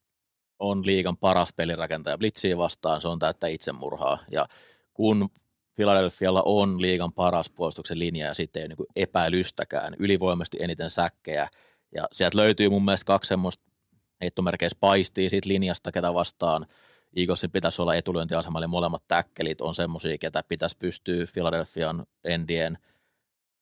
[0.61, 4.17] on liigan paras pelirakentaja blitsiä vastaan, se on täyttä itsemurhaa.
[4.31, 4.47] Ja
[4.93, 5.29] kun
[5.75, 11.47] Philadelphialla on liigan paras puolustuksen linja ja sitten ei ole niin epäilystäkään, ylivoimasti eniten säkkejä.
[11.95, 13.63] Ja sieltä löytyy mun mielestä kaksi semmoista
[14.21, 16.65] heittomerkeissä paistii siitä linjasta, ketä vastaan
[17.15, 22.77] Eaglesin pitäisi olla etulyöntiasema, eli molemmat täkkelit on semmoisia, ketä pitäisi pystyä Philadelphian endien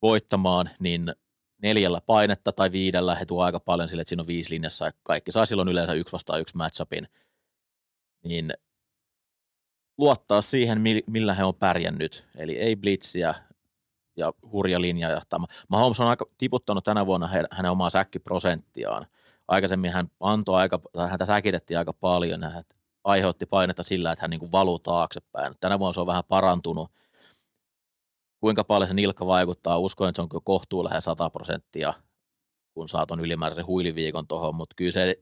[0.01, 1.13] voittamaan, niin
[1.61, 4.91] neljällä painetta tai viidellä he tuo aika paljon sille, että siinä on viisi linjassa ja
[5.03, 7.07] kaikki saa silloin yleensä yksi vastaan yksi matchupin,
[8.23, 8.53] niin
[9.97, 12.25] luottaa siihen, millä he on pärjännyt.
[12.35, 13.35] Eli ei blitsiä
[14.15, 15.47] ja hurja linja jahtama.
[15.69, 19.07] Mahomes on aika tiputtanut tänä vuonna hänen omaa säkkiprosenttiaan.
[19.47, 20.79] Aikaisemmin hän antoi aika,
[21.09, 22.63] häntä säkitettiin aika paljon hän
[23.03, 25.55] aiheutti painetta sillä, että hän niin valuu taaksepäin.
[25.59, 26.91] Tänä vuonna se on vähän parantunut
[28.39, 29.79] kuinka paljon se nilkka vaikuttaa.
[29.79, 31.93] Uskon, että se on kohtuu lähes 100 prosenttia,
[32.73, 35.15] kun saat on ylimääräisen huiliviikon tuohon, mutta kyllä se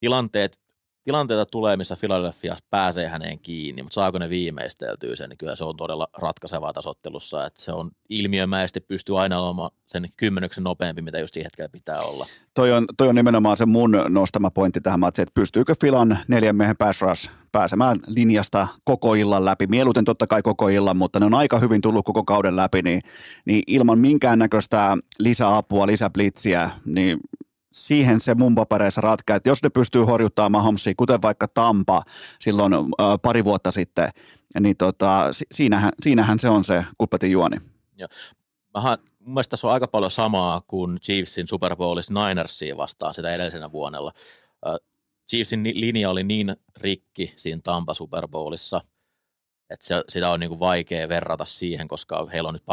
[0.00, 0.60] tilanteet,
[1.04, 5.64] tilanteita tulee, missä Philadelphia pääsee häneen kiinni, mutta saako ne viimeisteltyä sen, niin kyllä se
[5.64, 11.18] on todella ratkaisevaa tasottelussa, että se on ilmiömäisesti pystyy aina olemaan sen kymmenyksen nopeampi, mitä
[11.18, 12.26] just hetkellä pitää olla.
[12.54, 16.56] Toi on, toi on nimenomaan se mun nostama pointti tähän matsiin, että pystyykö Filan neljän
[16.56, 19.66] miehen pass pääsemään linjasta koko illan läpi.
[19.66, 23.02] Mieluiten totta kai koko illan, mutta ne on aika hyvin tullut koko kauden läpi, niin,
[23.44, 27.18] niin ilman minkäännäköistä lisäapua, lisäblitsiä, niin
[27.72, 32.02] siihen se mun papereissa ratkaa, että jos ne pystyy horjuttamaan Mahomesia, kuten vaikka Tampa
[32.40, 32.72] silloin
[33.22, 34.08] pari vuotta sitten,
[34.60, 37.56] niin tota, siinähän, siinähän se on se kuppatin juoni.
[37.96, 38.08] Joo.
[38.74, 43.34] Mähän, mun mielestä tässä on aika paljon samaa kuin Chiefsin Super Bowlissa Ninersia vastaan sitä
[43.34, 44.12] edellisenä vuonnella.
[44.66, 44.74] Äh,
[45.30, 48.80] Chiefsin linja oli niin rikki siinä Tampa Super Bowlissa,
[49.70, 52.64] että se, sitä on niin kuin vaikea verrata siihen, koska heillä on nyt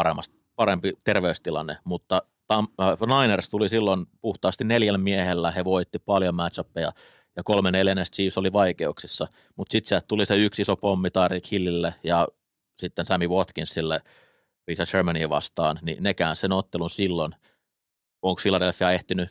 [0.56, 6.92] parempi terveystilanne, mutta Tam, äh, Niners tuli silloin puhtaasti neljällä miehellä, he voitti paljon matchappeja
[7.36, 11.52] ja kolme neljännestä Chiefs oli vaikeuksissa, mutta sitten sieltä tuli se yksi iso pommi Tyreek
[11.52, 12.28] Hillille ja
[12.80, 14.02] sitten Sammy Watkinsille
[14.68, 17.36] Richard Shermania vastaan, niin nekään sen ottelun silloin,
[18.22, 19.30] onko Philadelphia ehtinyt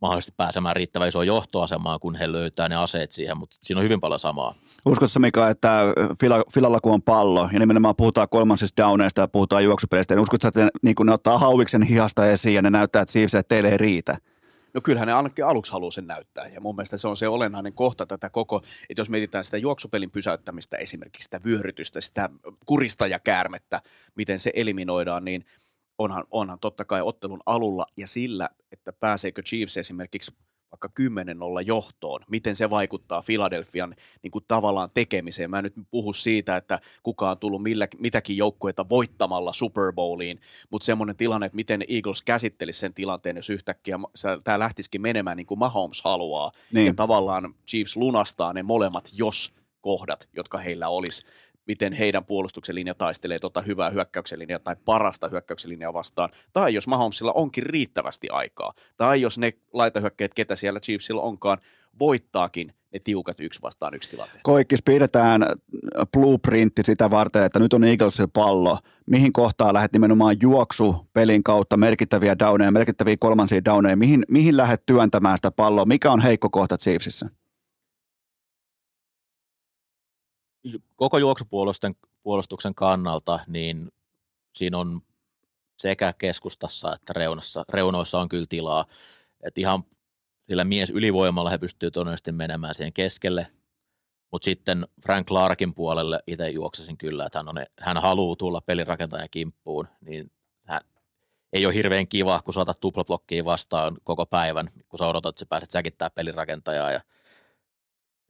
[0.00, 4.00] mahdollisesti pääsemään riittävän isoon johtoasemaan, kun he löytää ne aseet siihen, mutta siinä on hyvin
[4.00, 4.54] paljon samaa.
[4.86, 5.80] Uskotko Mika, että
[6.54, 10.68] Filalla kun on pallo ja nimenomaan puhutaan kolmansista downeista ja puhutaan juoksupeleistä, niin uskotko, että
[10.82, 13.78] niin kun ne ottaa hauiksen hihasta esiin ja ne näyttää, että Chiefs, että teille ei
[13.78, 14.16] riitä?
[14.74, 17.74] No kyllähän ne ainakin aluksi haluaa sen näyttää ja mun mielestä se on se olennainen
[17.74, 18.56] kohta tätä koko,
[18.90, 22.28] että jos mietitään sitä juoksupelin pysäyttämistä, esimerkiksi sitä vyörytystä, sitä
[22.66, 23.80] kurista ja käärmettä,
[24.14, 25.44] miten se eliminoidaan, niin
[25.98, 30.32] onhan, onhan totta kai ottelun alulla ja sillä, että pääseekö Chiefs esimerkiksi
[30.72, 30.90] vaikka
[31.62, 35.50] 10-0 johtoon, miten se vaikuttaa Philadelphian niin kuin tavallaan tekemiseen.
[35.50, 40.40] Mä en nyt puhu siitä, että kuka on tullut millä, mitäkin joukkueita voittamalla Super Bowliin,
[40.70, 43.98] mutta semmoinen tilanne, että miten Eagles käsittelisi sen tilanteen, jos yhtäkkiä
[44.44, 46.86] tämä lähtisikin menemään niin kuin Mahomes haluaa, niin.
[46.86, 51.24] ja tavallaan Chiefs lunastaa ne molemmat jos kohdat, jotka heillä olisi
[51.66, 56.74] miten heidän puolustuksen linja taistelee tuota hyvää hyökkäyksen linjaa tai parasta hyökkäyksen linjaa vastaan, tai
[56.74, 61.58] jos Mahomesilla onkin riittävästi aikaa, tai jos ne laitahyökkäät, ketä siellä Chiefsilla onkaan,
[61.98, 64.40] voittaakin ne tiukat yksi vastaan yksi tilanteet.
[64.42, 65.46] Koikkis, piirretään
[66.12, 68.78] blueprintti sitä varten, että nyt on Eaglesin pallo.
[69.06, 73.96] Mihin kohtaa lähdet nimenomaan juoksu pelin kautta merkittäviä downeja, merkittäviä kolmansia downeja?
[73.96, 75.84] Mihin, mihin lähdet työntämään sitä palloa?
[75.84, 77.28] Mikä on heikko kohta Chiefsissä?
[80.96, 83.92] Koko juoksupuolustuksen puolustuksen kannalta, niin
[84.54, 85.00] siinä on
[85.78, 88.84] sekä keskustassa että reunassa, reunoissa on kyllä tilaa.
[89.42, 89.82] Että ihan
[90.40, 93.46] sillä mies ylivoimalla he pystyy todennäköisesti menemään siihen keskelle,
[94.30, 99.28] mutta sitten Frank Clarkin puolelle itse juoksesin kyllä, että hän, on, hän haluaa tulla pelirakentajan
[99.30, 100.30] kimppuun, niin
[100.64, 100.80] hän,
[101.52, 105.46] ei ole hirveän kiva, kun saatat tuplablokkiin vastaan koko päivän, kun sä odotat, että sä
[105.46, 107.00] pääset säkittää pelirakentajaa ja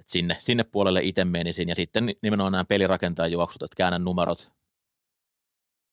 [0.03, 1.69] et sinne, sinne puolelle itse menisin.
[1.69, 4.53] Ja sitten nimenomaan nämä pelirakentajan juoksut, että käännän numerot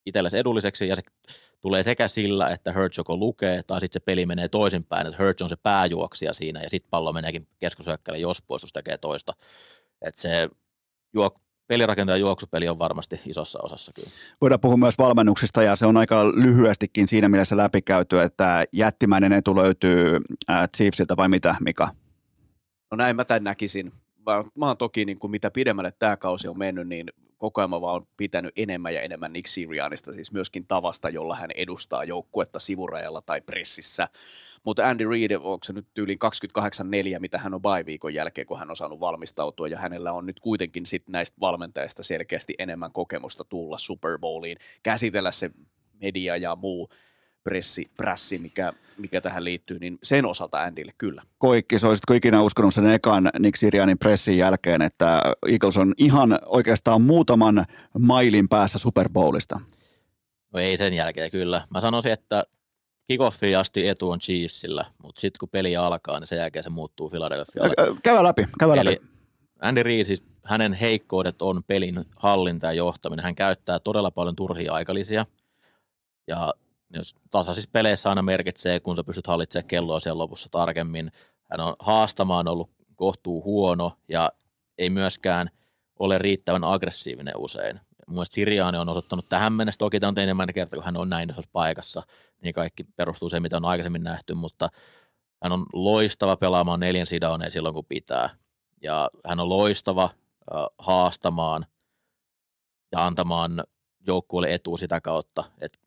[0.06, 1.02] itsellesi edulliseksi ja se
[1.60, 5.42] tulee sekä sillä, että Hurts joko lukee tai sitten se peli menee toisinpäin, että Hurts
[5.42, 9.32] on se pääjuoksija siinä ja sitten pallo meneekin keskushyökkäille, jos puolustus tekee toista.
[10.02, 10.48] Että se
[11.14, 14.10] juok, pelirakentajan juoksupeli on varmasti isossa osassa kyllä.
[14.40, 19.56] Voidaan puhua myös valmennuksista ja se on aika lyhyestikin siinä mielessä läpikäyty, että jättimäinen etu
[19.56, 20.18] löytyy
[20.50, 21.88] äh, Chiefsiltä vai mitä, Mika?
[22.90, 23.92] No näin mä tämän näkisin.
[24.26, 27.06] Mä, mä oon toki, niin kuin mitä pidemmälle tämä kausi on mennyt, niin
[27.40, 31.50] koko ajan mä vaan pitänyt enemmän ja enemmän Nick Sirianista, siis myöskin tavasta, jolla hän
[31.50, 34.08] edustaa joukkuetta sivurajalla tai pressissä.
[34.64, 36.18] Mutta Andy Reid, onko se nyt tyyliin
[37.16, 40.40] 28-4, mitä hän on bye-viikon jälkeen, kun hän on saanut valmistautua, ja hänellä on nyt
[40.40, 45.50] kuitenkin sit näistä valmentajista selkeästi enemmän kokemusta tulla Super Bowliin, käsitellä se
[46.00, 46.88] media ja muu
[47.44, 51.22] pressi, prässi, mikä, mikä tähän liittyy, niin sen osalta Andylle kyllä.
[51.38, 56.38] Koikki, sä olisitko ikinä uskonut sen ekan Nick Sirianin pressin jälkeen, että Eagles on ihan
[56.46, 57.64] oikeastaan muutaman
[57.98, 59.60] mailin päässä Super Bowlista?
[60.52, 61.62] No ei sen jälkeen kyllä.
[61.70, 62.44] Mä sanoisin, että
[63.08, 67.10] kickoffiin asti etu on Chiefsillä, mutta sitten kun peli alkaa, niin sen jälkeen se muuttuu
[67.10, 67.74] Philadelphialle.
[68.02, 69.00] Käy läpi, käy läpi.
[69.60, 73.24] Andy Reid, siis hänen heikkoudet on pelin hallinta ja johtaminen.
[73.24, 75.26] Hän käyttää todella paljon turhia aikalisia.
[76.26, 76.54] Ja
[77.30, 81.12] tasaisissa peleissä aina merkitsee, kun sä pystyt hallitsemaan kelloa siellä lopussa tarkemmin.
[81.50, 84.30] Hän on haastamaan ollut kohtuu huono ja
[84.78, 85.50] ei myöskään
[85.98, 87.80] ole riittävän aggressiivinen usein.
[88.06, 91.30] Mun Siriaani on osoittanut tähän mennessä, toki tämä on enemmän kerta, kun hän on näin
[91.30, 92.02] isossa paikassa,
[92.42, 94.68] niin kaikki perustuu siihen, mitä on aikaisemmin nähty, mutta
[95.42, 98.30] hän on loistava pelaamaan neljän sidauneen silloin, kun pitää.
[98.82, 100.10] Ja hän on loistava
[100.78, 101.66] haastamaan
[102.92, 103.64] ja antamaan
[104.06, 105.78] joukkueelle etu sitä kautta, että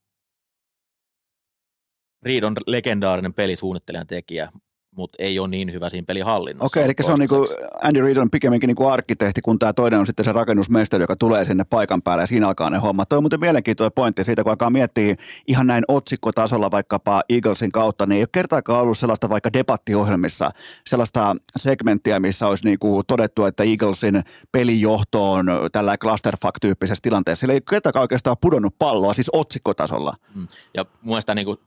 [2.25, 4.49] Reed on legendaarinen pelisuunnittelijan tekijä,
[4.95, 6.65] mutta ei ole niin hyvä siinä pelihallinnassa.
[6.65, 7.47] Okei, eli se on niinku,
[7.81, 11.45] Andy Reid on pikemminkin niinku arkkitehti, kun tämä toinen on sitten se rakennusmestari, joka tulee
[11.45, 13.09] sinne paikan päälle ja siinä alkaa ne hommat.
[13.09, 15.15] Tuo on muuten mielenkiintoinen pointti siitä, kun alkaa miettiä
[15.47, 20.51] ihan näin otsikkotasolla vaikkapa Eaglesin kautta, niin ei ole kertaakaan ollut sellaista vaikka debattiohjelmissa,
[20.87, 27.39] sellaista segmenttiä, missä olisi niinku todettu, että Eaglesin pelijohto on tällä clusterfuck-tyyppisessä tilanteessa.
[27.39, 30.13] Sillä ei kertaakaan oikeastaan pudonnut palloa, siis otsikkotasolla.
[30.35, 30.47] Mm.
[30.73, 31.57] Ja mun mielestä niinku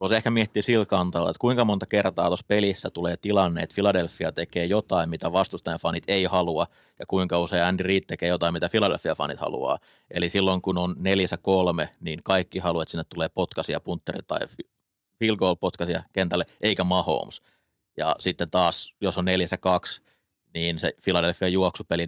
[0.00, 4.32] Voisi ehkä miettiä sillä kantalla, että kuinka monta kertaa tuossa pelissä tulee tilanne, että Philadelphia
[4.32, 6.66] tekee jotain, mitä vastustajan fanit ei halua,
[6.98, 9.78] ja kuinka usein Andy Reid tekee jotain, mitä Philadelphia fanit haluaa.
[10.10, 14.40] Eli silloin, kun on neljässä kolme, niin kaikki haluaa, että sinne tulee potkasia, puntteri tai
[15.18, 17.42] field goal potkasia kentälle, eikä Mahomes.
[17.96, 20.02] Ja sitten taas, jos on neljässä kaksi,
[20.54, 22.06] niin se Philadelphia juoksupeli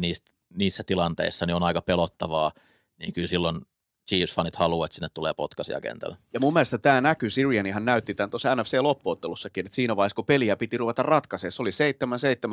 [0.54, 2.52] niissä tilanteissa niin on aika pelottavaa,
[2.98, 3.60] niin kyllä silloin
[4.08, 6.16] Chiefs-fanit haluaa, että sinne tulee potkasia kentällä.
[6.34, 10.24] Ja mun mielestä tämä näkyy, Sirian ihan näytti tämän tuossa NFC-loppuottelussakin, että siinä vaiheessa, kun
[10.24, 11.70] peliä piti ruveta ratkaisemaan, se oli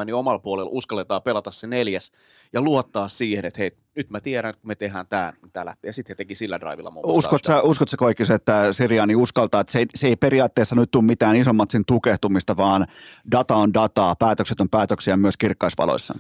[0.02, 2.12] 7-7, niin omalla puolella uskalletaan pelata se neljäs
[2.54, 5.66] ja luottaa siihen, että hei, nyt mä tiedän, että kun me tehdään tämä, niin tämä
[5.66, 5.90] lähtee.
[5.90, 9.62] Ja sitten he teki sillä drivilla mun Uskotko sä, uskot sä Koikis, että Siriani uskaltaa,
[9.62, 12.88] että se ei, se ei periaatteessa nyt tule mitään isommat sen tukehtumista, vaan
[13.32, 16.14] data on dataa, päätökset on päätöksiä myös kirkkaisvaloissa?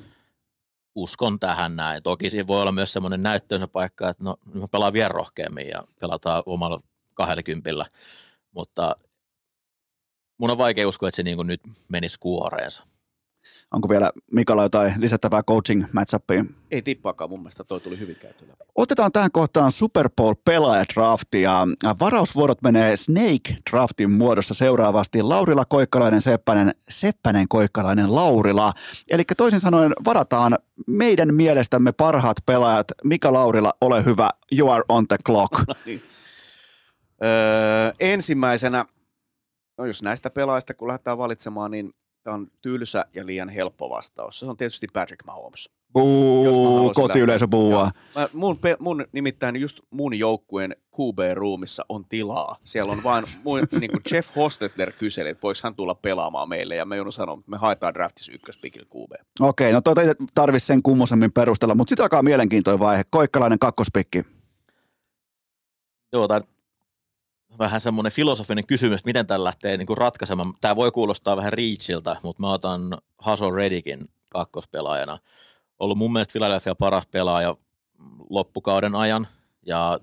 [0.95, 2.03] Uskon tähän näin.
[2.03, 5.83] Toki siinä voi olla myös semmoinen näyttönsä paikka, että no, me pelaan vielä rohkeammin ja
[5.99, 6.79] pelataan omalla
[7.13, 7.85] 20,
[8.51, 8.95] mutta
[10.37, 12.83] mun on vaikea uskoa, että se niin kuin nyt menisi kuoreensa.
[13.73, 16.55] Onko vielä Mikalla jotain lisättävää coaching matchupiin?
[16.71, 18.63] Ei tippaakaan mun mielestä, toi tuli hyvin käyty läpi.
[18.75, 21.67] Otetaan tähän kohtaan Super Bowl pelaajadrafti ja
[21.99, 25.21] varausvuorot menee Snake draftin muodossa seuraavasti.
[25.21, 28.73] Laurila Koikkalainen Seppänen, Seppänen Koikkalainen Laurila.
[29.09, 30.57] Eli toisin sanoen varataan
[30.87, 32.87] meidän mielestämme parhaat pelaajat.
[33.03, 35.51] Mika Laurila, ole hyvä, you are on the clock.
[35.67, 36.01] No niin.
[37.23, 38.85] öö, ensimmäisenä,
[39.77, 41.93] no jos näistä pelaajista kun lähdetään valitsemaan, niin
[42.25, 44.39] Tämä on tylsä ja liian helppo vastaus.
[44.39, 45.69] Se on tietysti Patrick Mahomes.
[45.93, 47.89] Buu, kotiyleisö buua.
[48.33, 52.57] Mun, mun, nimittäin just mun joukkueen QB-ruumissa on tilaa.
[52.63, 56.75] Siellä on vain, mun, niin kuin Jeff Hostetler kyseli, että voiko hän tulla pelaamaan meille,
[56.75, 59.11] ja me joudun sanoa, että me haetaan draftissa ykköspikillä QB.
[59.39, 63.03] Okei, no toi ei tarvitse sen kummosemmin perustella, mutta sitten alkaa mielenkiintoinen vaihe.
[63.09, 64.23] Koikkalainen kakkospikki.
[66.13, 66.27] Joo,
[67.59, 70.53] vähän semmoinen filosofinen kysymys, että miten tämä lähtee niin kuin ratkaisemaan.
[70.61, 75.17] Tämä voi kuulostaa vähän Reachiltä, mutta mä otan Hason Redikin kakkospelaajana.
[75.79, 77.57] Ollut mun mielestä Philadelphia paras pelaaja
[78.29, 79.27] loppukauden ajan
[79.65, 79.99] ja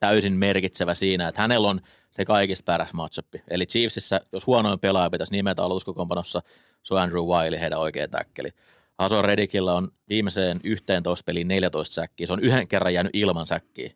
[0.00, 1.80] täysin merkitsevä siinä, että hänellä on
[2.10, 3.26] se kaikista paras matchup.
[3.50, 6.42] Eli Chiefsissä, jos huonoin pelaaja pitäisi nimetä aloituskokoonpanossa,
[6.82, 8.50] se on Andrew Wiley, heidän oikea täkkeli.
[8.98, 12.26] Hason Redikillä on viimeiseen 11 peliin 14 säkkiä.
[12.26, 13.90] Se on yhden kerran jäänyt ilman säkkiä.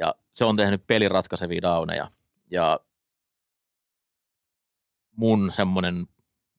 [0.00, 2.08] Ja se on tehnyt pelin ratkaisevia downeja.
[2.50, 2.80] Ja
[5.16, 6.06] mun semmoinen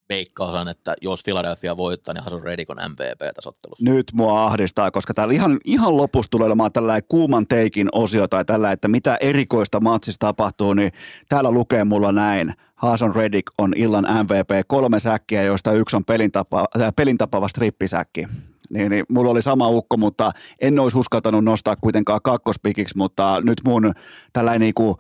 [0.10, 3.86] veikkaus on, että jos Philadelphia voittaa, niin Hason Reddick on MVP tasottelussa.
[3.86, 8.46] Nyt mua ahdistaa, koska täällä ihan, ihan lopussa tulee olemaan tällainen kuuman teikin osio tai
[8.46, 10.92] tällä, että mitä erikoista matsissa tapahtuu, niin
[11.30, 12.54] täällä lukee mulla näin.
[12.76, 18.28] Haason Reddick on illan MVP, kolme säkkiä, joista yksi on pelintapa, äh, pelintapava strippisäkki.
[18.74, 20.32] Niin, niin, mulla oli sama ukko, mutta
[20.62, 23.94] en olisi uskaltanut nostaa kuitenkaan kakkospikiksi, mutta nyt mun
[24.34, 24.98] tällainen niinku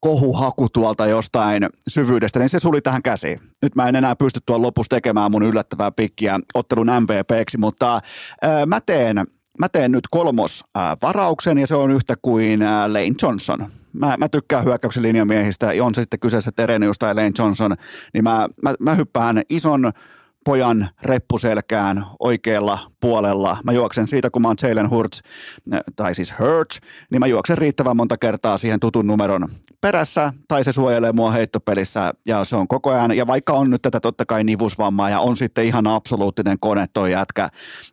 [0.00, 3.40] kohuhaku tuolta jostain syvyydestä, niin se suli tähän käsiin.
[3.62, 8.00] Nyt mä en enää pysty tuolla lopussa tekemään mun yllättävää pikkiä ottelun MVPksi, mutta
[8.42, 9.16] ää, mä teen
[9.58, 13.58] Mä teen nyt kolmos ää, varauksen ja se on yhtä kuin ää, Lane Johnson.
[13.92, 17.76] Mä, mä tykkään hyökkäyksen linjamiehistä, on se sitten kyseessä Terenius tai Lane Johnson,
[18.14, 19.92] niin mä, mä, mä hyppään ison
[20.44, 23.56] pojan reppuselkään oikealla puolella.
[23.64, 25.22] Mä juoksen siitä, kun mä oon Jalen Hurts,
[25.96, 26.80] tai siis Hurts,
[27.10, 29.48] niin mä juoksen riittävän monta kertaa siihen tutun numeron
[29.80, 33.82] perässä, tai se suojelee mua heittopelissä, ja se on koko ajan, ja vaikka on nyt
[33.82, 37.48] tätä totta kai nivusvammaa, ja on sitten ihan absoluuttinen kone toi jätkä,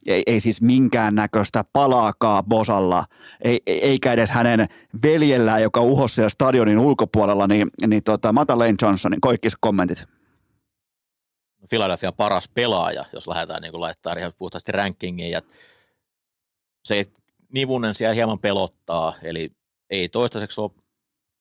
[0.07, 3.03] ei, ei siis minkään näköistä palaakaa Bosalla,
[3.41, 4.67] ei, eikä edes hänen
[5.03, 10.16] veljellään, joka uhosi siellä stadionin ulkopuolella, niin, niin tota, mä otan Lane Johnsonin, koikkis kommentit.
[11.69, 15.31] Philadelphian paras pelaaja, jos lähdetään niin laittaa ihan puhtaasti rankingiin.
[15.31, 15.41] Ja
[16.85, 17.05] se
[17.53, 19.51] nivunen siellä hieman pelottaa, eli
[19.89, 20.71] ei toistaiseksi ole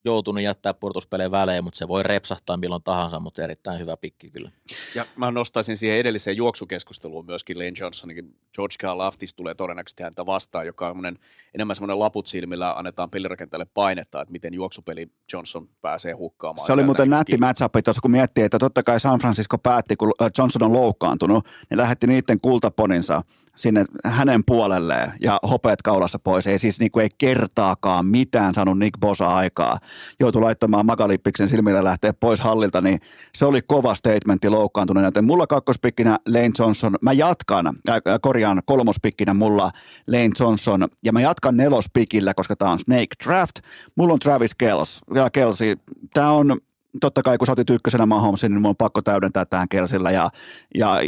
[0.07, 4.51] joutunut jättää purtuspelejä välein, mutta se voi repsahtaa milloin tahansa, mutta erittäin hyvä pikki kyllä.
[4.95, 8.37] Ja mä nostaisin siihen edelliseen juoksukeskusteluun myöskin Lane Johnsonin.
[8.55, 11.16] George Laftis tulee todennäköisesti häntä vastaan, joka on
[11.55, 16.66] enemmän semmoinen laput silmillä, annetaan pelirakentajalle painetta, että miten juoksupeli Johnson pääsee hukkaamaan.
[16.66, 20.12] Se oli muuten nätti matchup tuossa, kun miettii, että totta kai San Francisco päätti, kun
[20.39, 23.23] Johnson on loukkaantunut, niin lähetti niiden kultaponinsa
[23.57, 26.47] sinne hänen puolelleen ja hopeat kaulassa pois.
[26.47, 29.78] Ei siis niinku ei kertaakaan mitään saanut Nick Bosa aikaa.
[30.20, 33.01] Joutui laittamaan Magalippiksen silmillä lähteä pois hallilta, niin
[33.35, 35.05] se oli kova statementti loukkaantuneen.
[35.05, 36.97] Joten mulla kakkospikkinä Lane Johnson.
[37.03, 39.70] Mä jatkan, äh, korjaan kolmospikkinä mulla
[40.09, 43.57] Lane Johnson ja mä jatkan nelospikillä, koska tää on Snake Draft.
[43.97, 45.01] Mulla on Travis Kels.
[45.15, 45.77] Ja Kelsi,
[46.15, 46.59] tää on
[47.01, 50.28] totta kai kun sä otit ykkösenä Mahomesin, niin mun on pakko täydentää tähän Kelsillä ja,
[50.74, 51.01] ja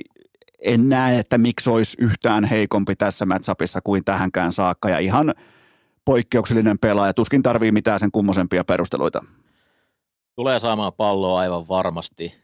[0.58, 5.34] en näe, että miksi olisi yhtään heikompi tässä matchupissa kuin tähänkään saakka ja ihan
[6.04, 7.14] poikkeuksellinen pelaaja.
[7.14, 9.24] Tuskin tarvii mitään sen kummosempia perusteluita.
[10.34, 12.34] Tulee saamaan palloa aivan varmasti.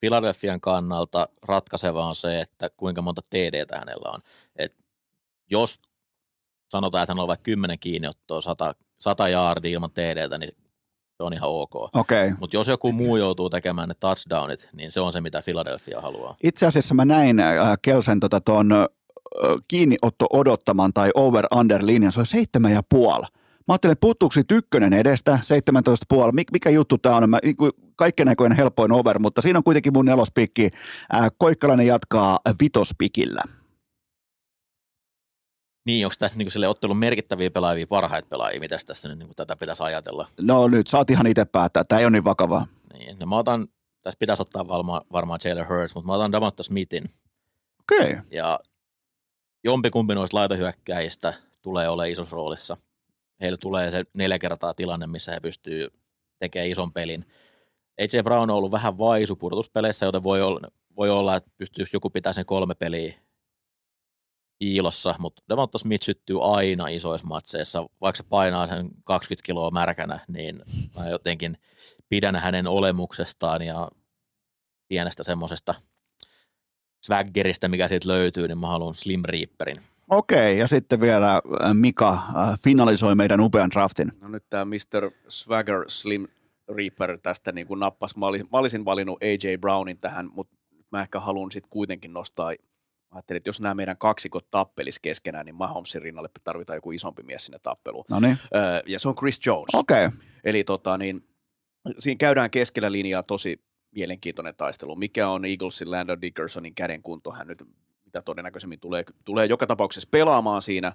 [0.00, 4.20] Philadelphian kannalta ratkaiseva on se, että kuinka monta TDtä hänellä on.
[4.56, 4.76] Et
[5.50, 5.80] jos
[6.68, 10.56] sanotaan, että hän on vaikka 10 kiinniottoa, 100, 100 jaardia ilman TDtä, niin
[11.22, 11.74] se on ihan ok.
[11.94, 12.32] Okay.
[12.40, 16.36] Mutta jos joku muu joutuu tekemään ne touchdownit, niin se on se, mitä Philadelphia haluaa.
[16.42, 18.86] Itse asiassa mä näin äh, Kelsen tota ton, äh,
[19.68, 23.26] kiinniotto odottaman tai over-under linjan, se on seitsemän ja puoli.
[23.68, 25.38] Mä ajattelin, puuttuuko ykkönen edestä,
[26.12, 26.32] 17,5.
[26.32, 27.30] Mik, mikä juttu tämä on?
[27.30, 30.70] Mä, niinku, kaikkein näköinen helpoin over, mutta siinä on kuitenkin mun nelospikki.
[31.14, 33.42] Äh, Koikkalainen jatkaa vitospikillä.
[35.86, 39.56] Niin, onko tässä niin sille ottelun merkittäviä pelaajia, parhaita pelaajia, mitä tässä nyt niin tätä
[39.56, 40.28] pitäisi ajatella?
[40.40, 42.66] No nyt saat ihan itse päättää, tämä ei ole niin vakavaa.
[42.92, 43.68] Niin, no mä otan,
[44.02, 47.04] tässä pitäisi ottaa varmaan, varmaan Jalen Hurts, mutta mä otan Davonta Smithin.
[47.80, 48.12] Okei.
[48.12, 48.22] Okay.
[48.30, 48.60] Ja
[49.64, 52.76] jompikumpi noista laitahyökkäjistä tulee olemaan isossa roolissa.
[53.40, 55.88] Heillä tulee se neljä kertaa tilanne, missä he pystyy
[56.38, 57.26] tekemään ison pelin.
[58.00, 62.10] AJ Brown on ollut vähän vaisu pudotuspeleissä, joten voi olla, voi olla että pystyisi joku
[62.10, 63.14] pitää sen kolme peliä
[64.62, 70.20] iilossa, mutta Devonta Smith syttyy aina isoissa matseissa, vaikka se painaa sen 20 kiloa märkänä,
[70.28, 70.62] niin
[70.98, 71.56] mä jotenkin
[72.08, 73.90] pidän hänen olemuksestaan ja
[74.88, 75.74] pienestä semmoisesta
[77.04, 79.82] swaggerista, mikä siitä löytyy, niin mä haluan Slim Reaperin.
[80.10, 84.12] Okei, ja sitten vielä äh, Mika äh, finalisoi meidän upean draftin.
[84.20, 85.10] No nyt tämä Mr.
[85.28, 86.26] Swagger Slim
[86.68, 88.16] Reaper tästä niin kuin nappas.
[88.16, 90.56] Mä olisin, mä olisin valinnut AJ Brownin tähän, mutta
[90.92, 92.52] mä ehkä haluan sitten kuitenkin nostaa
[93.12, 97.22] Mä ajattelin, että jos nämä meidän kaksikot tappelis keskenään, niin Mahomesin rinnalle tarvitaan joku isompi
[97.22, 98.04] mies sinne tappeluun.
[98.54, 99.74] Öö, ja se on Chris Jones.
[99.74, 100.10] Okay.
[100.44, 101.28] Eli tota, niin,
[101.98, 104.96] siinä käydään keskellä linjaa tosi mielenkiintoinen taistelu.
[104.96, 107.32] Mikä on Eaglesin Landon Dickersonin käden kunto?
[107.32, 107.62] Hän nyt
[108.04, 110.92] mitä todennäköisemmin tulee, tulee joka tapauksessa pelaamaan siinä.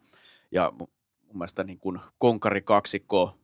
[0.52, 0.90] Ja mun
[1.34, 3.38] mielestä niin kuin konkari kaksikko,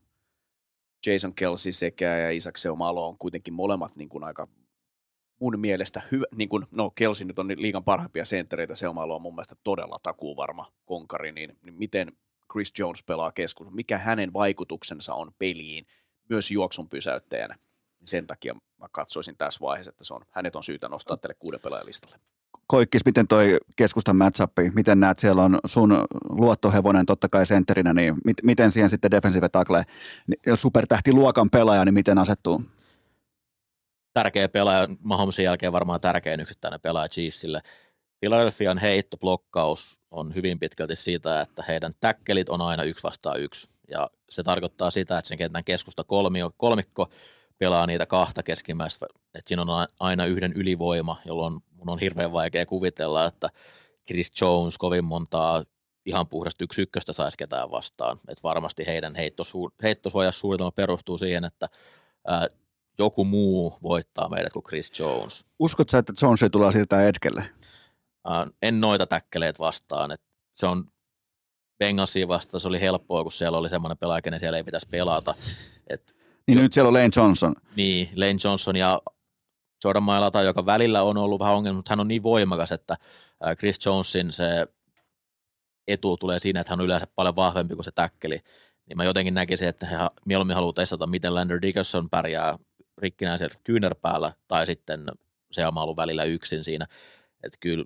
[1.06, 4.48] Jason Kelsey sekä ja Isaac Seumalo on kuitenkin molemmat niin kuin aika
[5.44, 9.34] mun mielestä hyvä, niin kuin, no Kelsi nyt on liikan parhaimpia senttereitä, se on mun
[9.34, 12.12] mielestä todella takuuvarma konkari, niin, niin miten,
[12.52, 15.86] Chris Jones pelaa keskus, mikä hänen vaikutuksensa on peliin
[16.30, 17.56] myös juoksun pysäyttäjänä.
[18.06, 21.60] Sen takia mä katsoisin tässä vaiheessa, että se on, hänet on syytä nostaa tälle kuuden
[21.60, 22.18] pelaajan listalle.
[22.68, 28.16] Koikkis, miten toi keskustan matchup, miten näet, siellä on sun luottohevonen totta kai sentterinä, niin
[28.26, 29.84] mit, miten siihen sitten defensive tackle,
[30.46, 32.62] jos supertähti luokan pelaaja, niin miten asettuu?
[34.14, 37.62] Tärkeä pelaaja, Mahomesin jälkeen varmaan tärkein yksittäinen pelaaja Chiefsille.
[38.20, 43.68] Philadelphian heittoblokkaus on hyvin pitkälti siitä, että heidän täkkelit on aina yksi vastaan yksi.
[43.88, 47.10] Ja se tarkoittaa sitä, että sen kentän keskusta kolmio, kolmikko
[47.58, 52.66] pelaa niitä kahta keskimmäistä, että siinä on aina yhden ylivoima, jolloin mun on hirveän vaikea
[52.66, 53.50] kuvitella, että
[54.08, 55.64] Chris Jones kovin montaa
[56.06, 58.20] ihan puhdasta yksi ykköstä saisi ketään vastaan.
[58.28, 61.70] Et varmasti heidän heittosu- heittosuojassuunnitelma perustuu siihen, että
[62.28, 62.48] ää,
[63.00, 65.46] joku muu voittaa meidät kuin Chris Jones.
[65.60, 67.46] Uskot sä, että Jones ei tule siirtää etkelle?
[68.62, 70.12] En noita täkkeleet vastaan.
[70.12, 70.22] Et
[70.56, 70.84] se on
[71.80, 75.36] Bengalsia vastaan, se oli helppoa, kun siellä oli semmoinen pelaaja, kenen siellä ei pitäisi pelata.
[75.88, 76.16] Et,
[76.48, 77.56] niin jo, nyt siellä on Lane Johnson.
[77.76, 79.02] Niin, Lane Johnson ja
[79.84, 82.98] Jordan Mailata, joka välillä on ollut vähän ongelma, mutta hän on niin voimakas, että
[83.60, 84.68] Chris Jonesin se
[85.88, 88.40] etu tulee siinä, että hän on yleensä paljon vahvempi kuin se täkkeli.
[88.86, 92.58] Niin mä jotenkin näkisin, että he mieluummin haluaa testata, miten Lander Dickerson pärjää
[93.04, 95.06] rikkinäiseltä kyynärpäällä tai sitten
[95.52, 96.88] se on ollut välillä yksin siinä.
[97.44, 97.86] Että kyllä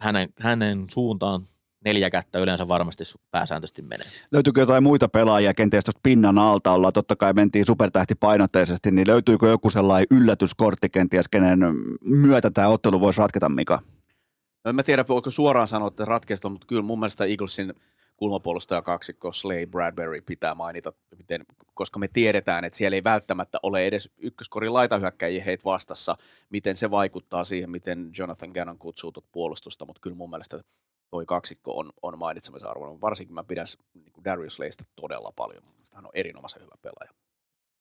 [0.00, 1.46] hänen, hänen suuntaan
[1.84, 4.06] neljä kättä yleensä varmasti pääsääntöisesti menee.
[4.32, 6.92] Löytyykö jotain muita pelaajia kenties tuosta pinnan alta olla?
[6.92, 11.58] Totta kai mentiin supertähtipainotteisesti, niin löytyykö joku sellainen yllätyskortti kenties, kenen
[12.04, 13.78] myötä tämä ottelu voisi ratketa, Mika?
[14.64, 17.74] No en mä tiedä, voiko suoraan sanoa, että ratkeista, mutta kyllä mun mielestä Eaglesin
[18.16, 23.86] kulmapuolustaja kaksikko Slay Bradbury pitää mainita, miten, koska me tiedetään, että siellä ei välttämättä ole
[23.86, 26.16] edes ykköskorin laitahyökkäjiä heitä vastassa,
[26.50, 30.60] miten se vaikuttaa siihen, miten Jonathan Gannon kutsuu tuota puolustusta, mutta kyllä mun mielestä
[31.10, 33.00] toi kaksikko on, on mainitsemisen arvoinen.
[33.00, 35.62] Varsinkin mä pidän niin Darius Leista todella paljon.
[35.94, 37.14] Hän on erinomaisen hyvä pelaaja.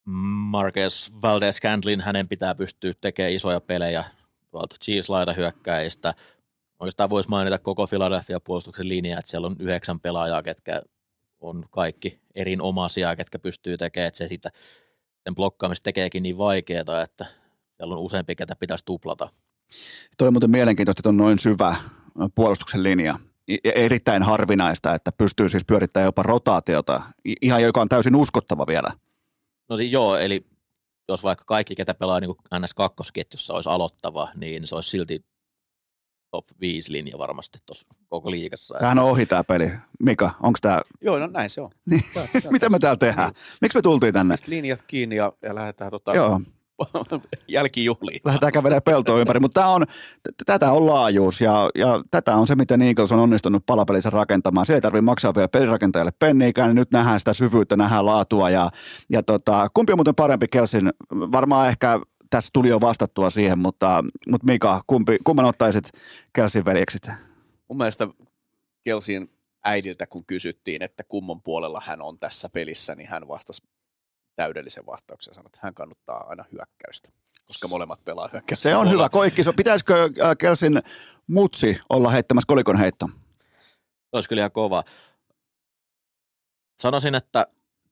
[0.05, 4.03] Marcus Valdez Cantlin, hänen pitää pystyä tekemään isoja pelejä
[4.51, 5.07] tuolta Chiefs
[5.37, 6.13] hyökkäistä.
[6.83, 10.81] Oikeastaan voisi mainita koko Philadelphia puolustuksen linja, että siellä on yhdeksän pelaajaa, ketkä
[11.39, 14.49] on kaikki erinomaisia, ketkä pystyy tekemään, että se sitä,
[15.23, 17.25] sen blokkaamista tekeekin niin vaikeaa, että
[17.77, 19.29] siellä on useampi, ketä pitäisi tuplata.
[20.17, 21.75] Toi on muuten mielenkiintoista, että on noin syvä
[22.35, 23.19] puolustuksen linja.
[23.63, 27.01] Erittäin harvinaista, että pystyy siis pyörittämään jopa rotaatiota,
[27.41, 28.91] ihan joka on täysin uskottava vielä.
[29.69, 30.45] No siis joo, eli
[31.09, 32.95] jos vaikka kaikki, ketä pelaa niin ns 2
[33.49, 35.25] olisi aloittava, niin se olisi silti
[36.33, 38.73] top 5 linja varmasti tuossa koko liikassa.
[38.73, 39.71] Tämähän on ohi tämä peli.
[39.99, 40.81] Mika, onko tämä...
[41.01, 41.69] Joo, no näin se on.
[41.89, 42.03] Niin.
[42.51, 43.31] Mitä me täällä tehdään?
[43.61, 44.37] Miksi me tultiin tänne?
[44.37, 46.41] Sitten linjat kiinni ja, ja lähdetään tota, Joo.
[47.47, 48.21] jälkijuhliin.
[48.25, 49.85] Lähdetään kävelemään peltoa ympäri, mutta tämä on,
[50.45, 54.65] tätä on laajuus ja, ja tätä on se, miten Eagles on onnistunut palapelissä rakentamaan.
[54.65, 58.69] Se ei tarvitse maksaa vielä pelirakentajalle penniikään, niin nyt nähdään sitä syvyyttä, nähdään laatua ja,
[59.09, 60.89] ja tota, kumpi on muuten parempi Kelsin?
[61.11, 61.99] Varmaan ehkä
[62.33, 65.91] tässä tuli jo vastattua siihen, mutta, mutta Mika, kumpi, kumman ottaisit
[66.33, 67.07] Kelsin veljeksit?
[67.67, 68.07] Mun mielestä
[68.83, 69.29] Kelsin
[69.63, 73.61] äidiltä, kun kysyttiin, että kumman puolella hän on tässä pelissä, niin hän vastasi
[74.35, 77.09] täydellisen vastauksen ja sanoi, että hän kannattaa aina hyökkäystä,
[77.45, 78.63] koska molemmat pelaa hyökkäystä.
[78.63, 79.41] Se on hyvä koikki.
[79.57, 80.81] Pitäisikö äh, Kelsin
[81.27, 83.09] mutsi olla heittämässä kolikon heitto?
[84.11, 84.83] Olisi kyllä ihan kova.
[86.77, 87.47] Sanoisin, että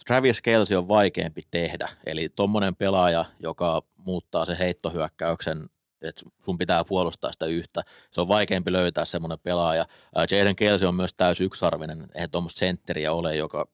[0.05, 1.89] Travis Kelsey on vaikeampi tehdä.
[2.05, 5.69] Eli tuommoinen pelaaja, joka muuttaa sen heittohyökkäyksen,
[6.01, 7.83] että sun pitää puolustaa sitä yhtä.
[8.11, 9.85] Se on vaikeampi löytää semmoinen pelaaja.
[10.31, 12.05] Jaden Kelsey on myös täys yksarvinen.
[12.15, 13.67] Eihän tuommoista sentteriä ole, joka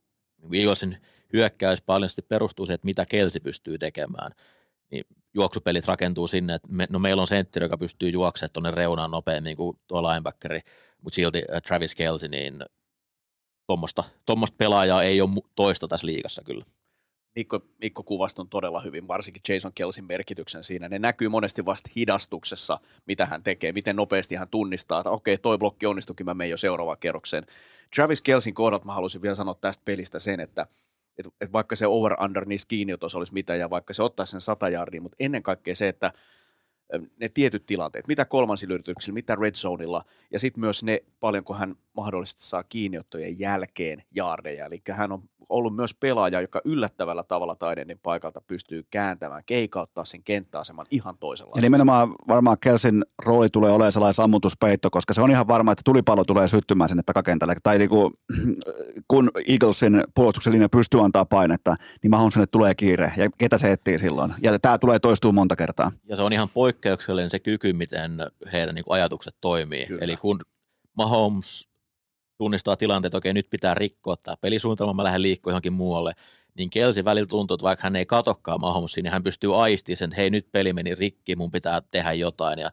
[0.53, 0.97] Eaglesin
[1.33, 4.31] hyökkäys paljon perustuu siihen, että mitä Kelsi pystyy tekemään.
[4.91, 9.11] Niin juoksupelit rakentuu sinne, että me, no meillä on sentteri, joka pystyy juoksemaan tuonne reunaan
[9.11, 10.61] nopeammin kuin tuo linebackeri,
[11.01, 12.63] mutta silti Travis Kelsey, niin
[13.67, 16.65] tuommoista, tuommoista pelaajaa ei ole toista tässä liigassa kyllä.
[17.35, 20.89] Mikko, Mikko kuvasi on todella hyvin, varsinkin Jason Kelsin merkityksen siinä.
[20.89, 25.57] Ne näkyy monesti vasta hidastuksessa, mitä hän tekee, miten nopeasti hän tunnistaa, että okei, toi
[25.57, 27.45] blokki onnistukin, mä menen jo seuraavaan kerrokseen.
[27.95, 30.67] Travis Kelsin kohdalta mä halusin vielä sanoa tästä pelistä sen, että
[31.17, 34.69] et, et vaikka se over-under niissä kiinniotossa olisi mitä, ja vaikka se ottaisi sen sata
[34.69, 36.11] jardia, mutta ennen kaikkea se, että
[37.19, 41.75] ne tietyt tilanteet, mitä kolmansilla yrityksillä, mitä red zoneilla, ja sitten myös ne, paljonko hän
[41.93, 44.65] mahdollisesti saa kiinniottojen jälkeen jaardeja.
[44.65, 50.23] Eli hän on ollut myös pelaaja, joka yllättävällä tavalla taidenin paikalta pystyy kääntämään, keikauttaa sen
[50.23, 51.51] kenttäaseman ihan toisella.
[51.55, 55.81] Ja nimenomaan varmaan Kelsin rooli tulee olemaan sellainen sammutuspeitto, koska se on ihan varma, että
[55.85, 57.55] tulipallo tulee syttymään sinne takakentälle.
[57.63, 58.13] Tai niin kuin,
[59.11, 63.11] kun Eaglesin puolustuksen linja pystyy antaa painetta, niin Mahonsille tulee kiire.
[63.17, 64.33] Ja ketä se etsii silloin?
[64.41, 65.91] Ja tämä tulee toistuu monta kertaa.
[66.09, 68.11] Ja se on ihan poikkeuksellinen se kyky, miten
[68.53, 69.85] heidän niin kuin ajatukset toimii.
[69.85, 69.99] Kyllä.
[70.01, 70.39] Eli kun
[70.97, 71.67] Mahomes
[72.37, 76.13] tunnistaa tilanteet, että okei, nyt pitää rikkoa tämä pelisuunnitelma, mä lähden liikkua johonkin muualle,
[76.57, 80.09] niin Kelsi välillä tuntuu, että vaikka hän ei katokkaan Mahomesiin, niin hän pystyy aistimaan sen,
[80.09, 82.71] että hei nyt peli meni rikki, mun pitää tehdä jotain ja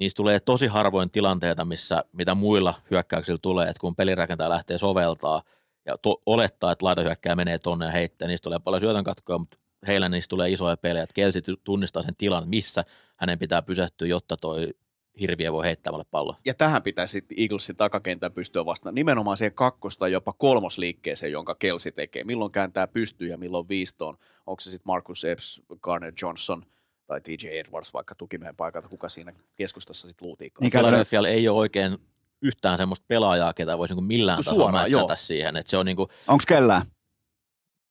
[0.00, 5.42] niistä tulee tosi harvoin tilanteita, missä mitä muilla hyökkäyksillä tulee, että kun pelirakentaja lähtee soveltaa
[5.86, 9.58] ja to, olettaa, että laitohyökkäjä menee tonne ja heittää, niistä tulee paljon syötön katkoa, mutta
[9.86, 12.84] heillä niistä tulee isoja pelejä, että Kelsi tunnistaa sen tilan, missä
[13.16, 14.74] hänen pitää pysähtyä, jotta toi
[15.20, 16.36] hirviö voi heittää pallo.
[16.44, 18.94] Ja tähän pitäisi Eaglesin takakentän pystyä vastaan.
[18.94, 22.24] Nimenomaan siihen kakkosta jopa kolmosliikkeeseen, jonka Kelsi tekee.
[22.24, 24.18] Milloin kääntää pystyy ja milloin viistoon.
[24.46, 26.66] Onko se sitten Marcus Epps, Garner Johnson
[27.06, 30.62] tai TJ Edwards vaikka tukimiehen paikalta, kuka siinä keskustassa sitten luutiikaan.
[30.62, 31.98] Niin Philadelphialla ei ole oikein
[32.42, 35.56] yhtään semmoista pelaajaa, ketä voisi niinku millään no, tasolla siihen.
[35.56, 36.82] Et se on niinku, Onko kellään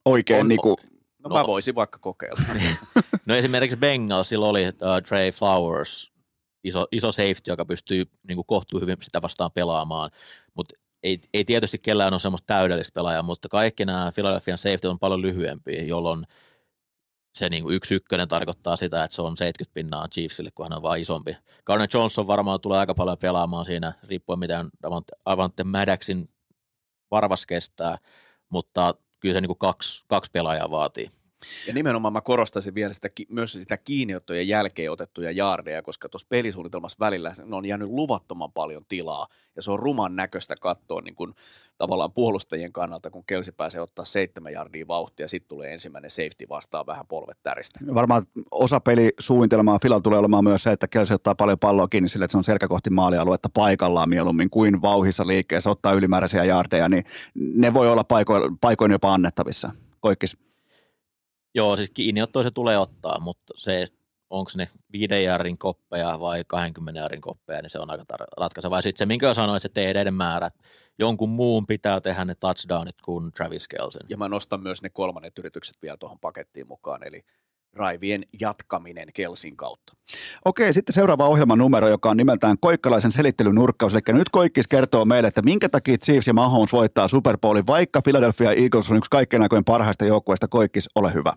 [0.06, 0.78] oikein On- niinku,
[1.24, 2.41] No, no mä voisin vaikka kokeilla.
[3.26, 6.12] No esimerkiksi Bengalsilla oli uh, Trey Flowers,
[6.64, 10.10] iso, iso safety, joka pystyy niin kuin kohtuu hyvin sitä vastaan pelaamaan,
[10.56, 15.00] mutta ei, ei tietysti kellään ole semmoista täydellistä pelaajaa, mutta kaikki nämä Philadelphian safety on
[15.00, 16.26] paljon lyhyempiä, jolloin
[17.38, 20.78] se niin kuin yksi ykkönen tarkoittaa sitä, että se on 70 pinnaa Chiefsille, kun hän
[20.78, 21.38] on vaan isompi.
[21.66, 26.30] Garner Johnson varmaan tulee aika paljon pelaamaan siinä, riippuen miten Avante, Avante Maddoxin
[27.12, 27.98] varvas kestää,
[28.50, 31.12] mutta kyllä se niin kuin kaksi, kaksi pelaajaa vaatii.
[31.68, 36.98] Ja nimenomaan mä korostaisin vielä sitä, myös sitä kiinniottojen jälkeen otettuja jaardeja, koska tuossa pelisuunnitelmassa
[36.99, 39.28] välillä ne on jäänyt luvattoman paljon tilaa.
[39.56, 41.36] Ja se on ruman näköistä katsoa niin kun,
[41.78, 46.86] tavallaan puolustajien kannalta, kun Kelsi pääsee ottaa seitsemän jardia vauhtia, sitten tulee ensimmäinen safety vastaan
[46.86, 47.80] vähän polvet täristä.
[47.94, 52.26] varmaan osa pelisuunnitelmaa Filal tulee olemaan myös se, että Kelsi ottaa paljon palloa kiinni sille,
[52.26, 57.03] että se on selkä kohti maalialuetta paikallaan mieluummin kuin vauhissa liikkeessä, ottaa ylimääräisiä jardeja, niin
[57.36, 59.72] ne voi olla paikoin, paikoin jopa annettavissa.
[59.99, 60.43] Koikkis.
[61.55, 63.85] Joo, siis kiinniottoa se tulee ottaa, mutta se,
[64.30, 68.77] onko ne viiden jäärin koppeja vai 20 jäärin koppeja, niin se on aika tar- ratkaiseva.
[68.77, 70.49] Ja sitten se, minkä sanoin, se TDiden määrä,
[70.99, 74.01] jonkun muun pitää tehdä ne touchdownit kuin Travis Kelsen.
[74.09, 77.25] Ja mä nostan myös ne kolmannet yritykset vielä tuohon pakettiin mukaan, eli
[77.74, 79.94] raivien jatkaminen Kelsin kautta.
[80.45, 83.94] Okei, sitten seuraava ohjelman numero, joka on nimeltään Koikkalaisen selittelynurkkaus.
[83.94, 88.02] Eli nyt Koikkis kertoo meille, että minkä takia Chiefs ja Mahomes voittaa Super Bowlin, vaikka
[88.02, 90.48] Philadelphia Eagles on yksi kaikkein aikojen parhaista joukkueista.
[90.48, 91.34] Koikkis, ole hyvä.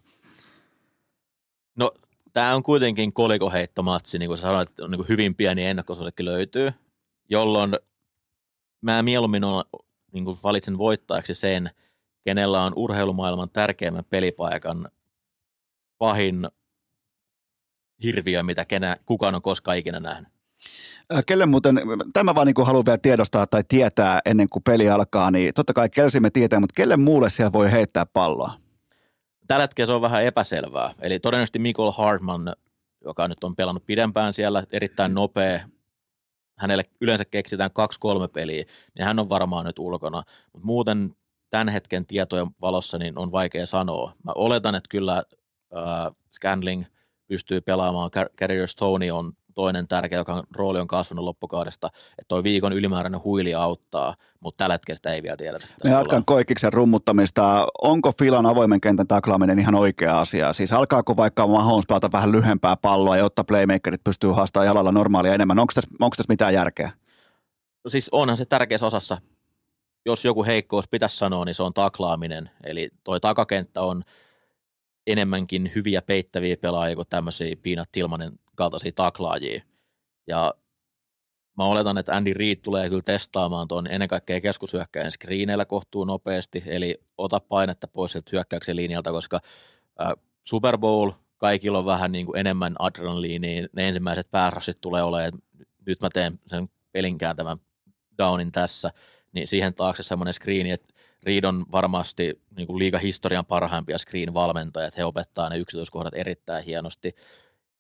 [1.76, 1.90] No,
[2.32, 6.24] tämä on kuitenkin kolikoheittomatsi, niin kuin sä sanoit, että on niin kuin hyvin pieni ennakkosuosikki
[6.24, 6.72] löytyy,
[7.30, 7.76] jolloin
[8.80, 9.64] mä mieluummin on,
[10.12, 11.70] niin kuin valitsen voittajaksi sen,
[12.24, 14.88] kenellä on urheilumaailman tärkeimmän pelipaikan
[15.98, 16.48] pahin
[18.02, 20.28] hirviö, mitä kenä, kukaan on koskaan ikinä nähnyt.
[21.14, 21.80] Äh, Kelle muuten,
[22.12, 25.88] tämä vaan niin haluan vielä tiedostaa tai tietää ennen kuin peli alkaa, niin totta kai
[25.88, 28.52] Kelsi me tietää, mutta kelle muulle siellä voi heittää palloa?
[29.46, 30.94] Tällä hetkellä se on vähän epäselvää.
[31.00, 32.52] Eli todennäköisesti Michael Hartman,
[33.04, 35.60] joka nyt on pelannut pidempään siellä, erittäin nopea,
[36.58, 38.64] hänelle yleensä keksitään kaksi-kolme peliä,
[38.94, 40.22] niin hän on varmaan nyt ulkona.
[40.52, 41.14] Mutta muuten
[41.50, 44.12] tämän hetken tietojen valossa niin on vaikea sanoa.
[44.24, 45.22] Mä oletan, että kyllä
[45.76, 46.84] äh, Scandling
[47.26, 52.72] pystyy pelaamaan, Carrier Stoney on toinen tärkeä, joka rooli on kasvanut loppukaudesta, että toi viikon
[52.72, 55.66] ylimääräinen huili auttaa, mutta tällä hetkellä sitä ei vielä tiedetä.
[55.84, 57.66] Me jatkan Koikkiksen rummuttamista.
[57.82, 60.52] Onko Filan avoimen kentän taklaaminen ihan oikea asia?
[60.52, 65.58] Siis alkaako vaikka Mahomes pelata vähän lyhempää palloa, jotta playmakerit pystyy haastamaan jalalla normaalia enemmän?
[65.58, 66.90] Onko tässä, onko tässä mitään järkeä?
[67.84, 69.18] No siis onhan se tärkeässä osassa.
[70.06, 72.50] Jos joku heikkous pitäisi sanoa, niin se on taklaaminen.
[72.64, 74.02] Eli toi takakenttä on
[75.06, 79.60] enemmänkin hyviä peittäviä pelaajia kuin tämmöisiä Piinat Tilmanen kaltaisia taklaajia.
[80.26, 80.54] Ja
[81.58, 86.62] mä oletan, että Andy Reid tulee kyllä testaamaan tuon ennen kaikkea keskushyökkäjän screeneillä kohtuu nopeasti,
[86.66, 89.40] eli ota painetta pois sieltä hyökkäyksen linjalta, koska
[90.00, 90.12] äh,
[90.44, 95.40] Super Bowl kaikilla on vähän niin kuin enemmän adrenaliinia, ne ensimmäiset päärasit tulee olemaan, että
[95.86, 97.58] nyt mä teen sen pelin kääntävän
[98.18, 98.90] downin tässä,
[99.32, 100.94] niin siihen taakse semmoinen screeni, että
[101.26, 107.14] Reid on varmasti niin kuin liigahistorian parhaimpia screen-valmentajia, he opettaa ne yksityiskohdat erittäin hienosti,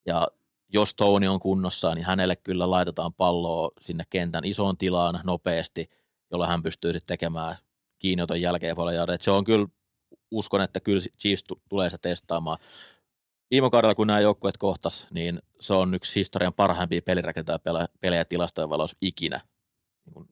[0.06, 0.28] ja
[0.68, 5.88] jos Tony on kunnossa, niin hänelle kyllä laitetaan palloa sinne kentän isoon tilaan nopeasti,
[6.30, 7.56] jolloin hän pystyy sitten tekemään
[7.98, 9.08] kiinnioton jälkeen paljon.
[9.20, 9.66] Se on kyllä,
[10.30, 12.58] uskon, että kyllä Chiefs tulee se testaamaan.
[13.50, 17.58] Viime kaudella, kun nämä joukkueet kohtas, niin se on yksi historian parhaimpia pelirakentaa
[18.00, 19.40] pelejä tilastojen valossa ikinä.
[20.06, 20.28] Niin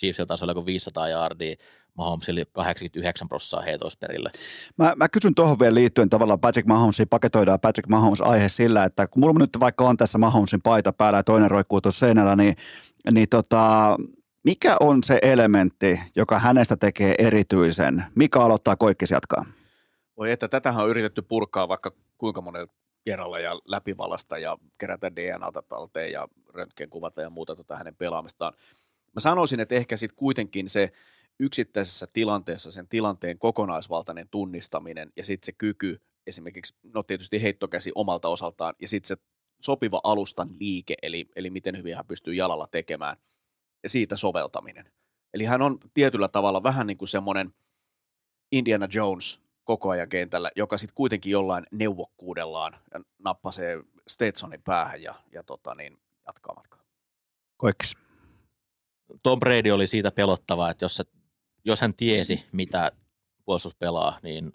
[0.00, 1.56] Chiefsillä tasolla kuin 500 yardia,
[1.94, 4.30] Mahomesille 89 prosenttia heitoista perille.
[4.78, 9.06] Mä, mä kysyn tuohon vielä liittyen tavallaan Patrick Mahomesin, paketoidaan Patrick Mahomes aihe sillä, että
[9.06, 12.56] kun mulla nyt vaikka on tässä Mahomesin paita päällä ja toinen roikkuu tuossa seinällä, niin,
[13.10, 13.96] niin tota,
[14.44, 18.04] mikä on se elementti, joka hänestä tekee erityisen?
[18.14, 19.44] Mikä aloittaa koikkis jatkaa?
[20.16, 22.66] Voi että tätähän on yritetty purkaa vaikka kuinka monella
[23.04, 28.52] kerralla ja läpivalasta ja kerätä DNAta talteen ja röntgenkuvata ja muuta tota hänen pelaamistaan.
[29.14, 30.92] Mä sanoisin, että ehkä sitten kuitenkin se
[31.40, 38.28] yksittäisessä tilanteessa sen tilanteen kokonaisvaltainen tunnistaminen ja sitten se kyky esimerkiksi, no tietysti heittokäsi omalta
[38.28, 39.16] osaltaan ja sitten se
[39.60, 43.16] sopiva alustan liike, eli, eli miten hyvin hän pystyy jalalla tekemään
[43.82, 44.92] ja siitä soveltaminen.
[45.34, 47.54] Eli hän on tietyllä tavalla vähän niin kuin semmoinen
[48.52, 52.76] Indiana Jones koko ajan kentällä, joka sitten kuitenkin jollain neuvokkuudellaan
[53.18, 56.80] nappasee Stetsonin päähän ja, ja tota niin, jatkaa matkaa.
[57.56, 58.03] Koikkis.
[59.22, 61.02] Tom Brady oli siitä pelottava, että jos,
[61.64, 62.92] jos hän tiesi, mitä
[63.44, 64.52] puolustus pelaa, niin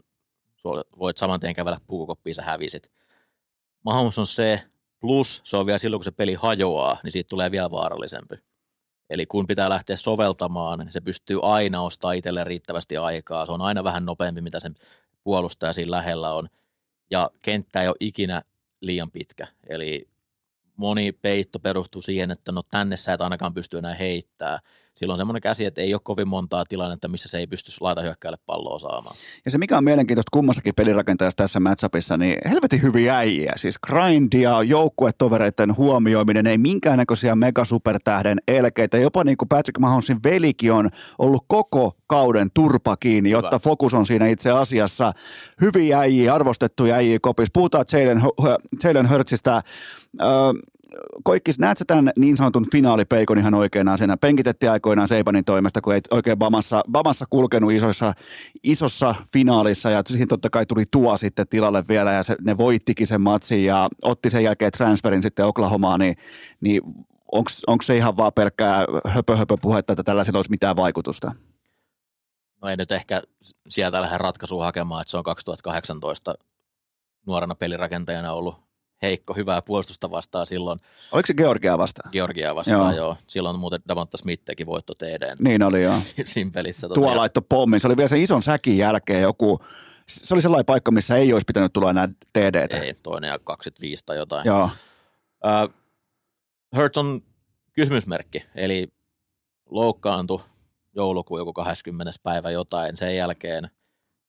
[1.00, 2.92] voit saman tien kävellä puukoppiin, sä hävisit.
[3.86, 4.64] Mahomes on se,
[5.00, 8.36] plus se on vielä silloin, kun se peli hajoaa, niin siitä tulee vielä vaarallisempi.
[9.10, 13.46] Eli kun pitää lähteä soveltamaan, niin se pystyy aina ostamaan itselleen riittävästi aikaa.
[13.46, 14.76] Se on aina vähän nopeampi, mitä sen
[15.24, 16.50] puolustaja siinä lähellä on.
[17.12, 18.42] Ja kenttä ei ole ikinä
[18.82, 19.48] liian pitkä.
[19.70, 20.10] Eli
[20.80, 24.60] moni peitto perustuu siihen, että no tänne sä et ainakaan pysty enää heittämään
[25.00, 28.02] silloin on semmoinen käsi, että ei ole kovin montaa tilannetta, missä se ei pysty laita
[28.02, 29.16] hyökkäälle palloa saamaan.
[29.46, 33.54] Ja se mikä on mielenkiintoista kummassakin pelirakentajassa tässä matchupissa, niin helvetin hyviä äijiä.
[33.56, 38.98] Siis grindia, joukkuetovereiden huomioiminen, ei minkäännäköisiä megasupertähden elkeitä.
[38.98, 40.90] Jopa niin kuin Patrick Mahomesin velikin on
[41.20, 43.60] ollut koko kauden turpa kiinni, jotta Hyvä.
[43.60, 45.12] fokus on siinä itse asiassa.
[45.62, 47.52] Hyviä äijiä, arvostettuja äijiä kopissa.
[47.54, 48.22] Puhutaan Jalen,
[48.84, 49.62] Jalen Hurtsista.
[50.22, 50.30] Öö,
[51.24, 54.18] Koikkis, näet sä tämän niin sanotun finaalipeikon ihan oikeinaan siinä?
[54.18, 58.14] Penkitettiin aikoinaan Seibanin toimesta, kun ei oikein Bamassa, Bamassa kulkenut isoissa,
[58.64, 63.08] isossa finaalissa ja siihen totta kai tuli tuo sitten tilalle vielä ja se, ne voittikin
[63.08, 66.16] sen matsin ja otti sen jälkeen transferin sitten Oklahomaan, niin,
[66.62, 66.82] niin
[67.68, 71.32] onko se ihan vaan pelkkää höpö, höpö puhetta, että tällaisella olisi mitään vaikutusta?
[72.62, 73.22] No ei nyt ehkä
[73.70, 76.36] sieltä lähde ratkaisua hakemaan, että se on 2018
[77.26, 78.69] nuorena pelirakentajana ollut
[79.02, 80.80] heikko hyvää puolustusta vastaan silloin.
[81.12, 82.12] Oliko se Georgia vastaan?
[82.12, 83.06] Georgia vastaan, joo.
[83.06, 83.18] joo.
[83.28, 85.36] Silloin muuten Davonta Smith teki voitto TD.
[85.40, 85.96] Niin oli joo.
[86.26, 86.88] Siinä pelissä.
[86.88, 87.80] Tuo tota, laitto pommin.
[87.80, 89.60] Se oli vielä sen ison säkin jälkeen joku,
[90.08, 92.82] se oli sellainen paikka, missä ei olisi pitänyt tulla enää TD.
[92.82, 94.46] Ei, toinen ja 25 tai jotain.
[94.46, 94.70] Joo.
[95.46, 95.74] Uh,
[96.76, 97.22] Hurts on
[97.74, 98.88] kysymysmerkki, eli
[99.70, 100.42] loukkaantui
[100.96, 102.14] joulukuun joku 20.
[102.24, 102.98] päivä jotain.
[102.98, 103.70] Sen jälkeen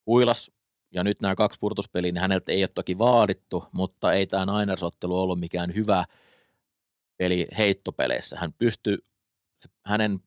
[0.06, 0.50] huilas
[0.90, 5.20] ja nyt nämä kaksi purtuspeliä, niin häneltä ei ole toki vaadittu, mutta ei tämä Niners-ottelu
[5.20, 6.04] ollut mikään hyvä
[7.16, 8.36] peli heittopeleissä.
[8.36, 8.98] Hän pystyi,
[9.86, 10.18] hänen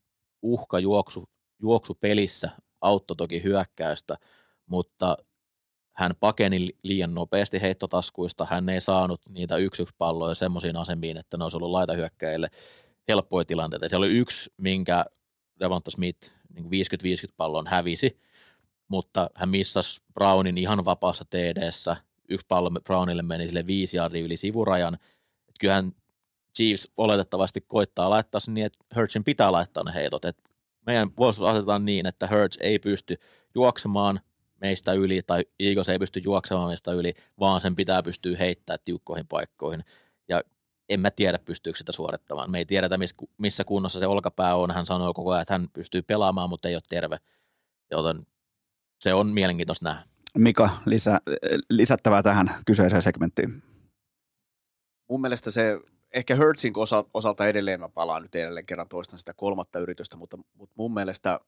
[0.41, 2.49] uhka juoksu, pelissä
[2.81, 4.17] auttoi toki hyökkäystä,
[4.65, 5.17] mutta
[5.95, 11.43] hän pakeni liian nopeasti heittotaskuista, hän ei saanut niitä yksi palloja semmoisiin asemiin, että ne
[11.43, 12.47] olisi ollut laitahyökkäjille
[13.07, 13.89] helppoja tilanteita.
[13.89, 15.05] Se oli yksi, minkä
[15.59, 16.67] Devonta Smith niin 50-50
[17.37, 18.19] pallon hävisi,
[18.87, 21.69] mutta hän missasi Brownin ihan vapaassa td
[22.29, 24.93] Yksi pallo Brownille meni sille viisi jardia yli sivurajan.
[25.49, 25.91] Et kyllähän
[26.57, 30.25] Chiefs oletettavasti koittaa laittaa sen niin, että Hurtsin pitää laittaa ne heitot.
[30.25, 30.43] Et
[30.85, 33.17] meidän puolustus asetetaan niin, että Hurts ei pysty
[33.55, 34.19] juoksemaan
[34.61, 39.27] meistä yli tai Eagles ei pysty juoksemaan meistä yli, vaan sen pitää pystyä heittämään tiukkoihin
[39.27, 39.83] paikkoihin.
[40.27, 40.41] Ja
[40.89, 42.51] en mä tiedä, pystyykö sitä suorittamaan.
[42.51, 42.97] Me ei tiedetä,
[43.37, 44.71] missä kunnossa se olkapää on.
[44.71, 47.17] Hän sanoo koko ajan, että hän pystyy pelaamaan, mutta ei ole terve.
[47.91, 48.27] Joten
[49.03, 50.03] se on mielenkiintoista nähdä.
[50.37, 51.21] Mika, lisä,
[51.69, 53.63] lisättävää tähän kyseiseen segmenttiin.
[55.09, 55.79] Mun mielestä se,
[56.13, 56.73] ehkä Hertzin
[57.13, 61.39] osalta edelleen, mä palaan nyt edelleen kerran toistan sitä kolmatta yritystä, mutta, mutta mun mielestä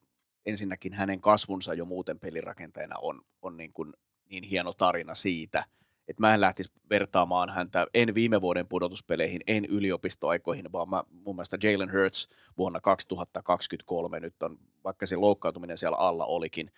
[0.46, 3.94] ensinnäkin hänen kasvunsa jo muuten pelirakenteena on, on niin, kuin
[4.30, 5.66] niin hieno tarina siitä,
[6.08, 11.36] että mä en lähtisi vertaamaan häntä en viime vuoden pudotuspeleihin, en yliopistoaikoihin, vaan mä, mun
[11.36, 16.72] mielestä Jalen Hurts vuonna 2023 nyt on, vaikka se loukkaantuminen siellä alla olikin,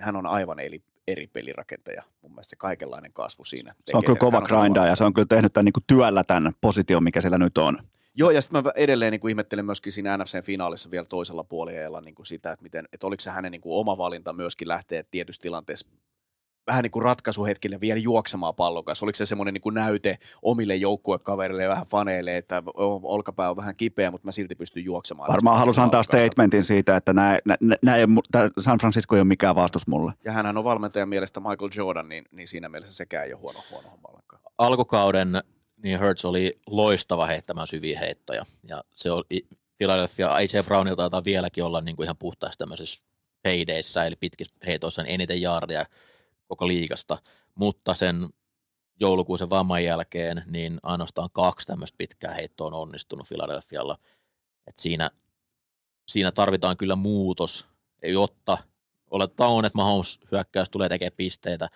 [0.00, 2.02] hän on aivan eri, eri pelirakentaja.
[2.22, 3.74] Mun mielestä se kaikenlainen kasvu siinä.
[3.80, 6.52] Se on kyllä kova grinda ja se on kyllä tehnyt tämän niin kuin työllä tämän
[6.60, 7.78] position, mikä siellä nyt on.
[8.14, 12.14] Joo, ja sitten mä edelleen niin kuin ihmettelen myöskin siinä NFC-finaalissa vielä toisella puolella niin
[12.14, 15.42] kuin sitä, että, miten, että oliko se hänen niin kuin oma valinta myöskin lähteä tietyssä
[15.42, 15.86] tilanteessa
[16.70, 19.06] vähän niin kuin ratkaisuhetkille vielä juoksemaan pallon kanssa?
[19.06, 22.62] Oliko se semmoinen niin kuin näyte omille joukkuekavereille ja vähän faneille, että
[23.02, 25.32] olkapää on vähän kipeä, mutta mä silti pystyn juoksemaan?
[25.32, 27.96] Varmaan halusi antaa statementin siitä, että nää, nää, nää
[28.58, 30.12] San Francisco ei ole mikään vastus mulle.
[30.24, 33.58] Ja hän on valmentajan mielestä Michael Jordan, niin, niin siinä mielessä sekään ei ole huono,
[33.70, 34.20] huono homma
[34.58, 35.42] Alkukauden
[35.82, 38.46] niin Hurts oli loistava heittämään syviä heittoja.
[38.68, 39.46] Ja se oli
[39.78, 43.04] Philadelphia, AJ Brownilta taitaa vieläkin olla niin kuin ihan puhtaasti tämmöisissä
[43.44, 45.84] heideissä, eli pitkissä heitoissa eniten jaardia
[46.50, 47.18] koko liikasta,
[47.54, 48.28] mutta sen
[49.00, 53.98] joulukuisen vamman jälkeen niin ainoastaan kaksi tämmöistä pitkää heittoa on onnistunut Philadelphialla.
[54.66, 55.10] Et siinä,
[56.08, 57.66] siinä tarvitaan kyllä muutos,
[58.02, 58.58] jotta
[59.10, 61.68] oletetaan, että Mahomes hyökkäys tulee tekemään pisteitä,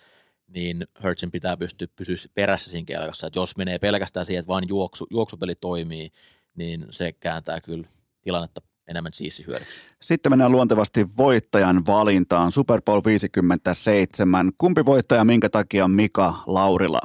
[0.46, 3.26] niin Hurtsin pitää pystyä pysyä perässä siinä kelkassa.
[3.26, 6.10] Et jos menee pelkästään siihen, että vain juoksu, juoksupeli toimii,
[6.54, 7.88] niin se kääntää kyllä
[8.22, 9.78] tilannetta enemmän Chiefsin hyödyksi.
[10.02, 12.52] Sitten mennään luontevasti voittajan valintaan.
[12.52, 14.52] Super Bowl 57.
[14.58, 17.00] Kumpi voittaja, minkä takia Mika Laurila?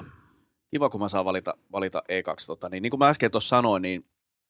[0.71, 2.45] Kiva, kun mä saan valita, valita E2.
[2.47, 4.05] Tota, niin, niin kuin mä äsken tuossa sanoin, niin,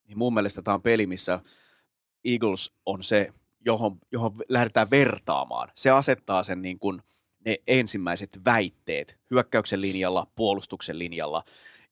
[0.08, 1.40] niin mun mielestä tämä on peli, missä
[2.26, 3.34] Eagles on se,
[3.66, 5.72] johon, johon lähdetään vertaamaan.
[5.76, 7.02] Se asettaa sen niin kuin
[7.46, 11.44] ne ensimmäiset väitteet hyökkäyksen linjalla, puolustuksen linjalla.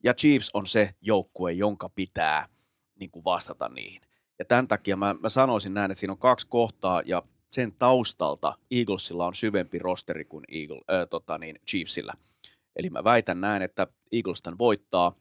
[0.04, 2.48] Ja Chiefs on se joukkue, jonka pitää
[3.00, 4.02] niin kuin vastata niihin.
[4.40, 8.58] Ja tämän takia mä, mä sanoisin näin, että siinä on kaksi kohtaa ja sen taustalta
[8.72, 12.14] Eaglesilla on syvempi rosteri kuin Eagle, äh, tota niin, Chiefsillä.
[12.76, 15.14] Eli mä väitän näin, että Eagles tämän voittaa.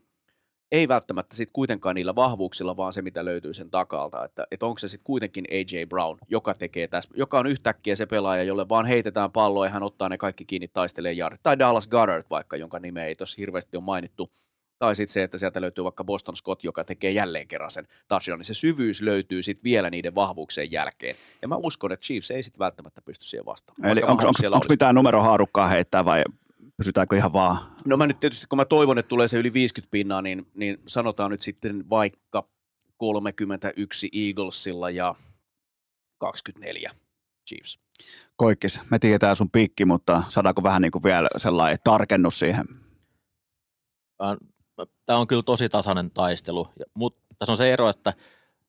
[0.72, 4.24] Ei välttämättä sitten kuitenkaan niillä vahvuuksilla, vaan se, mitä löytyy sen takalta.
[4.24, 5.84] Että, että onko se sitten kuitenkin A.J.
[5.88, 9.82] Brown, joka tekee tässä, joka on yhtäkkiä se pelaaja, jolle vaan heitetään pallo ja hän
[9.82, 11.36] ottaa ne kaikki kiinni taistelee jari.
[11.42, 14.30] Tai Dallas Goddard vaikka, jonka nimeä ei tuossa hirveästi ole mainittu.
[14.78, 18.44] Tai sitten se, että sieltä löytyy vaikka Boston Scott, joka tekee jälleen kerran sen touchdownin.
[18.44, 21.16] Se syvyys löytyy sitten vielä niiden vahvuuksien jälkeen.
[21.42, 23.92] Ja mä uskon, että Chiefs ei sitten välttämättä pysty siihen vastaamaan.
[23.92, 24.32] Eli onko
[24.68, 26.24] mitään numerohaarukkaa heittää vai
[26.76, 27.56] pysytäänkö ihan vaan?
[27.86, 30.78] No mä nyt tietysti, kun mä toivon, että tulee se yli 50 pinnaa, niin, niin
[30.86, 32.48] sanotaan nyt sitten vaikka
[32.96, 35.14] 31 Eaglesilla ja
[36.18, 36.90] 24
[37.48, 37.80] Chiefs.
[38.36, 42.64] Koikkis, me tiedetään sun piikki, mutta saadaanko vähän niin kuin vielä sellainen tarkennus siihen?
[45.06, 48.12] Tämä on kyllä tosi tasainen taistelu, mutta tässä on se ero, että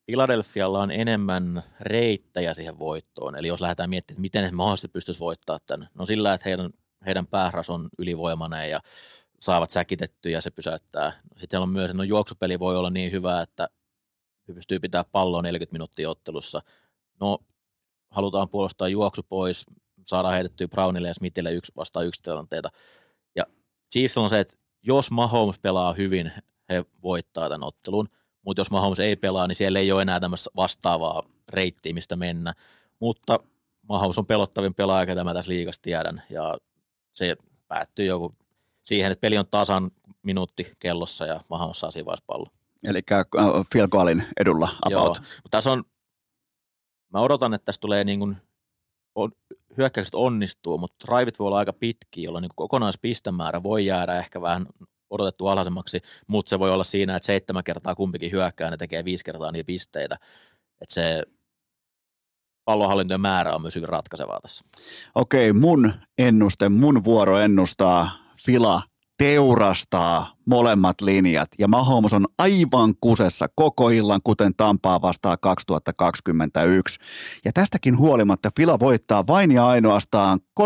[0.06, 3.36] Philadelphialla on enemmän reittejä siihen voittoon.
[3.36, 6.70] Eli jos lähdetään miettimään, että miten he mahdollisesti pystyisivät voittamaan tämän, no sillä, että heidän
[7.06, 8.80] heidän päähras on ylivoimainen ja
[9.40, 11.14] saavat säkitettyä ja se pysäyttää.
[11.38, 13.68] Sitten on myös, no juoksupeli voi olla niin hyvä, että
[14.46, 16.62] pystyy pitää palloa 40 minuuttia ottelussa.
[17.20, 17.40] No,
[18.10, 19.66] halutaan puolustaa juoksu pois,
[20.06, 22.70] saadaan heitettyä Brownille ja Smithille yksi vastaan yksi tilanteita.
[23.36, 23.44] Ja
[23.92, 24.56] Chiefs on se, että
[24.88, 26.32] jos Mahomes pelaa hyvin,
[26.70, 28.10] he voittaa tämän ottelun,
[28.46, 32.54] mutta jos Mahomes ei pelaa, niin siellä ei ole enää tämmöistä vastaavaa reittiä, mistä mennä.
[33.00, 33.40] Mutta
[33.90, 36.58] Mahomes on pelottavin pelaaja, ketä mä tässä liikassa tiedän, ja
[37.14, 37.36] se
[37.68, 38.36] päättyy joku
[38.86, 39.92] siihen, että peli on tasan
[40.24, 42.48] minuutti kellossa ja Mahomes saa siinä pallo.
[42.88, 43.02] Eli
[43.72, 44.92] Phil Goalin edulla about.
[44.92, 45.08] Joo,
[45.44, 45.84] mutta tässä on,
[47.14, 48.38] mä odotan, että tässä tulee niin kuin,
[49.16, 49.32] on,
[49.78, 54.66] hyökkäykset onnistuu, mutta driveit voi olla aika pitkiä, jolloin niin kokonaispistemäärä voi jäädä ehkä vähän
[55.10, 59.24] odotettu alhaisemmaksi, mutta se voi olla siinä, että seitsemän kertaa kumpikin hyökkää ja tekee viisi
[59.24, 60.16] kertaa niitä pisteitä.
[60.82, 61.24] Että se
[62.66, 64.64] pallonhallintojen määrä on myös hyvin ratkaisevaa tässä.
[65.16, 68.12] Okei, mun ennuste, mun vuoro ennustaa
[68.46, 68.82] Fila
[69.18, 71.50] teurastaa molemmat linjat.
[71.60, 77.00] Ja Mahomes on aivan kusessa koko illan, kuten Tampaa vastaa 2021.
[77.46, 80.64] Ja tästäkin huolimatta Fila voittaa vain ja ainoastaan 30-23,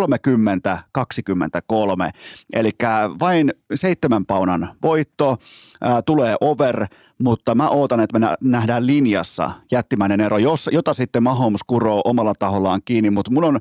[2.53, 2.71] eli
[3.19, 5.37] vain seitsemän paunan voitto,
[5.81, 6.87] ää, tulee over,
[7.23, 12.33] mutta mä ootan, että me nähdään linjassa jättimäinen ero, jos, jota sitten Mahomes kuroo omalla
[12.39, 13.59] tahollaan kiinni, mutta mun on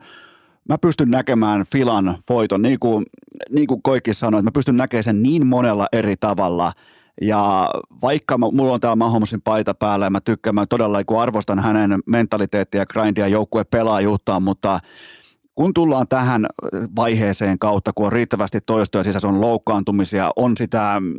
[0.68, 3.04] mä pystyn näkemään Filan voiton, niin kuin,
[3.50, 6.72] niin kuin Koikki sanoi, että mä pystyn näkemään sen niin monella eri tavalla.
[7.22, 7.70] Ja
[8.02, 12.00] vaikka mulla on täällä Mahomesin paita päällä ja mä tykkään, mä todella niin arvostan hänen
[12.06, 14.80] mentaliteettia, grindia, joukkue pelaajuuttaan, mutta–
[15.54, 16.46] kun tullaan tähän
[16.96, 21.18] vaiheeseen kautta, kun on riittävästi toistoja sisässä, on loukkaantumisia, on sitä mm,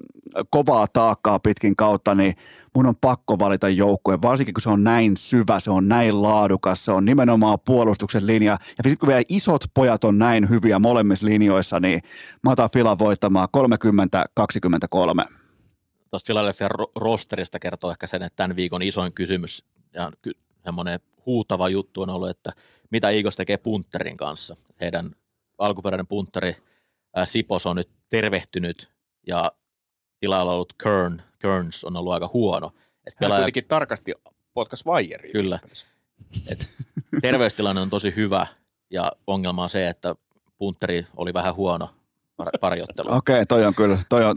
[0.50, 2.34] kovaa taakkaa pitkin kautta, niin
[2.76, 6.86] mun on pakko valita joukkue, varsinkin kun se on näin syvä, se on näin laadukas,
[6.86, 8.52] se on nimenomaan puolustuksen linja.
[8.52, 12.02] Ja sitten kun vielä isot pojat on näin hyviä molemmissa linjoissa, niin
[12.44, 15.42] mä otan Filan voittamaan 30-23.
[16.10, 20.12] Tuosta Philadelphia rosterista kertoo ehkä sen, että tämän viikon isoin kysymys ja
[20.64, 22.52] semmoinen huutava juttu on ollut, että
[22.92, 24.56] mitä Eagles tekee punterin kanssa.
[24.82, 25.06] Heidän
[25.58, 26.56] alkuperäinen punteri
[27.16, 28.92] ää, Sipos on nyt tervehtynyt
[29.28, 29.52] ja
[30.20, 32.72] tilalla ollut Kern, Kerns on ollut aika huono.
[33.08, 33.36] Et pelaaja...
[33.36, 34.14] Hän kuitenkin tarkasti
[34.54, 35.32] potkas vaijeri.
[35.32, 35.60] Kyllä.
[36.52, 36.76] Et
[37.22, 38.48] terveystilanne on tosi hyvä
[38.90, 40.16] ja ongelma on se, että
[40.58, 41.90] punteri oli vähän huono
[42.62, 43.16] pariottelua.
[43.16, 44.36] Okei, okay, toi on kyllä, toi on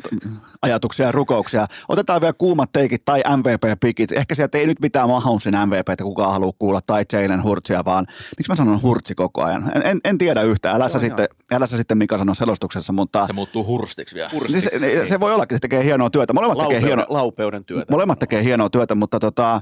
[0.63, 1.67] ajatuksia ja rukouksia.
[1.89, 4.13] Otetaan vielä kuumat teikit tai MVP-pikit.
[4.13, 5.55] Ehkä sieltä ei nyt mitään Mahomesin
[5.89, 8.07] että kukaan haluaa kuulla, tai Jalen Hurtsia, vaan
[8.39, 9.73] miksi mä sanon Hurtsi koko ajan?
[9.75, 10.77] En, en, en tiedä yhtään.
[10.77, 13.27] Älä, sä sitten, älä sä sitten Mika sano selostuksessa, mutta...
[13.27, 14.31] Se muuttuu hurstiksi vielä.
[14.33, 14.69] Hurstiksi.
[14.73, 16.33] Se, se, se, voi olla, että se tekee hienoa työtä.
[16.33, 17.93] Molemmat Laupeuden, tekee hienoa, laupeuden työtä.
[17.93, 19.61] Molemmat tekee hienoa työtä, mutta tota,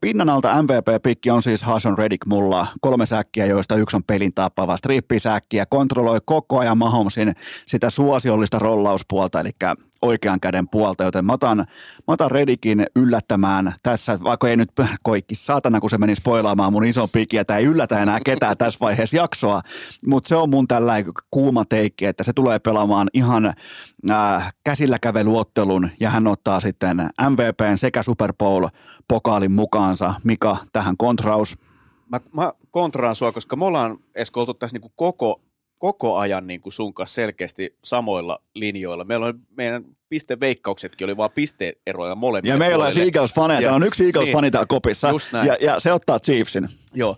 [0.00, 2.66] pinnan alta MVP-pikki on siis Hason Reddick mulla.
[2.80, 5.66] Kolme säkkiä, joista yksi on pelin tappava strippisäkkiä.
[5.66, 7.34] Kontrolloi koko ajan Mahomesin
[7.66, 9.50] sitä suosiollista rollauspuolta, eli
[10.02, 11.58] oikean käden puolta, joten mä otan,
[12.08, 16.84] mä otan Redikin yllättämään tässä, vaikka ei nyt koikki saatana, kun se meni spoilaamaan mun
[16.84, 19.60] iso pikiä, tämä ei yllätä enää ketään tässä vaiheessa jaksoa,
[20.06, 23.54] mutta se on mun tällainen kuuma teikki, että se tulee pelaamaan ihan
[24.10, 26.96] äh, käsillä kävelyottelun ja hän ottaa sitten
[27.30, 30.14] MVPn sekä Super Bowl-pokaalin mukaansa.
[30.24, 31.56] Mika, tähän kontraus.
[32.08, 35.40] Mä, mä kontraan sua, koska me ollaan Esko oltu tässä niinku koko,
[35.86, 39.04] koko ajan niinku sun kanssa selkeästi samoilla linjoilla.
[39.04, 43.20] Meillä on meidän pisteveikkauksetkin oli vaan pisteeroja molemmille Ja meillä on puolille.
[43.20, 44.52] Eagles-faneja, täällä on yksi Eagles-fani Niin.
[44.52, 45.08] täällä kopissa,
[45.46, 46.68] ja, ja se ottaa Chiefsin.
[46.94, 47.16] Joo.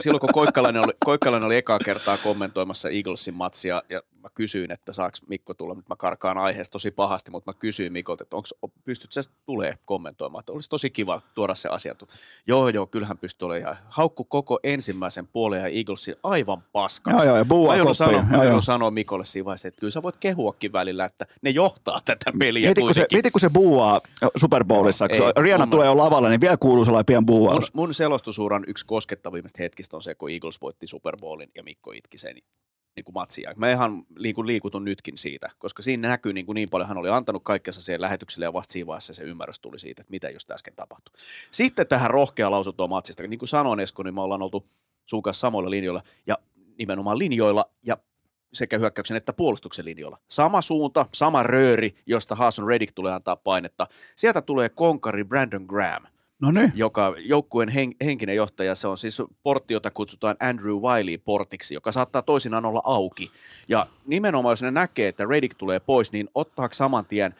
[0.00, 4.92] Silloin kun Koikkalainen oli, Koikkalainen oli ekaa kertaa kommentoimassa Eaglesin matsia ja mä kysyin, että
[4.92, 8.48] saako Mikko tulla, nyt mä karkaan aiheesta tosi pahasti, mutta mä kysyin Mikolta, että onko,
[8.84, 12.18] pystyt sä tulee kommentoimaan, että olisi tosi kiva tuoda se asiantuntija.
[12.46, 13.76] Joo, joo, kyllähän pystyy olemaan.
[13.88, 17.16] Haukku koko ensimmäisen puolen ja Eaglesin aivan paskaksi.
[17.16, 18.60] Joo, joo, ja buua Mä sanoa, mä Joo, joo.
[18.60, 22.66] sanoa Mikolle siinä vaiheessa, että kyllä sä voit kehuakin välillä, että ne johtaa tätä peliä
[22.66, 23.16] Mieti kun, se, kuitenkin.
[23.16, 24.00] mieti, kun se buuaa
[24.36, 27.20] Super Bowlissa, Joo, kun ei, Rihanna mun- tulee jo lavalle, niin vielä kuuluu sellainen pieni
[27.20, 27.74] Mun, buuaus.
[27.74, 32.18] mun selostusuran yksi koskettavimmista hetkistä on se, kun Eagles voitti Super Bowlin ja Mikko itki
[32.18, 32.36] sen
[33.00, 33.52] niin kuin matsia.
[33.56, 34.02] Mä ihan
[34.34, 37.82] kuin liikutun nytkin siitä, koska siinä näkyy niin, kuin niin paljon, hän oli antanut kaikkensa
[37.82, 41.12] siihen lähetykselle ja vasta siinä vaiheessa se ymmärrys tuli siitä, että mitä just äsken tapahtui.
[41.50, 43.26] Sitten tähän rohkea lausuntoa matsista.
[43.26, 44.66] Niin kuin sanoin Esko, niin me ollaan oltu
[45.06, 46.38] sun kanssa samoilla linjoilla ja
[46.78, 47.96] nimenomaan linjoilla ja
[48.52, 50.18] sekä hyökkäyksen että puolustuksen linjoilla.
[50.28, 53.86] Sama suunta, sama rööri, josta Haason Reddick tulee antaa painetta.
[54.16, 56.02] Sieltä tulee konkari Brandon Graham
[56.40, 56.72] No niin.
[56.74, 62.22] joka joukkueen hen, henkinen johtaja, se on siis portti, jota kutsutaan Andrew Wiley-portiksi, joka saattaa
[62.22, 63.30] toisinaan olla auki.
[63.68, 67.34] Ja nimenomaan, jos ne näkee, että Redick tulee pois, niin ottaako saman tien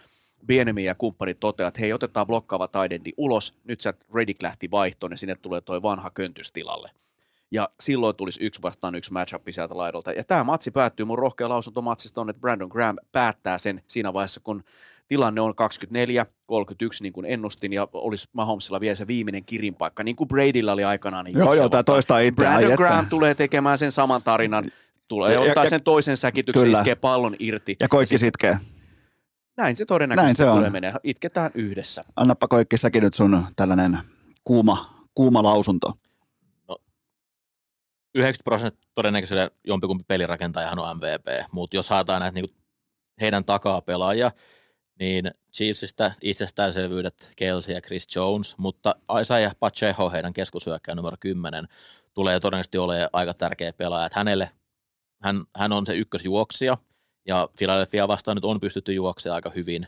[0.47, 5.13] Bienemi ja kumppanit toteaa, että hei, otetaan blokkaava taidendi ulos, nyt sä Redick lähti vaihtoon
[5.13, 6.91] ja sinne tulee toi vanha köntystilalle.
[7.53, 10.13] Ja silloin tulisi yksi vastaan yksi matchup sieltä laidolta.
[10.13, 14.13] Ja tämä matsi päättyy, mun rohkea lausunto matsista on, että Brandon Graham päättää sen siinä
[14.13, 14.65] vaiheessa, kun
[15.09, 15.55] tilanne on 24-31,
[17.01, 21.25] niin kuin ennustin, ja olisi Mahomesilla vielä se viimeinen kirinpaikka, niin kuin Bradylla oli aikanaan.
[21.25, 21.85] Niin Joo, joo, vastaan.
[21.85, 22.77] toistaa itseään, Brandon jättä.
[22.77, 24.65] Graham tulee tekemään sen saman tarinan,
[25.09, 26.79] tulee Ja- ja, ottaa ja- sen toisen säkityksen, Kyllä.
[26.79, 27.77] iskee pallon irti.
[27.81, 28.59] Ja koikki sit- sitkee.
[29.57, 30.93] Näin se todennäköisesti Näin se tulee menee.
[31.05, 32.05] Itketään yhdessä.
[32.17, 33.99] Annappa koikki säkin nyt sun tällainen
[34.45, 35.93] kuuma, kuuma lausunto.
[38.15, 42.57] 90 prosenttia todennäköisellä jompikumpi pelirakentajahan on MVP, mutta jos haetaan näitä niinku
[43.20, 44.32] heidän takaa pelaajia,
[44.99, 51.69] niin Chiefsistä itsestäänselvyydet Kelsey ja Chris Jones, mutta Isaiah Pacheco, heidän keskushyökkäjä numero 10,
[52.15, 54.07] tulee todennäköisesti olemaan aika tärkeä pelaaja.
[54.07, 54.51] Että hänelle,
[55.23, 56.77] hän, hän on se ykkösjuoksija,
[57.27, 59.87] ja Philadelphia vastaan nyt on pystytty juoksemaan aika hyvin,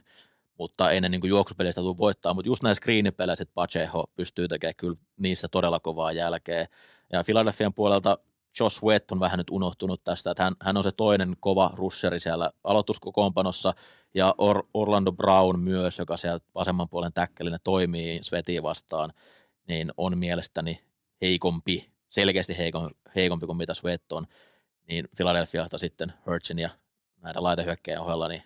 [0.58, 5.48] mutta ennen niin juoksupelistä tule voittaa, mutta just näissä screenipelissä Pacheco pystyy tekemään kyllä niistä
[5.48, 6.66] todella kovaa jälkeä.
[7.12, 8.18] Ja Philadelphian puolelta
[8.60, 12.20] Josh Sweat on vähän nyt unohtunut tästä, että hän, hän on se toinen kova rusheri
[12.20, 13.74] siellä aloituskokoonpanossa,
[14.14, 19.12] ja Or, Orlando Brown myös, joka sieltä vasemman puolen täkkelinä toimii Svetia vastaan,
[19.68, 20.84] niin on mielestäni
[21.22, 24.26] heikompi, selkeästi heikom, heikompi kuin mitä Sweat on,
[24.88, 26.70] niin Philadelphialta sitten Hurtsin ja
[27.20, 28.42] näiden laitehyökkäjän ohella, niin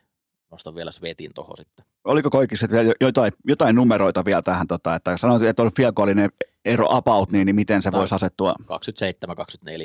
[0.50, 1.84] nostan vielä Svetin tuohon sitten.
[2.04, 6.30] Oliko koikissa vielä jotain, jotain numeroita vielä tähän, tota, että sanoit, että on fielkollinen
[6.64, 8.54] ero about, niin, niin miten se voisi asettua?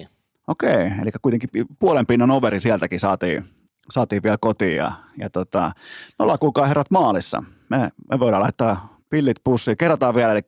[0.05, 0.07] 27-24.
[0.47, 3.45] Okei, eli kuitenkin puolen pinnan overi sieltäkin saatiin,
[3.89, 5.71] saatiin vielä kotiin ja, ja tota,
[6.19, 7.43] me ollaan kuulkaa herrat maalissa.
[7.69, 9.77] Me, me voidaan laittaa pillit pussiin.
[9.77, 10.41] Kerrataan vielä, eli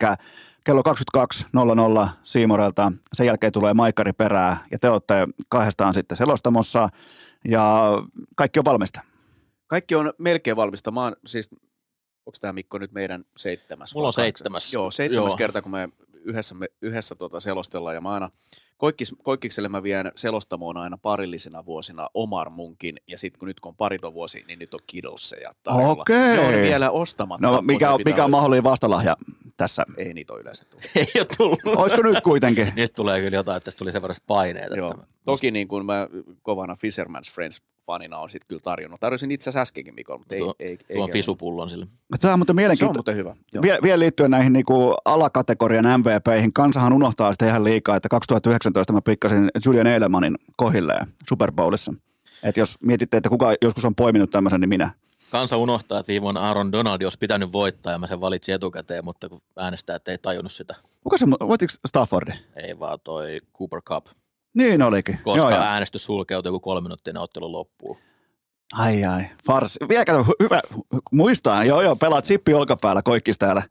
[0.63, 0.81] kello
[2.05, 2.91] 22.00 Siimorelta.
[3.13, 6.89] Sen jälkeen tulee Maikkari perää ja te olette kahdestaan sitten selostamossa
[7.47, 7.83] ja
[8.35, 9.01] kaikki on valmista.
[9.73, 10.91] Kaikki on melkein valmista.
[10.91, 11.49] Mä oon siis,
[12.25, 13.93] onko tämä Mikko nyt meidän seitsemäs?
[13.95, 14.73] Mulla on seitsemäs.
[14.73, 15.37] Joo, seitsemäs Joo.
[15.37, 15.89] kerta, kun me
[16.23, 18.29] yhdessä, me, yhdessä tota selostellaan ja mä aina
[18.77, 23.69] Koikkis, koikkikselle mä vien selostamoon aina parillisina vuosina Omar Munkin, ja sitten kun nyt kun
[23.69, 26.01] on pariton vuosi, niin nyt on Kidolseja tarjolla.
[26.01, 26.35] Okei.
[26.35, 27.47] Ne on vielä ostamatta.
[27.47, 29.17] No mikä, on, mikä on mahdollinen vastalahja
[29.57, 29.85] tässä?
[29.97, 30.85] Ei niitä ole yleensä tullut.
[30.95, 31.59] Ei ole tullut.
[31.65, 32.73] Olisiko nyt kuitenkin?
[32.75, 34.77] Nyt tulee kyllä jotain, että tästä tuli sen verran paineita.
[34.77, 34.91] Joo.
[34.91, 36.07] että- Toki niin kuin mä
[36.41, 38.99] kovana Fisherman's Friends fanina on sitten kyllä tarjonnut.
[38.99, 41.11] Tarjosin itse asiassa äskenkin Mikon, mutta ei, Tuo- ei, ei, ei Tuon kelvannut.
[41.11, 41.87] fisupullon sille.
[42.21, 42.97] Tämä on muuten Se on mielenkiintoista.
[42.97, 43.35] muuten hyvä.
[43.53, 43.61] Joo.
[43.61, 49.01] Vie, vielä liittyen näihin niinku alakategorian MVPihin, kansahan unohtaa sitä ihan liikaa, että 2019 mä
[49.01, 51.93] pikkasin Julian Edelmanin kohilleen Super Bowlissa.
[52.43, 54.91] Et jos mietitte, että kuka joskus on poiminut tämmöisen, niin minä.
[55.31, 59.05] Kansa unohtaa, että viime vuonna Aaron Donald olisi pitänyt voittaa ja mä sen valitsin etukäteen,
[59.05, 62.31] mutta kun äänestäjät ei tajunnut sitä, Kuka se, voitiko Staffordi?
[62.55, 64.05] ei vaan toi Cooper Cup,
[64.53, 65.19] Niin olikin.
[65.23, 65.59] koska Joo, joo.
[65.59, 67.97] äänestys sulkeutui, kun kolme minuuttia ottelun loppuu.
[68.73, 69.79] Ai ai, farsi.
[69.89, 70.61] Vielä kato, hyvä,
[71.11, 73.61] muistaa, joo joo, pelaat chippi olkapäällä, koikkis täällä.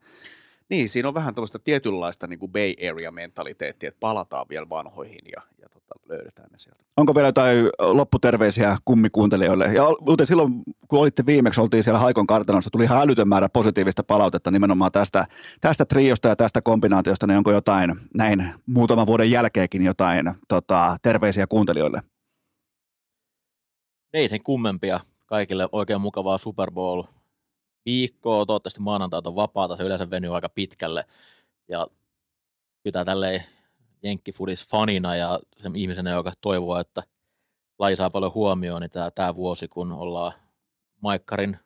[0.72, 5.42] Niin, siinä on vähän tällaista tietynlaista niin kuin Bay Area-mentaliteettia, että palataan vielä vanhoihin ja,
[5.62, 6.84] ja tota, löydetään ne sieltä.
[6.96, 9.64] Onko vielä jotain lopputerveisiä kummikuuntelijoille?
[9.64, 14.02] Ja muuten silloin, kun olitte viimeksi, oltiin siellä Haikon kartanossa, tuli ihan älytön määrä positiivista
[14.04, 15.26] palautetta nimenomaan tästä,
[15.60, 21.46] tästä triosta ja tästä kombinaatiosta, niin onko jotain näin muutaman vuoden jälkeenkin jotain tota, terveisiä
[21.46, 22.02] kuuntelijoille?
[24.12, 25.00] Ei sen kummempia.
[25.26, 27.02] Kaikille oikein mukavaa Super Bowl
[27.84, 28.46] viikkoa.
[28.46, 29.76] Toivottavasti maanantaita on vapaata.
[29.76, 31.04] Se yleensä venyy aika pitkälle.
[31.68, 31.86] Ja
[32.82, 33.44] pitää tälleen
[34.02, 37.02] jenkkifudis fanina ja sen ihmisenä, joka toivoo, että
[37.78, 40.32] laji saa paljon huomioon, niin tämä, tämä vuosi, kun ollaan
[41.00, 41.56] Maikkarin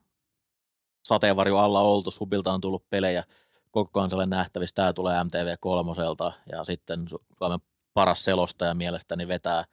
[1.05, 3.24] sateenvarjo alla oltu, Subilta on tullut pelejä
[3.70, 7.06] koko kansalle nähtävissä, tämä tulee MTV kolmoselta ja sitten
[7.38, 7.60] Suomen
[7.94, 9.64] paras selostaja mielestäni vetää,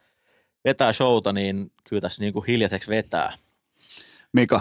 [0.66, 3.38] vetää showta, niin kyllä tässä niin kuin hiljaiseksi vetää.
[4.34, 4.60] Mika?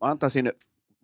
[0.00, 0.52] Mä antaisin,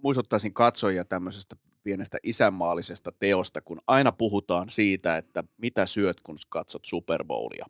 [0.02, 6.85] muistuttaisin katsojia tämmöisestä pienestä isänmaallisesta teosta, kun aina puhutaan siitä, että mitä syöt, kun katsot
[6.85, 7.66] Super Bowlia.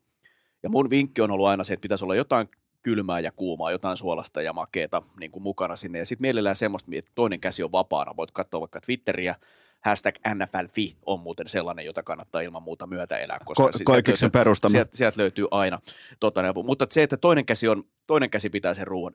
[0.63, 2.49] Ja mun vinkki on ollut aina se, että pitäisi olla jotain
[2.83, 5.99] kylmää ja kuumaa, jotain suolasta ja makeeta niin kuin mukana sinne.
[5.99, 8.17] Ja sitten mielellään semmoista, että toinen käsi on vapaana.
[8.17, 9.35] Voit katsoa vaikka Twitteriä,
[9.81, 13.39] hashtag NFLFi on muuten sellainen, jota kannattaa ilman muuta myötä elää.
[13.45, 14.71] Koska Ko- Koikiksen perustama.
[14.71, 15.81] Sieltä, sieltä löytyy aina.
[16.21, 19.15] Tota, mutta se, että toinen käsi, on, toinen käsi pitää sen ruoan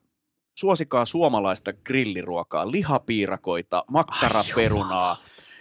[0.55, 5.17] suosikaa suomalaista grilliruokaa, lihapiirakoita, makkaraperunaa.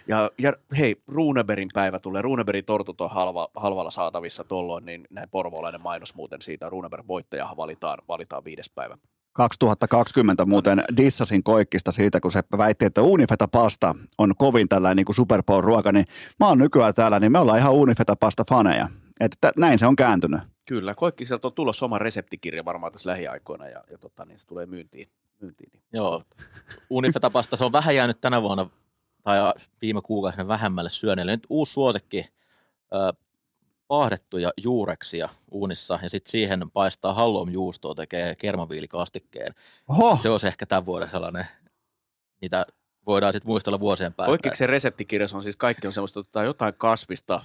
[0.07, 2.21] Ja, ja hei, Runeberin päivä tulee.
[2.21, 6.69] Runeberin tortut on halva, halvalla saatavissa tuolloin, niin näin porvoolainen mainos muuten siitä.
[6.69, 8.97] Runeber voittaja valitaan, valitaan viides päivä.
[9.33, 15.05] 2020 muuten dissasin koikkista siitä, kun se väitti, että uunifeta pasta on kovin tällainen niin
[15.05, 16.05] kuin Super Bowl-ruoka, niin
[16.39, 18.87] mä oon nykyään täällä, niin me ollaan ihan uunifeta pasta faneja.
[19.19, 20.41] Että näin se on kääntynyt.
[20.65, 24.65] Kyllä, Koikkiselta on tulossa oma reseptikirja varmaan tässä lähiaikoina ja, ja tota, niin se tulee
[24.65, 25.09] myyntiin.
[25.41, 25.83] myyntiin niin.
[25.93, 26.23] Joo,
[26.89, 28.69] unifetapasta se on vähän jäänyt tänä vuonna
[29.23, 31.31] tai viime kuukausina vähemmälle syöneelle.
[31.31, 32.25] Nyt uusi suosikki,
[32.95, 33.25] äh,
[33.87, 39.53] paahdettuja juureksia uunissa ja sitten siihen paistaa hallom-juustoa, tekee kermaviilikastikkeen.
[39.87, 40.17] Oho.
[40.21, 41.45] Se olisi ehkä tämän vuoden sellainen,
[42.41, 42.65] mitä
[43.05, 44.31] voidaan sitten muistella vuosien päästä.
[44.31, 47.41] Oikein se reseptikirjassa on siis kaikki on semmoista, että jotain kasvista,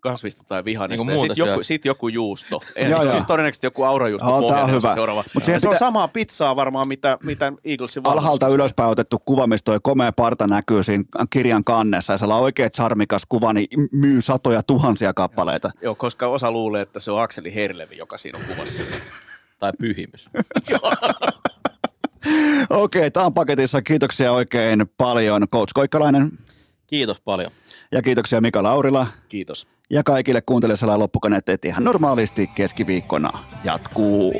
[0.00, 1.06] kasvista tai vihannesta.
[1.06, 2.60] Niin sitten joku, sit joku juusto.
[2.90, 3.24] joo, joo.
[3.26, 4.94] Todennäköisesti joku aurajuusto oh, pohjana hyvä.
[4.94, 5.24] seuraava.
[5.34, 5.68] Mut se pitä...
[5.68, 10.46] on samaa pizzaa varmaan, mitä, mitä Eaglesin Alhaalta ylöspäin otettu kuva, missä toi komea parta
[10.46, 12.12] näkyy siinä kirjan kannessa.
[12.12, 15.70] Ja se on oikein charmikas kuva, niin myy satoja tuhansia kappaleita.
[15.82, 18.82] Joo, koska osa luulee, että se on Akseli Herlevi, joka siinä on kuvassa.
[19.60, 20.30] tai pyhimys.
[22.70, 23.82] Okei, okay, tämä on paketissa.
[23.82, 26.30] Kiitoksia oikein paljon, Coach Koikkalainen.
[26.86, 27.50] Kiitos paljon.
[27.92, 29.06] Ja kiitoksia Mika Laurila.
[29.28, 29.66] Kiitos.
[29.90, 34.34] Ja kaikille kuuntelijoille loppukaneet, että ihan normaalisti keskiviikkona jatkuu.